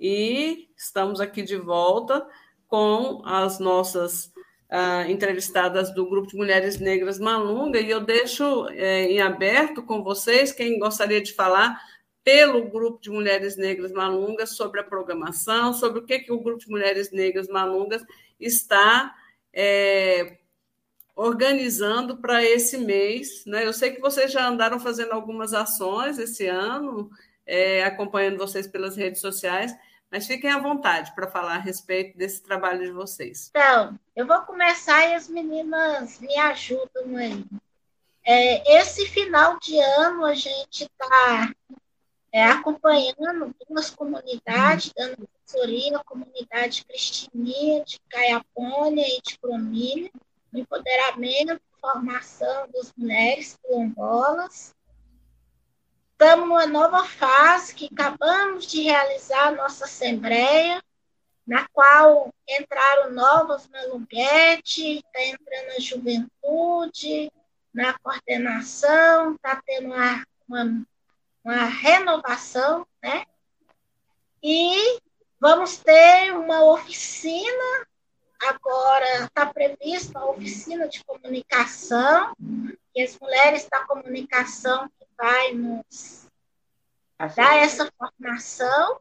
E 0.01 0.71
estamos 0.77 1.21
aqui 1.21 1.41
de 1.41 1.57
volta 1.57 2.27
com 2.67 3.23
as 3.25 3.61
nossas 3.61 4.33
entrevistadas 5.09 5.93
do 5.93 6.09
Grupo 6.09 6.29
de 6.29 6.37
Mulheres 6.37 6.79
Negras 6.79 7.19
Malunga, 7.19 7.81
e 7.81 7.91
eu 7.91 8.01
deixo 8.01 8.69
é, 8.69 9.05
em 9.05 9.21
aberto 9.21 9.83
com 9.83 10.03
vocês 10.03 10.53
quem 10.53 10.79
gostaria 10.79 11.21
de 11.21 11.33
falar 11.33 11.81
pelo 12.23 12.69
Grupo 12.71 13.01
de 13.01 13.11
Mulheres 13.11 13.57
Negras 13.57 13.91
Malungas 13.91 14.51
sobre 14.51 14.81
a 14.81 14.85
programação, 14.85 15.73
sobre 15.73 15.99
o 15.99 16.05
que, 16.05 16.21
que 16.21 16.33
o 16.33 16.41
Grupo 16.41 16.61
de 16.61 16.71
Mulheres 16.71 17.11
Negras 17.11 17.49
Malungas 17.49 18.05
está 18.39 19.13
é, 19.53 20.39
organizando 21.17 22.19
para 22.19 22.45
esse 22.45 22.79
mês. 22.79 23.45
Né? 23.47 23.67
Eu 23.67 23.73
sei 23.73 23.91
que 23.91 24.01
vocês 24.01 24.31
já 24.31 24.49
andaram 24.49 24.79
fazendo 24.79 25.13
algumas 25.13 25.53
ações 25.53 26.19
esse 26.19 26.47
ano, 26.47 27.11
é, 27.45 27.83
acompanhando 27.83 28.39
vocês 28.39 28.67
pelas 28.67 28.97
redes 28.97 29.21
sociais, 29.21 29.75
mas 30.11 30.27
fiquem 30.27 30.51
à 30.51 30.59
vontade 30.59 31.15
para 31.15 31.28
falar 31.28 31.57
a 31.57 31.61
respeito 31.61 32.19
desse 32.19 32.43
trabalho 32.43 32.81
de 32.81 32.93
vocês. 32.93 33.51
Então, 33.51 33.99
eu 34.16 34.27
vou 34.27 34.41
começar 34.43 35.07
e 35.07 35.15
as 35.15 35.28
meninas 35.28 36.19
me 36.19 36.37
ajudam 36.37 37.16
aí. 37.16 37.45
É, 38.24 38.78
esse 38.78 39.07
final 39.07 39.59
de 39.59 39.78
ano 39.78 40.24
a 40.24 40.35
gente 40.35 40.85
está 40.85 41.53
é, 42.32 42.45
acompanhando 42.45 43.55
duas 43.69 43.91
comunidades, 43.91 44.93
dando 44.97 45.28
assessoria, 45.45 45.97
a 45.97 46.05
comunidade 46.05 46.85
Cristinia 46.85 47.85
de 47.85 47.99
Caiapônia 48.09 49.07
e 49.07 49.20
de 49.23 49.39
Cromilha, 49.39 50.11
empoderamento, 50.53 51.61
formação 51.81 52.69
das 52.73 52.93
mulheres 52.97 53.59
quilombolas, 53.62 54.74
Estamos 56.21 56.47
numa 56.47 56.67
nova 56.67 57.03
fase 57.07 57.75
que 57.75 57.89
acabamos 57.91 58.67
de 58.67 58.83
realizar 58.83 59.47
a 59.47 59.53
nossa 59.53 59.87
assembleia, 59.87 60.85
na 61.47 61.67
qual 61.73 62.29
entraram 62.47 63.11
novos 63.11 63.67
malunguetes, 63.69 64.99
está 64.99 65.25
entrando 65.25 65.71
a 65.71 65.81
juventude, 65.81 67.33
na 67.73 67.99
coordenação, 68.01 69.35
está 69.35 69.63
tendo 69.65 69.87
uma, 69.87 70.23
uma, 70.47 70.87
uma 71.43 71.65
renovação, 71.65 72.87
né? 73.03 73.25
E 74.43 75.01
vamos 75.41 75.79
ter 75.79 76.37
uma 76.37 76.65
oficina, 76.65 77.87
agora 78.43 79.25
está 79.25 79.47
prevista 79.47 80.19
uma 80.19 80.33
oficina 80.33 80.87
de 80.87 81.03
comunicação, 81.03 82.37
e 82.95 83.03
as 83.03 83.19
mulheres 83.19 83.67
da 83.71 83.87
comunicação 83.87 84.87
vai 85.21 85.53
nos 85.53 86.27
dar 87.37 87.57
essa 87.57 87.93
formação. 87.99 89.01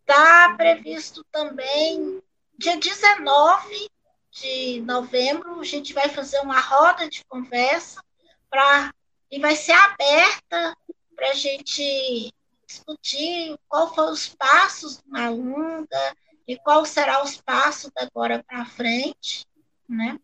Está 0.00 0.54
previsto 0.56 1.24
também, 1.32 2.22
dia 2.58 2.76
19 2.76 3.90
de 4.30 4.80
novembro, 4.82 5.60
a 5.60 5.64
gente 5.64 5.94
vai 5.94 6.08
fazer 6.08 6.38
uma 6.40 6.60
roda 6.60 7.08
de 7.08 7.24
conversa 7.24 8.02
pra, 8.50 8.92
e 9.30 9.40
vai 9.40 9.56
ser 9.56 9.72
aberta 9.72 10.76
para 11.16 11.30
a 11.30 11.34
gente 11.34 12.32
discutir 12.66 13.58
qual 13.68 13.94
foram 13.94 14.12
os 14.12 14.28
passos 14.28 14.98
do 14.98 15.08
Malunga 15.08 16.16
e 16.46 16.56
qual 16.58 16.84
será 16.84 17.22
os 17.22 17.40
passos 17.40 17.90
da 17.92 18.02
agora 18.02 18.44
para 18.46 18.66
frente, 18.66 19.46
né? 19.88 20.18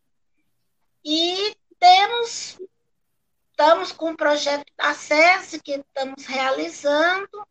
E 1.04 1.56
temos 1.78 2.58
estamos 3.58 3.90
com 3.90 4.10
o 4.10 4.16
projeto 4.16 4.70
da 4.76 4.92
SESI 4.92 5.62
que 5.62 5.72
estamos 5.72 6.26
realizando 6.26 7.48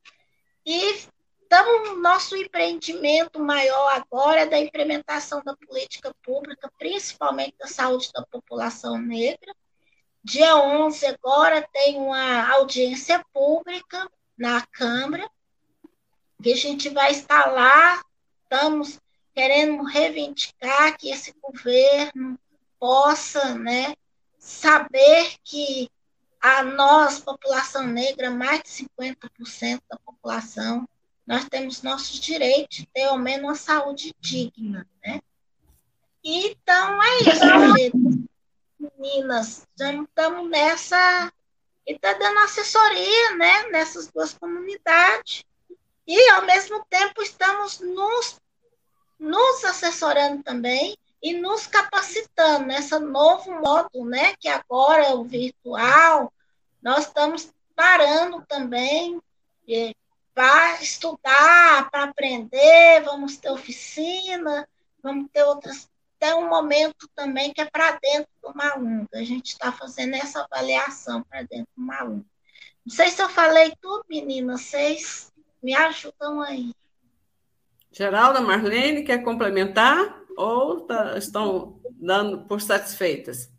e 0.64 1.03
Então, 1.45 1.95
nosso 2.02 2.36
empreendimento 2.36 3.40
maior 3.40 3.95
agora 3.95 4.41
é 4.41 4.45
da 4.45 4.60
implementação 4.60 5.44
da 5.44 5.56
política 5.56 6.14
pública, 6.23 6.72
principalmente 6.77 7.56
da 7.57 7.68
saúde 7.68 8.11
da 8.14 8.23
população 8.23 8.98
negra. 8.98 9.56
Dia 10.23 10.56
11 10.57 11.06
agora 11.06 11.68
tem 11.72 11.98
uma 11.98 12.52
audiência 12.53 13.23
pública 13.32 14.10
na 14.38 14.65
Câmara, 14.68 15.30
que 16.41 16.52
a 16.52 16.57
gente 16.57 16.90
vai 16.90 17.11
estar 17.11 17.52
lá, 17.52 18.03
estamos 18.44 18.99
querendo 19.34 19.84
reivindicar 19.84 20.98
que 20.98 21.10
esse 21.10 21.34
governo 21.41 22.40
possa 22.80 23.53
né, 23.53 23.94
saber 24.38 25.36
que 25.44 25.90
a 26.46 26.62
nós, 26.62 27.18
população 27.18 27.88
negra, 27.88 28.30
mais 28.30 28.62
de 28.62 28.70
50% 28.70 29.82
da 29.90 29.98
população, 29.98 30.88
nós 31.26 31.46
temos 31.46 31.82
nossos 31.82 32.20
direitos 32.20 32.78
de 32.78 32.86
ter 32.86 33.06
ao 33.06 33.18
menos 33.18 33.46
uma 33.46 33.56
saúde 33.56 34.14
digna, 34.20 34.88
né? 35.04 35.22
Então, 36.24 37.02
é 37.02 37.18
isso. 37.18 38.28
Meninas, 38.80 39.68
já 39.76 39.92
estamos 39.92 40.48
nessa... 40.48 41.34
E 41.88 41.94
está 41.94 42.14
dando 42.14 42.38
assessoria, 42.38 43.36
né? 43.38 43.64
Nessas 43.72 44.08
duas 44.08 44.32
comunidades. 44.36 45.44
E, 46.06 46.30
ao 46.30 46.46
mesmo 46.46 46.86
tempo, 46.88 47.24
estamos 47.24 47.80
nos, 47.80 48.40
nos 49.18 49.66
assessorando 49.66 50.44
também 50.44 50.96
e 51.24 51.34
nos 51.34 51.66
capacitando 51.66 52.68
nesse 52.68 53.00
novo 53.00 53.52
modo, 53.60 54.06
né? 54.06 54.36
Que 54.40 54.48
agora 54.48 55.06
é 55.06 55.14
o 55.16 55.24
virtual, 55.24 56.32
nós 56.86 57.07
estamos 57.07 57.52
parando 57.76 58.45
também 58.48 59.20
para 60.36 60.80
estudar, 60.84 61.90
para 61.90 62.03
aprender, 62.03 63.02
vamos 63.03 63.38
ter 63.38 63.49
oficina, 63.49 64.70
vamos 65.02 65.28
ter 65.34 65.44
outras. 65.45 65.90
Tem 66.20 66.36
um 66.36 66.48
momento 66.48 67.10
também 67.16 67.52
que 67.52 67.60
é 67.60 67.66
para 67.66 67.98
dentro 67.98 68.30
do 68.44 68.53
Malunga. 68.56 69.07
A 69.16 69.24
gente 69.24 69.48
está 69.48 69.72
fazendo 69.72 70.14
essa 70.14 70.44
avaliação 70.44 71.24
para 71.24 71.41
dentro 71.41 71.68
do 71.76 71.84
Malunga. 71.84 72.26
Não 72.86 72.94
sei 72.94 73.10
se 73.10 73.20
eu 73.20 73.30
falei 73.30 73.74
tudo, 73.82 74.06
meninas, 74.07 74.62
vocês 74.62 75.34
me 75.64 75.74
ajudam 75.74 76.40
aí. 76.41 76.72
Geralda, 77.91 78.41
Marlene, 78.41 79.03
quer 79.03 79.24
complementar 79.24 80.22
ou 80.38 80.82
tá, 80.82 81.18
estão 81.18 81.80
dando 81.94 82.45
por 82.45 82.62
satisfeitas? 82.62 83.52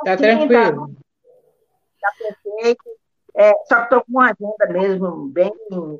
Está 0.00 0.16
tranquilo. 0.16 0.96
Está 2.06 2.12
perfeito. 2.18 2.84
É, 3.34 3.52
só 3.64 3.76
que 3.76 3.82
estou 3.82 4.00
com 4.02 4.12
uma 4.12 4.30
agenda 4.30 4.66
mesmo 4.72 5.26
bem 5.28 5.52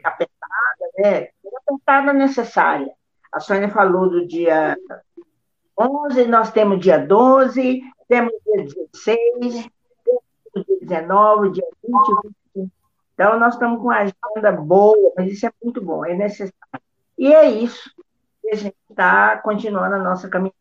apertada, 0.04 0.90
né? 0.98 1.20
Bem 1.42 1.52
apertada 1.56 2.12
necessária. 2.12 2.90
A 3.32 3.40
Sônia 3.40 3.68
falou 3.68 4.08
do 4.08 4.26
dia 4.26 4.76
11, 5.78 6.26
nós 6.26 6.50
temos 6.50 6.80
dia 6.80 6.98
12, 6.98 7.82
temos 8.08 8.32
dia 8.44 8.64
16, 8.64 9.68
temos 10.04 10.66
dia 10.66 10.78
19, 10.80 11.50
dia 11.50 11.66
20, 11.84 11.92
25. 12.54 12.72
Então, 13.12 13.38
nós 13.38 13.54
estamos 13.54 13.78
com 13.78 13.84
uma 13.84 13.98
agenda 13.98 14.52
boa, 14.52 15.12
mas 15.16 15.32
isso 15.32 15.46
é 15.46 15.52
muito 15.62 15.82
bom, 15.82 16.04
é 16.04 16.14
necessário. 16.14 16.54
E 17.18 17.32
é 17.34 17.50
isso 17.50 17.90
que 18.42 18.50
a 18.50 18.56
gente 18.56 18.76
está 18.90 19.38
continuando 19.38 19.96
a 19.96 19.98
nossa 19.98 20.28
caminhada. 20.28 20.56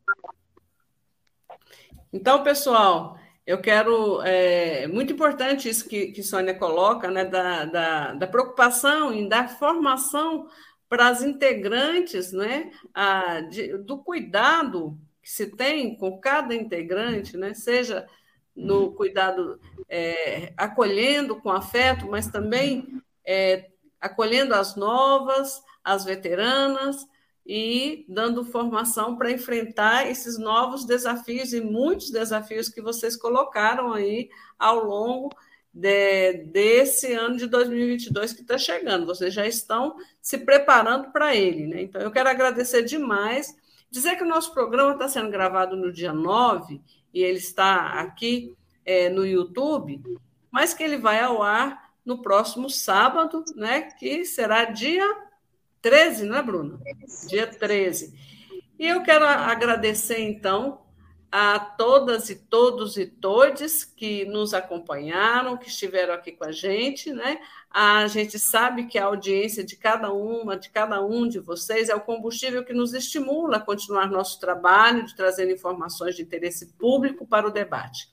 Então, 2.12 2.44
pessoal, 2.44 3.18
eu 3.46 3.62
quero. 3.62 4.22
É 4.24 4.88
muito 4.88 5.14
importante 5.14 5.70
isso 5.70 5.88
que, 5.88 6.08
que 6.08 6.24
Sônia 6.24 6.54
coloca, 6.54 7.10
né, 7.10 7.26
da, 7.26 7.66
da, 7.66 8.14
da 8.14 8.28
preocupação 8.28 9.14
em 9.14 9.28
dar 9.28 9.50
formação 9.50 10.48
para 10.90 11.08
as 11.08 11.22
integrantes, 11.22 12.32
né, 12.32 12.72
a, 12.94 13.42
de, 13.42 13.78
do 13.80 13.98
cuidado 13.98 14.98
que 15.22 15.30
se 15.32 15.48
tem 15.48 15.98
com 15.98 16.20
cada 16.20 16.54
integrante, 16.54 17.36
né, 17.36 17.54
seja 17.54 18.08
no 18.56 18.92
cuidado 18.94 19.60
é, 19.90 20.54
acolhendo 20.56 21.36
com 21.36 21.52
afeto, 21.52 22.08
mas 22.08 22.28
também 22.28 23.02
é, 23.26 23.70
acolhendo 24.00 24.54
as 24.54 24.76
novas, 24.76 25.62
as 25.84 26.06
veteranas, 26.06 27.08
e 27.46 28.06
dando 28.10 28.44
formação 28.44 29.16
para 29.16 29.32
enfrentar 29.32 30.10
esses 30.10 30.38
novos 30.38 30.84
desafios 30.84 31.54
e 31.54 31.62
muitos 31.62 32.10
desafios 32.10 32.70
que 32.70 32.82
vocês 32.82 33.16
colocaram 33.16 33.94
aí 33.94 34.30
ao 34.58 34.84
longo 34.84 35.30
de, 35.72 36.46
desse 36.46 37.14
ano 37.14 37.36
de 37.36 37.46
2022 37.48 38.34
que 38.34 38.42
está 38.42 38.58
chegando. 38.58 39.06
Vocês 39.06 39.34
já 39.34 39.46
estão 39.46 39.96
se 40.22 40.40
preparando 40.40 41.12
para 41.12 41.36
ele. 41.36 41.68
Né? 41.68 41.84
Então, 41.84 42.02
eu 42.02 42.10
quero 42.10 42.30
agradecer 42.30 42.82
demais. 42.82 43.56
Dizer 43.92 44.16
que 44.16 44.24
o 44.24 44.28
nosso 44.28 44.54
programa 44.54 44.94
está 44.94 45.08
sendo 45.08 45.30
gravado 45.30 45.76
no 45.76 45.92
dia 45.92 46.14
9 46.14 46.82
e 47.14 47.22
ele 47.22 47.38
está 47.38 48.00
aqui 48.00 48.56
é, 48.84 49.10
no 49.10 49.26
YouTube, 49.26 50.02
mas 50.50 50.74
que 50.74 50.84
ele 50.84 50.98
vai 50.98 51.20
ao 51.20 51.44
ar 51.44 51.92
no 52.04 52.22
próximo 52.22 52.70
sábado, 52.70 53.44
né? 53.56 53.82
Que 53.82 54.26
será 54.26 54.66
dia 54.66 55.06
13, 55.86 56.26
não 56.26 56.36
é, 56.36 56.42
Bruna? 56.42 56.80
Dia 57.28 57.46
13. 57.46 58.12
E 58.80 58.88
eu 58.88 59.04
quero 59.04 59.24
agradecer, 59.24 60.20
então, 60.20 60.82
a 61.32 61.60
todas 61.60 62.28
e 62.32 62.36
todos 62.36 62.98
e 62.98 63.06
todes 63.06 63.84
que 63.84 64.26
nos 64.26 64.56
acompanharam, 64.56 65.56
que 65.56 65.68
estiveram 65.68 66.16
aqui 66.16 66.32
com 66.32 66.44
a 66.44 66.52
gente, 66.52 67.14
né? 67.14 67.38
A 67.70 68.08
gente 68.08 68.40
sabe 68.40 68.88
que 68.88 68.98
a 68.98 69.06
audiência 69.06 69.64
de 69.64 69.76
cada 69.76 70.12
uma, 70.12 70.58
de 70.58 70.72
cada 70.72 71.06
um 71.06 71.28
de 71.28 71.38
vocês, 71.38 71.88
é 71.88 71.94
o 71.94 72.02
combustível 72.02 72.66
que 72.66 72.74
nos 72.74 72.96
estimula 72.96 73.58
a 73.58 73.62
continuar 73.62 74.10
nosso 74.10 74.40
trabalho 74.40 75.06
de 75.06 75.16
trazer 75.16 75.54
informações 75.54 76.16
de 76.16 76.24
interesse 76.24 76.74
público 76.80 77.28
para 77.28 77.48
o 77.48 77.52
debate. 77.52 78.10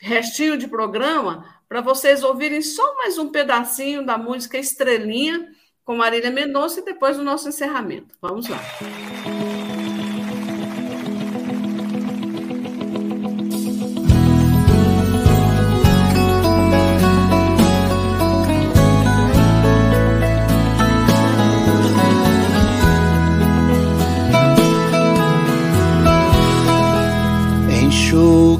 restinho 0.00 0.56
de 0.56 0.66
programa 0.66 1.44
para 1.68 1.82
vocês 1.82 2.24
ouvirem 2.24 2.62
só 2.62 2.94
mais 2.96 3.18
um 3.18 3.28
pedacinho 3.28 4.06
da 4.06 4.16
música 4.16 4.56
Estrelinha 4.56 5.52
com 5.84 5.94
Marília 5.94 6.30
Mendonça 6.30 6.80
e 6.80 6.84
depois 6.86 7.18
o 7.18 7.22
nosso 7.22 7.50
encerramento. 7.50 8.14
Vamos 8.18 8.48
lá. 8.48 8.58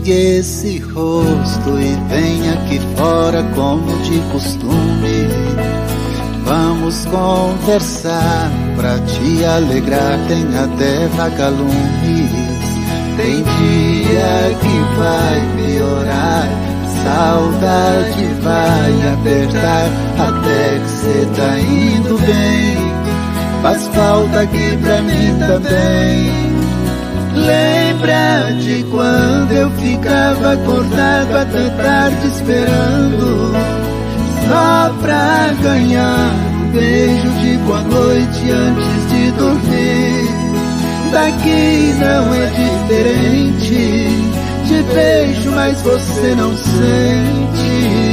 Enxugue 0.04 0.12
esse 0.12 0.78
rosto 0.80 1.80
e 1.80 1.96
venha 2.10 2.52
aqui 2.52 2.78
fora 2.94 3.42
como 3.54 3.96
de 4.02 4.20
costume. 4.30 5.28
Vamos 6.44 7.06
conversar 7.06 8.50
pra 8.76 8.98
te 8.98 9.44
alegrar, 9.46 10.18
tem 10.28 10.44
até 10.58 11.06
vagalumes. 11.16 12.30
Tem 13.16 13.42
dia 13.42 14.58
que 14.60 14.98
vai 14.98 15.40
piorar, 15.56 16.48
saudade 17.02 18.26
vai 18.42 18.92
apertar, 19.14 19.88
até 20.18 20.80
que 20.80 20.90
cê 20.90 21.26
tá 21.34 21.58
indo 21.60 22.18
bem. 22.18 22.76
Faz 23.62 23.86
falta 23.88 24.40
aqui 24.40 24.76
pra 24.82 25.00
mim 25.00 25.38
também. 25.38 26.53
Lembra 27.34 28.52
de 28.60 28.84
quando 28.90 29.52
eu 29.52 29.70
ficava 29.72 30.52
acordado 30.52 31.36
até 31.36 31.68
tarde 31.70 32.26
esperando 32.28 33.52
só 34.48 34.94
pra 35.00 35.52
ganhar 35.62 36.30
um 36.62 36.70
beijo 36.70 37.28
de 37.40 37.56
boa 37.58 37.80
noite 37.82 38.50
antes 38.50 39.08
de 39.10 39.30
dormir. 39.32 40.28
Daqui 41.12 41.94
não 41.98 42.34
é 42.34 42.46
diferente. 42.46 44.08
Te 44.66 44.82
beijo, 44.94 45.50
mas 45.52 45.80
você 45.82 46.34
não 46.36 46.56
sente. 46.56 48.03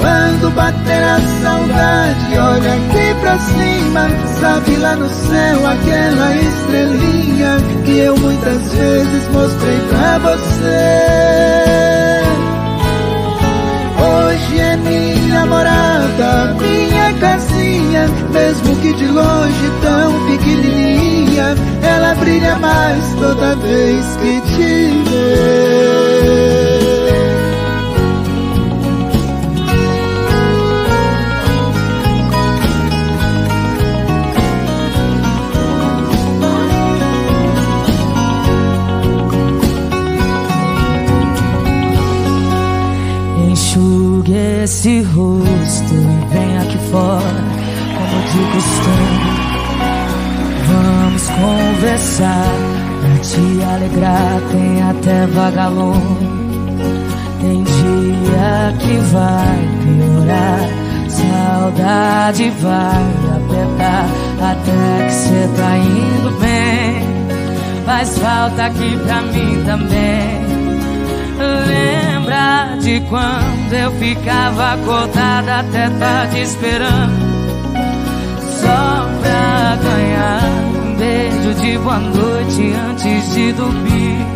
Quando 0.00 0.50
bater 0.54 1.02
a 1.02 1.20
saudade, 1.42 2.38
olha 2.38 2.72
aqui 2.72 3.14
pra 3.20 3.38
cima. 3.38 4.08
Sabe 4.40 4.76
lá 4.76 4.96
no 4.96 5.08
céu 5.08 5.66
aquela 5.66 6.34
estrelinha 6.36 7.58
que 7.84 7.98
eu 7.98 8.16
muitas 8.16 8.72
vezes 8.72 9.28
mostrei 9.28 9.78
pra 9.90 10.18
você. 10.18 11.20
Hoje 14.02 14.58
é 14.58 14.76
minha 14.76 15.44
morada, 15.46 16.56
minha 16.58 17.12
casinha, 17.20 18.08
mesmo 18.32 18.76
que 18.76 18.94
de 18.94 19.06
longe 19.06 19.70
tão 19.82 20.26
pequenininha, 20.26 21.54
ela 21.82 22.14
brilha 22.14 22.56
mais 22.56 23.14
toda 23.20 23.54
vez 23.56 24.06
que 24.16 24.40
te 24.40 25.10
vê. 25.10 25.99
Rosto 45.20 45.94
e 45.94 46.34
vem 46.34 46.58
aqui 46.58 46.78
fora, 46.90 47.44
como 47.94 48.18
de 48.30 48.42
costume. 48.52 49.50
Vamos 50.68 51.28
conversar, 51.28 52.54
pra 53.00 53.18
te 53.18 53.62
alegrar, 53.62 54.40
tem 54.50 54.82
até 54.82 55.26
vagalume. 55.26 56.40
Tem 57.40 57.62
dia 57.62 58.74
que 58.78 58.96
vai 59.12 59.58
piorar, 59.82 60.60
saudade 61.08 62.50
vai 62.60 63.04
apertar, 63.36 64.06
até 64.40 65.06
que 65.06 65.12
cê 65.12 65.48
tá 65.56 65.76
indo 65.78 66.40
bem. 66.40 67.10
Faz 67.86 68.18
falta 68.18 68.66
aqui 68.66 68.98
pra 69.04 69.22
mim 69.22 69.62
também. 69.64 70.39
Lembra 72.50 72.76
de 72.80 73.00
quando 73.08 73.72
eu 73.72 73.92
ficava 73.92 74.72
acordada 74.72 75.60
até 75.60 75.88
tarde 75.88 76.42
esperando. 76.42 77.30
Só 78.60 79.08
pra 79.20 79.76
ganhar 79.76 80.42
um 80.84 80.96
beijo 80.96 81.54
de 81.60 81.78
boa 81.78 81.98
noite 81.98 82.74
antes 82.88 83.34
de 83.34 83.52
dormir. 83.52 84.26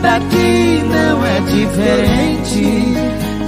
Daqui 0.00 0.84
não 0.84 1.26
é 1.26 1.40
diferente. 1.40 2.94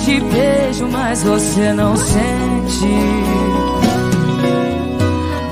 Te 0.05 0.21
beijo, 0.21 0.89
mas 0.91 1.23
você 1.23 1.73
não 1.73 1.97
sente. 1.97 2.89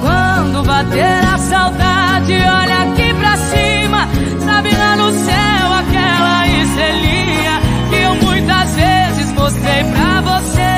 Quando 0.01 0.65
bater 0.65 1.25
a 1.25 1.39
saudade, 1.39 2.33
olha 2.33 2.83
aqui 2.83 3.15
pra 3.15 3.37
cima. 3.37 4.09
Sabe 4.45 4.77
lá 4.77 4.97
no 4.97 5.13
céu 5.13 5.73
aquela 5.79 6.47
estrelinha 6.49 7.68
mostrei 9.49 9.83
pra 9.85 10.21
você. 10.21 10.75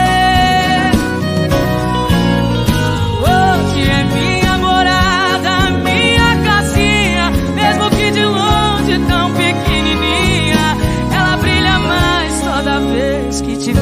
Hoje 3.26 3.82
é 3.90 4.04
minha 4.14 4.58
morada, 4.58 5.70
minha 5.82 6.44
casinha, 6.44 7.30
mesmo 7.52 7.90
que 7.90 8.12
de 8.12 8.24
longe 8.24 8.96
tão 9.08 9.34
pequenininha, 9.34 10.76
ela 11.12 11.36
brilha 11.38 11.78
mais 11.80 12.40
toda 12.40 12.80
vez 12.92 13.40
que 13.40 13.56
te 13.58 13.72
vê. 13.72 13.80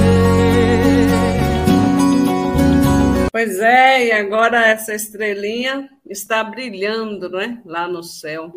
Pois 3.31 3.61
é, 3.61 4.07
e 4.07 4.13
agora 4.13 4.69
essa 4.69 4.95
estrelinha 4.95 5.91
está 6.09 6.43
brilhando, 6.43 7.29
não 7.29 7.41
é? 7.41 7.61
Lá 7.67 7.87
no 7.87 8.03
céu. 8.03 8.55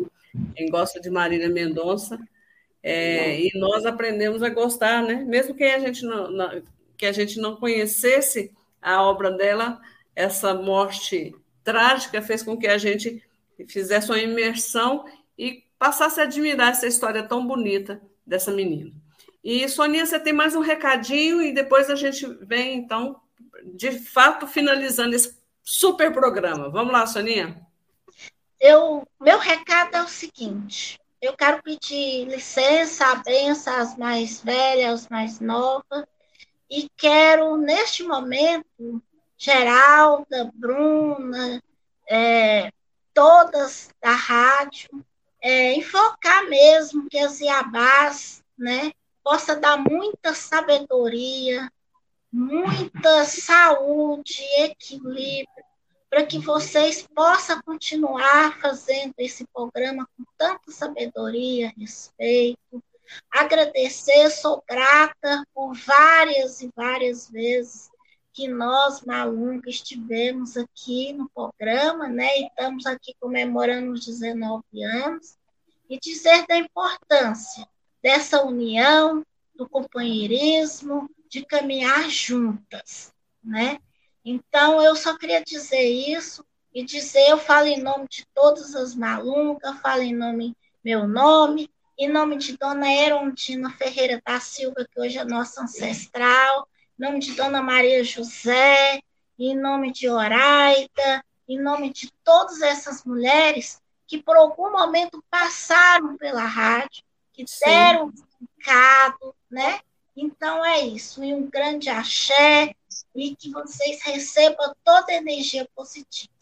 Quem 0.56 0.70
gosta 0.70 0.98
de 0.98 1.10
Marília 1.10 1.50
Mendonça 1.50 2.18
é, 2.82 3.40
e 3.40 3.50
nós 3.54 3.86
aprendemos 3.86 4.42
a 4.42 4.48
gostar, 4.48 5.02
né? 5.02 5.24
Mesmo 5.26 5.54
que 5.54 5.64
a 5.64 5.78
gente 5.78 6.04
não, 6.04 6.30
não, 6.30 6.62
que 6.96 7.06
a 7.06 7.12
gente 7.12 7.38
não 7.40 7.56
conhecesse 7.56 8.52
a 8.80 9.02
obra 9.02 9.30
dela, 9.30 9.80
essa 10.16 10.52
morte 10.52 11.34
trágica 11.62 12.20
fez 12.20 12.42
com 12.42 12.56
que 12.56 12.66
a 12.66 12.78
gente 12.78 13.22
fizesse 13.68 14.08
uma 14.10 14.18
imersão 14.18 15.04
e 15.38 15.64
passasse 15.78 16.20
a 16.20 16.24
admirar 16.24 16.70
essa 16.70 16.86
história 16.86 17.22
tão 17.22 17.46
bonita 17.46 18.00
dessa 18.26 18.50
menina. 18.50 18.92
E 19.44 19.68
Soninha, 19.68 20.06
você 20.06 20.18
tem 20.18 20.32
mais 20.32 20.54
um 20.54 20.60
recadinho 20.60 21.42
e 21.42 21.52
depois 21.52 21.90
a 21.90 21.96
gente 21.96 22.26
vem 22.44 22.76
então, 22.76 23.20
de 23.74 23.92
fato, 23.98 24.46
finalizando 24.46 25.14
esse 25.14 25.36
super 25.62 26.12
programa. 26.12 26.68
Vamos 26.68 26.92
lá, 26.92 27.06
Soninha. 27.06 27.60
Eu, 28.60 29.06
meu 29.20 29.38
recado 29.38 29.96
é 29.96 30.02
o 30.02 30.08
seguinte: 30.08 30.98
eu 31.22 31.36
quero 31.36 31.62
pedir 31.62 32.24
licença, 32.24 33.06
a 33.06 33.14
benção 33.14 33.72
às 33.76 33.96
mais 33.96 34.40
velhas, 34.40 35.04
às 35.04 35.08
mais 35.08 35.38
novas, 35.38 36.04
e 36.68 36.88
quero, 36.96 37.56
neste 37.56 38.02
momento, 38.02 39.00
Geralda, 39.38 40.50
Bruna, 40.52 41.62
é, 42.08 42.72
todas 43.14 43.88
da 44.02 44.10
rádio, 44.10 44.90
é, 45.40 45.74
enfocar 45.74 46.48
mesmo 46.48 47.08
que 47.08 47.18
as 47.18 47.40
Iabás 47.40 48.42
né, 48.58 48.90
possa 49.22 49.54
dar 49.54 49.76
muita 49.76 50.34
sabedoria, 50.34 51.70
muita 52.32 53.24
saúde, 53.24 54.42
equilíbrio, 54.58 55.61
para 56.12 56.26
que 56.26 56.38
vocês 56.38 57.08
possam 57.14 57.62
continuar 57.62 58.60
fazendo 58.60 59.14
esse 59.16 59.46
programa 59.46 60.06
com 60.14 60.24
tanta 60.36 60.70
sabedoria, 60.70 61.72
respeito. 61.74 62.84
Agradecer, 63.30 64.28
sou 64.28 64.62
grata 64.68 65.42
por 65.54 65.74
várias 65.74 66.60
e 66.60 66.70
várias 66.76 67.30
vezes 67.30 67.90
que 68.30 68.46
nós, 68.46 69.00
Malunga, 69.06 69.70
estivemos 69.70 70.58
aqui 70.58 71.14
no 71.14 71.30
programa, 71.30 72.08
né? 72.08 72.40
E 72.40 72.46
estamos 72.46 72.84
aqui 72.84 73.14
comemorando 73.18 73.92
os 73.92 74.04
19 74.04 74.62
anos, 74.84 75.38
e 75.88 75.98
dizer 75.98 76.46
da 76.46 76.58
importância 76.58 77.66
dessa 78.02 78.44
união, 78.44 79.24
do 79.54 79.66
companheirismo, 79.66 81.08
de 81.30 81.42
caminhar 81.42 82.10
juntas, 82.10 83.14
né? 83.42 83.78
Então, 84.24 84.80
eu 84.80 84.94
só 84.94 85.16
queria 85.16 85.42
dizer 85.42 85.82
isso 85.82 86.44
e 86.72 86.84
dizer, 86.84 87.28
eu 87.28 87.38
falo 87.38 87.66
em 87.66 87.82
nome 87.82 88.06
de 88.08 88.26
todas 88.34 88.74
as 88.74 88.94
malucas, 88.94 89.80
falo 89.80 90.02
em 90.02 90.14
nome, 90.14 90.56
meu 90.84 91.06
nome, 91.06 91.70
em 91.98 92.08
nome 92.08 92.36
de 92.36 92.56
Dona 92.56 92.90
Erondina 92.92 93.70
Ferreira 93.70 94.22
da 94.24 94.40
Silva, 94.40 94.86
que 94.90 95.00
hoje 95.00 95.18
é 95.18 95.24
nossa 95.24 95.62
ancestral, 95.62 96.68
em 96.98 97.04
nome 97.04 97.18
de 97.18 97.34
Dona 97.34 97.60
Maria 97.60 98.02
José, 98.02 99.00
em 99.38 99.56
nome 99.56 99.92
de 99.92 100.08
Oraida, 100.08 101.24
em 101.48 101.60
nome 101.60 101.92
de 101.92 102.10
todas 102.24 102.62
essas 102.62 103.04
mulheres 103.04 103.80
que 104.06 104.22
por 104.22 104.36
algum 104.36 104.70
momento 104.70 105.22
passaram 105.30 106.16
pela 106.16 106.44
rádio, 106.44 107.02
que 107.32 107.44
deram 107.64 108.06
um 108.06 108.12
recado, 108.58 109.34
né? 109.50 109.80
Então 110.16 110.64
é 110.64 110.80
isso. 110.80 111.22
E 111.24 111.32
um 111.32 111.48
grande 111.48 111.88
axé, 111.88 112.74
e 113.14 113.34
que 113.36 113.50
vocês 113.50 114.02
recebam 114.02 114.74
toda 114.84 115.12
a 115.12 115.16
energia 115.16 115.68
positiva. 115.74 116.32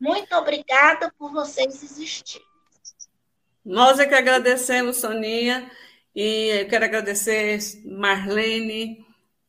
Muito 0.00 0.34
obrigada 0.34 1.12
por 1.18 1.32
vocês 1.32 1.82
existirem. 1.82 2.46
Nós 3.64 3.98
é 3.98 4.06
que 4.06 4.14
agradecemos, 4.14 4.96
Soninha, 4.96 5.70
e 6.14 6.60
eu 6.60 6.68
quero 6.68 6.86
agradecer 6.86 7.58
Marlene, 7.84 9.04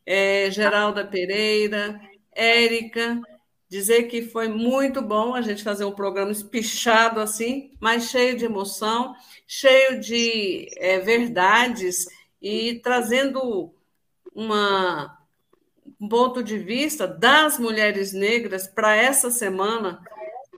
é, 0.06 0.52
Geralda 0.52 1.06
Pereira, 1.06 2.00
Érica, 2.34 3.22
dizer 3.70 4.04
que 4.04 4.22
foi 4.22 4.50
muito 4.50 5.02
bom 5.02 5.34
a 5.34 5.42
gente 5.42 5.64
fazer 5.64 5.86
um 5.86 5.94
programa 5.94 6.32
espichado 6.32 7.22
assim, 7.22 7.72
mas 7.80 8.10
cheio 8.10 8.38
de 8.38 8.44
emoção, 8.44 9.16
cheio 9.48 10.02
de 10.02 10.68
é, 10.78 11.00
verdades 11.00 12.06
e 12.42 12.80
trazendo 12.80 13.74
uma 14.34 15.18
um 16.00 16.08
ponto 16.08 16.42
de 16.42 16.58
vista 16.58 17.08
das 17.08 17.60
mulheres 17.60 18.12
negras 18.12 18.68
para 18.68 18.96
essa 18.96 19.30
semana, 19.30 20.02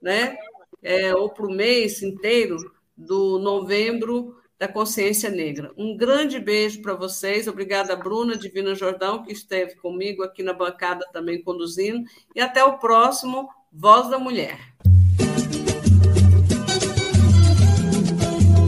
né, 0.01 0.37
é, 0.81 1.13
ou 1.13 1.29
para 1.29 1.45
o 1.45 1.53
mês 1.53 2.01
inteiro 2.01 2.57
do 2.95 3.37
novembro 3.39 4.37
da 4.57 4.67
consciência 4.67 5.29
negra. 5.29 5.73
Um 5.77 5.97
grande 5.97 6.39
beijo 6.39 6.81
para 6.81 6.93
vocês. 6.93 7.47
Obrigada, 7.47 7.95
Bruna 7.95 8.37
Divina 8.37 8.73
Jordão, 8.73 9.23
que 9.23 9.33
esteve 9.33 9.75
comigo 9.75 10.23
aqui 10.23 10.41
na 10.41 10.53
bancada 10.53 11.05
também 11.11 11.41
conduzindo. 11.43 12.05
E 12.33 12.39
até 12.39 12.63
o 12.63 12.77
próximo 12.77 13.49
Voz 13.71 14.09
da 14.09 14.17
Mulher. 14.17 14.59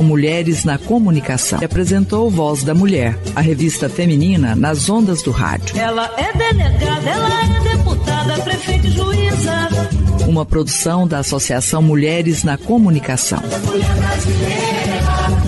Mulheres 0.06 0.64
na 0.64 0.77
Comunicação. 0.77 1.60
Apresentou 1.64 2.30
Voz 2.30 2.64
da 2.64 2.73
Mulher, 2.73 3.18
a 3.36 3.41
revista 3.41 3.90
feminina 3.90 4.56
nas 4.56 4.90
ondas 4.90 5.22
do 5.22 5.32
rádio. 5.32 5.77
Ela 5.77 6.10
é 6.18 6.32
delegada, 6.32 7.10
ela 7.10 7.30
é 7.44 7.76
deputada, 7.76 8.41
prefeita 8.41 8.88
e 8.88 8.91
juíza. 8.91 9.69
Uma 10.27 10.45
produção 10.45 11.07
da 11.07 11.19
Associação 11.19 11.82
Mulheres 11.82 12.44
na 12.44 12.57
Comunicação. 12.57 13.40
Mulher 13.65 13.95
brasileira. 13.95 15.45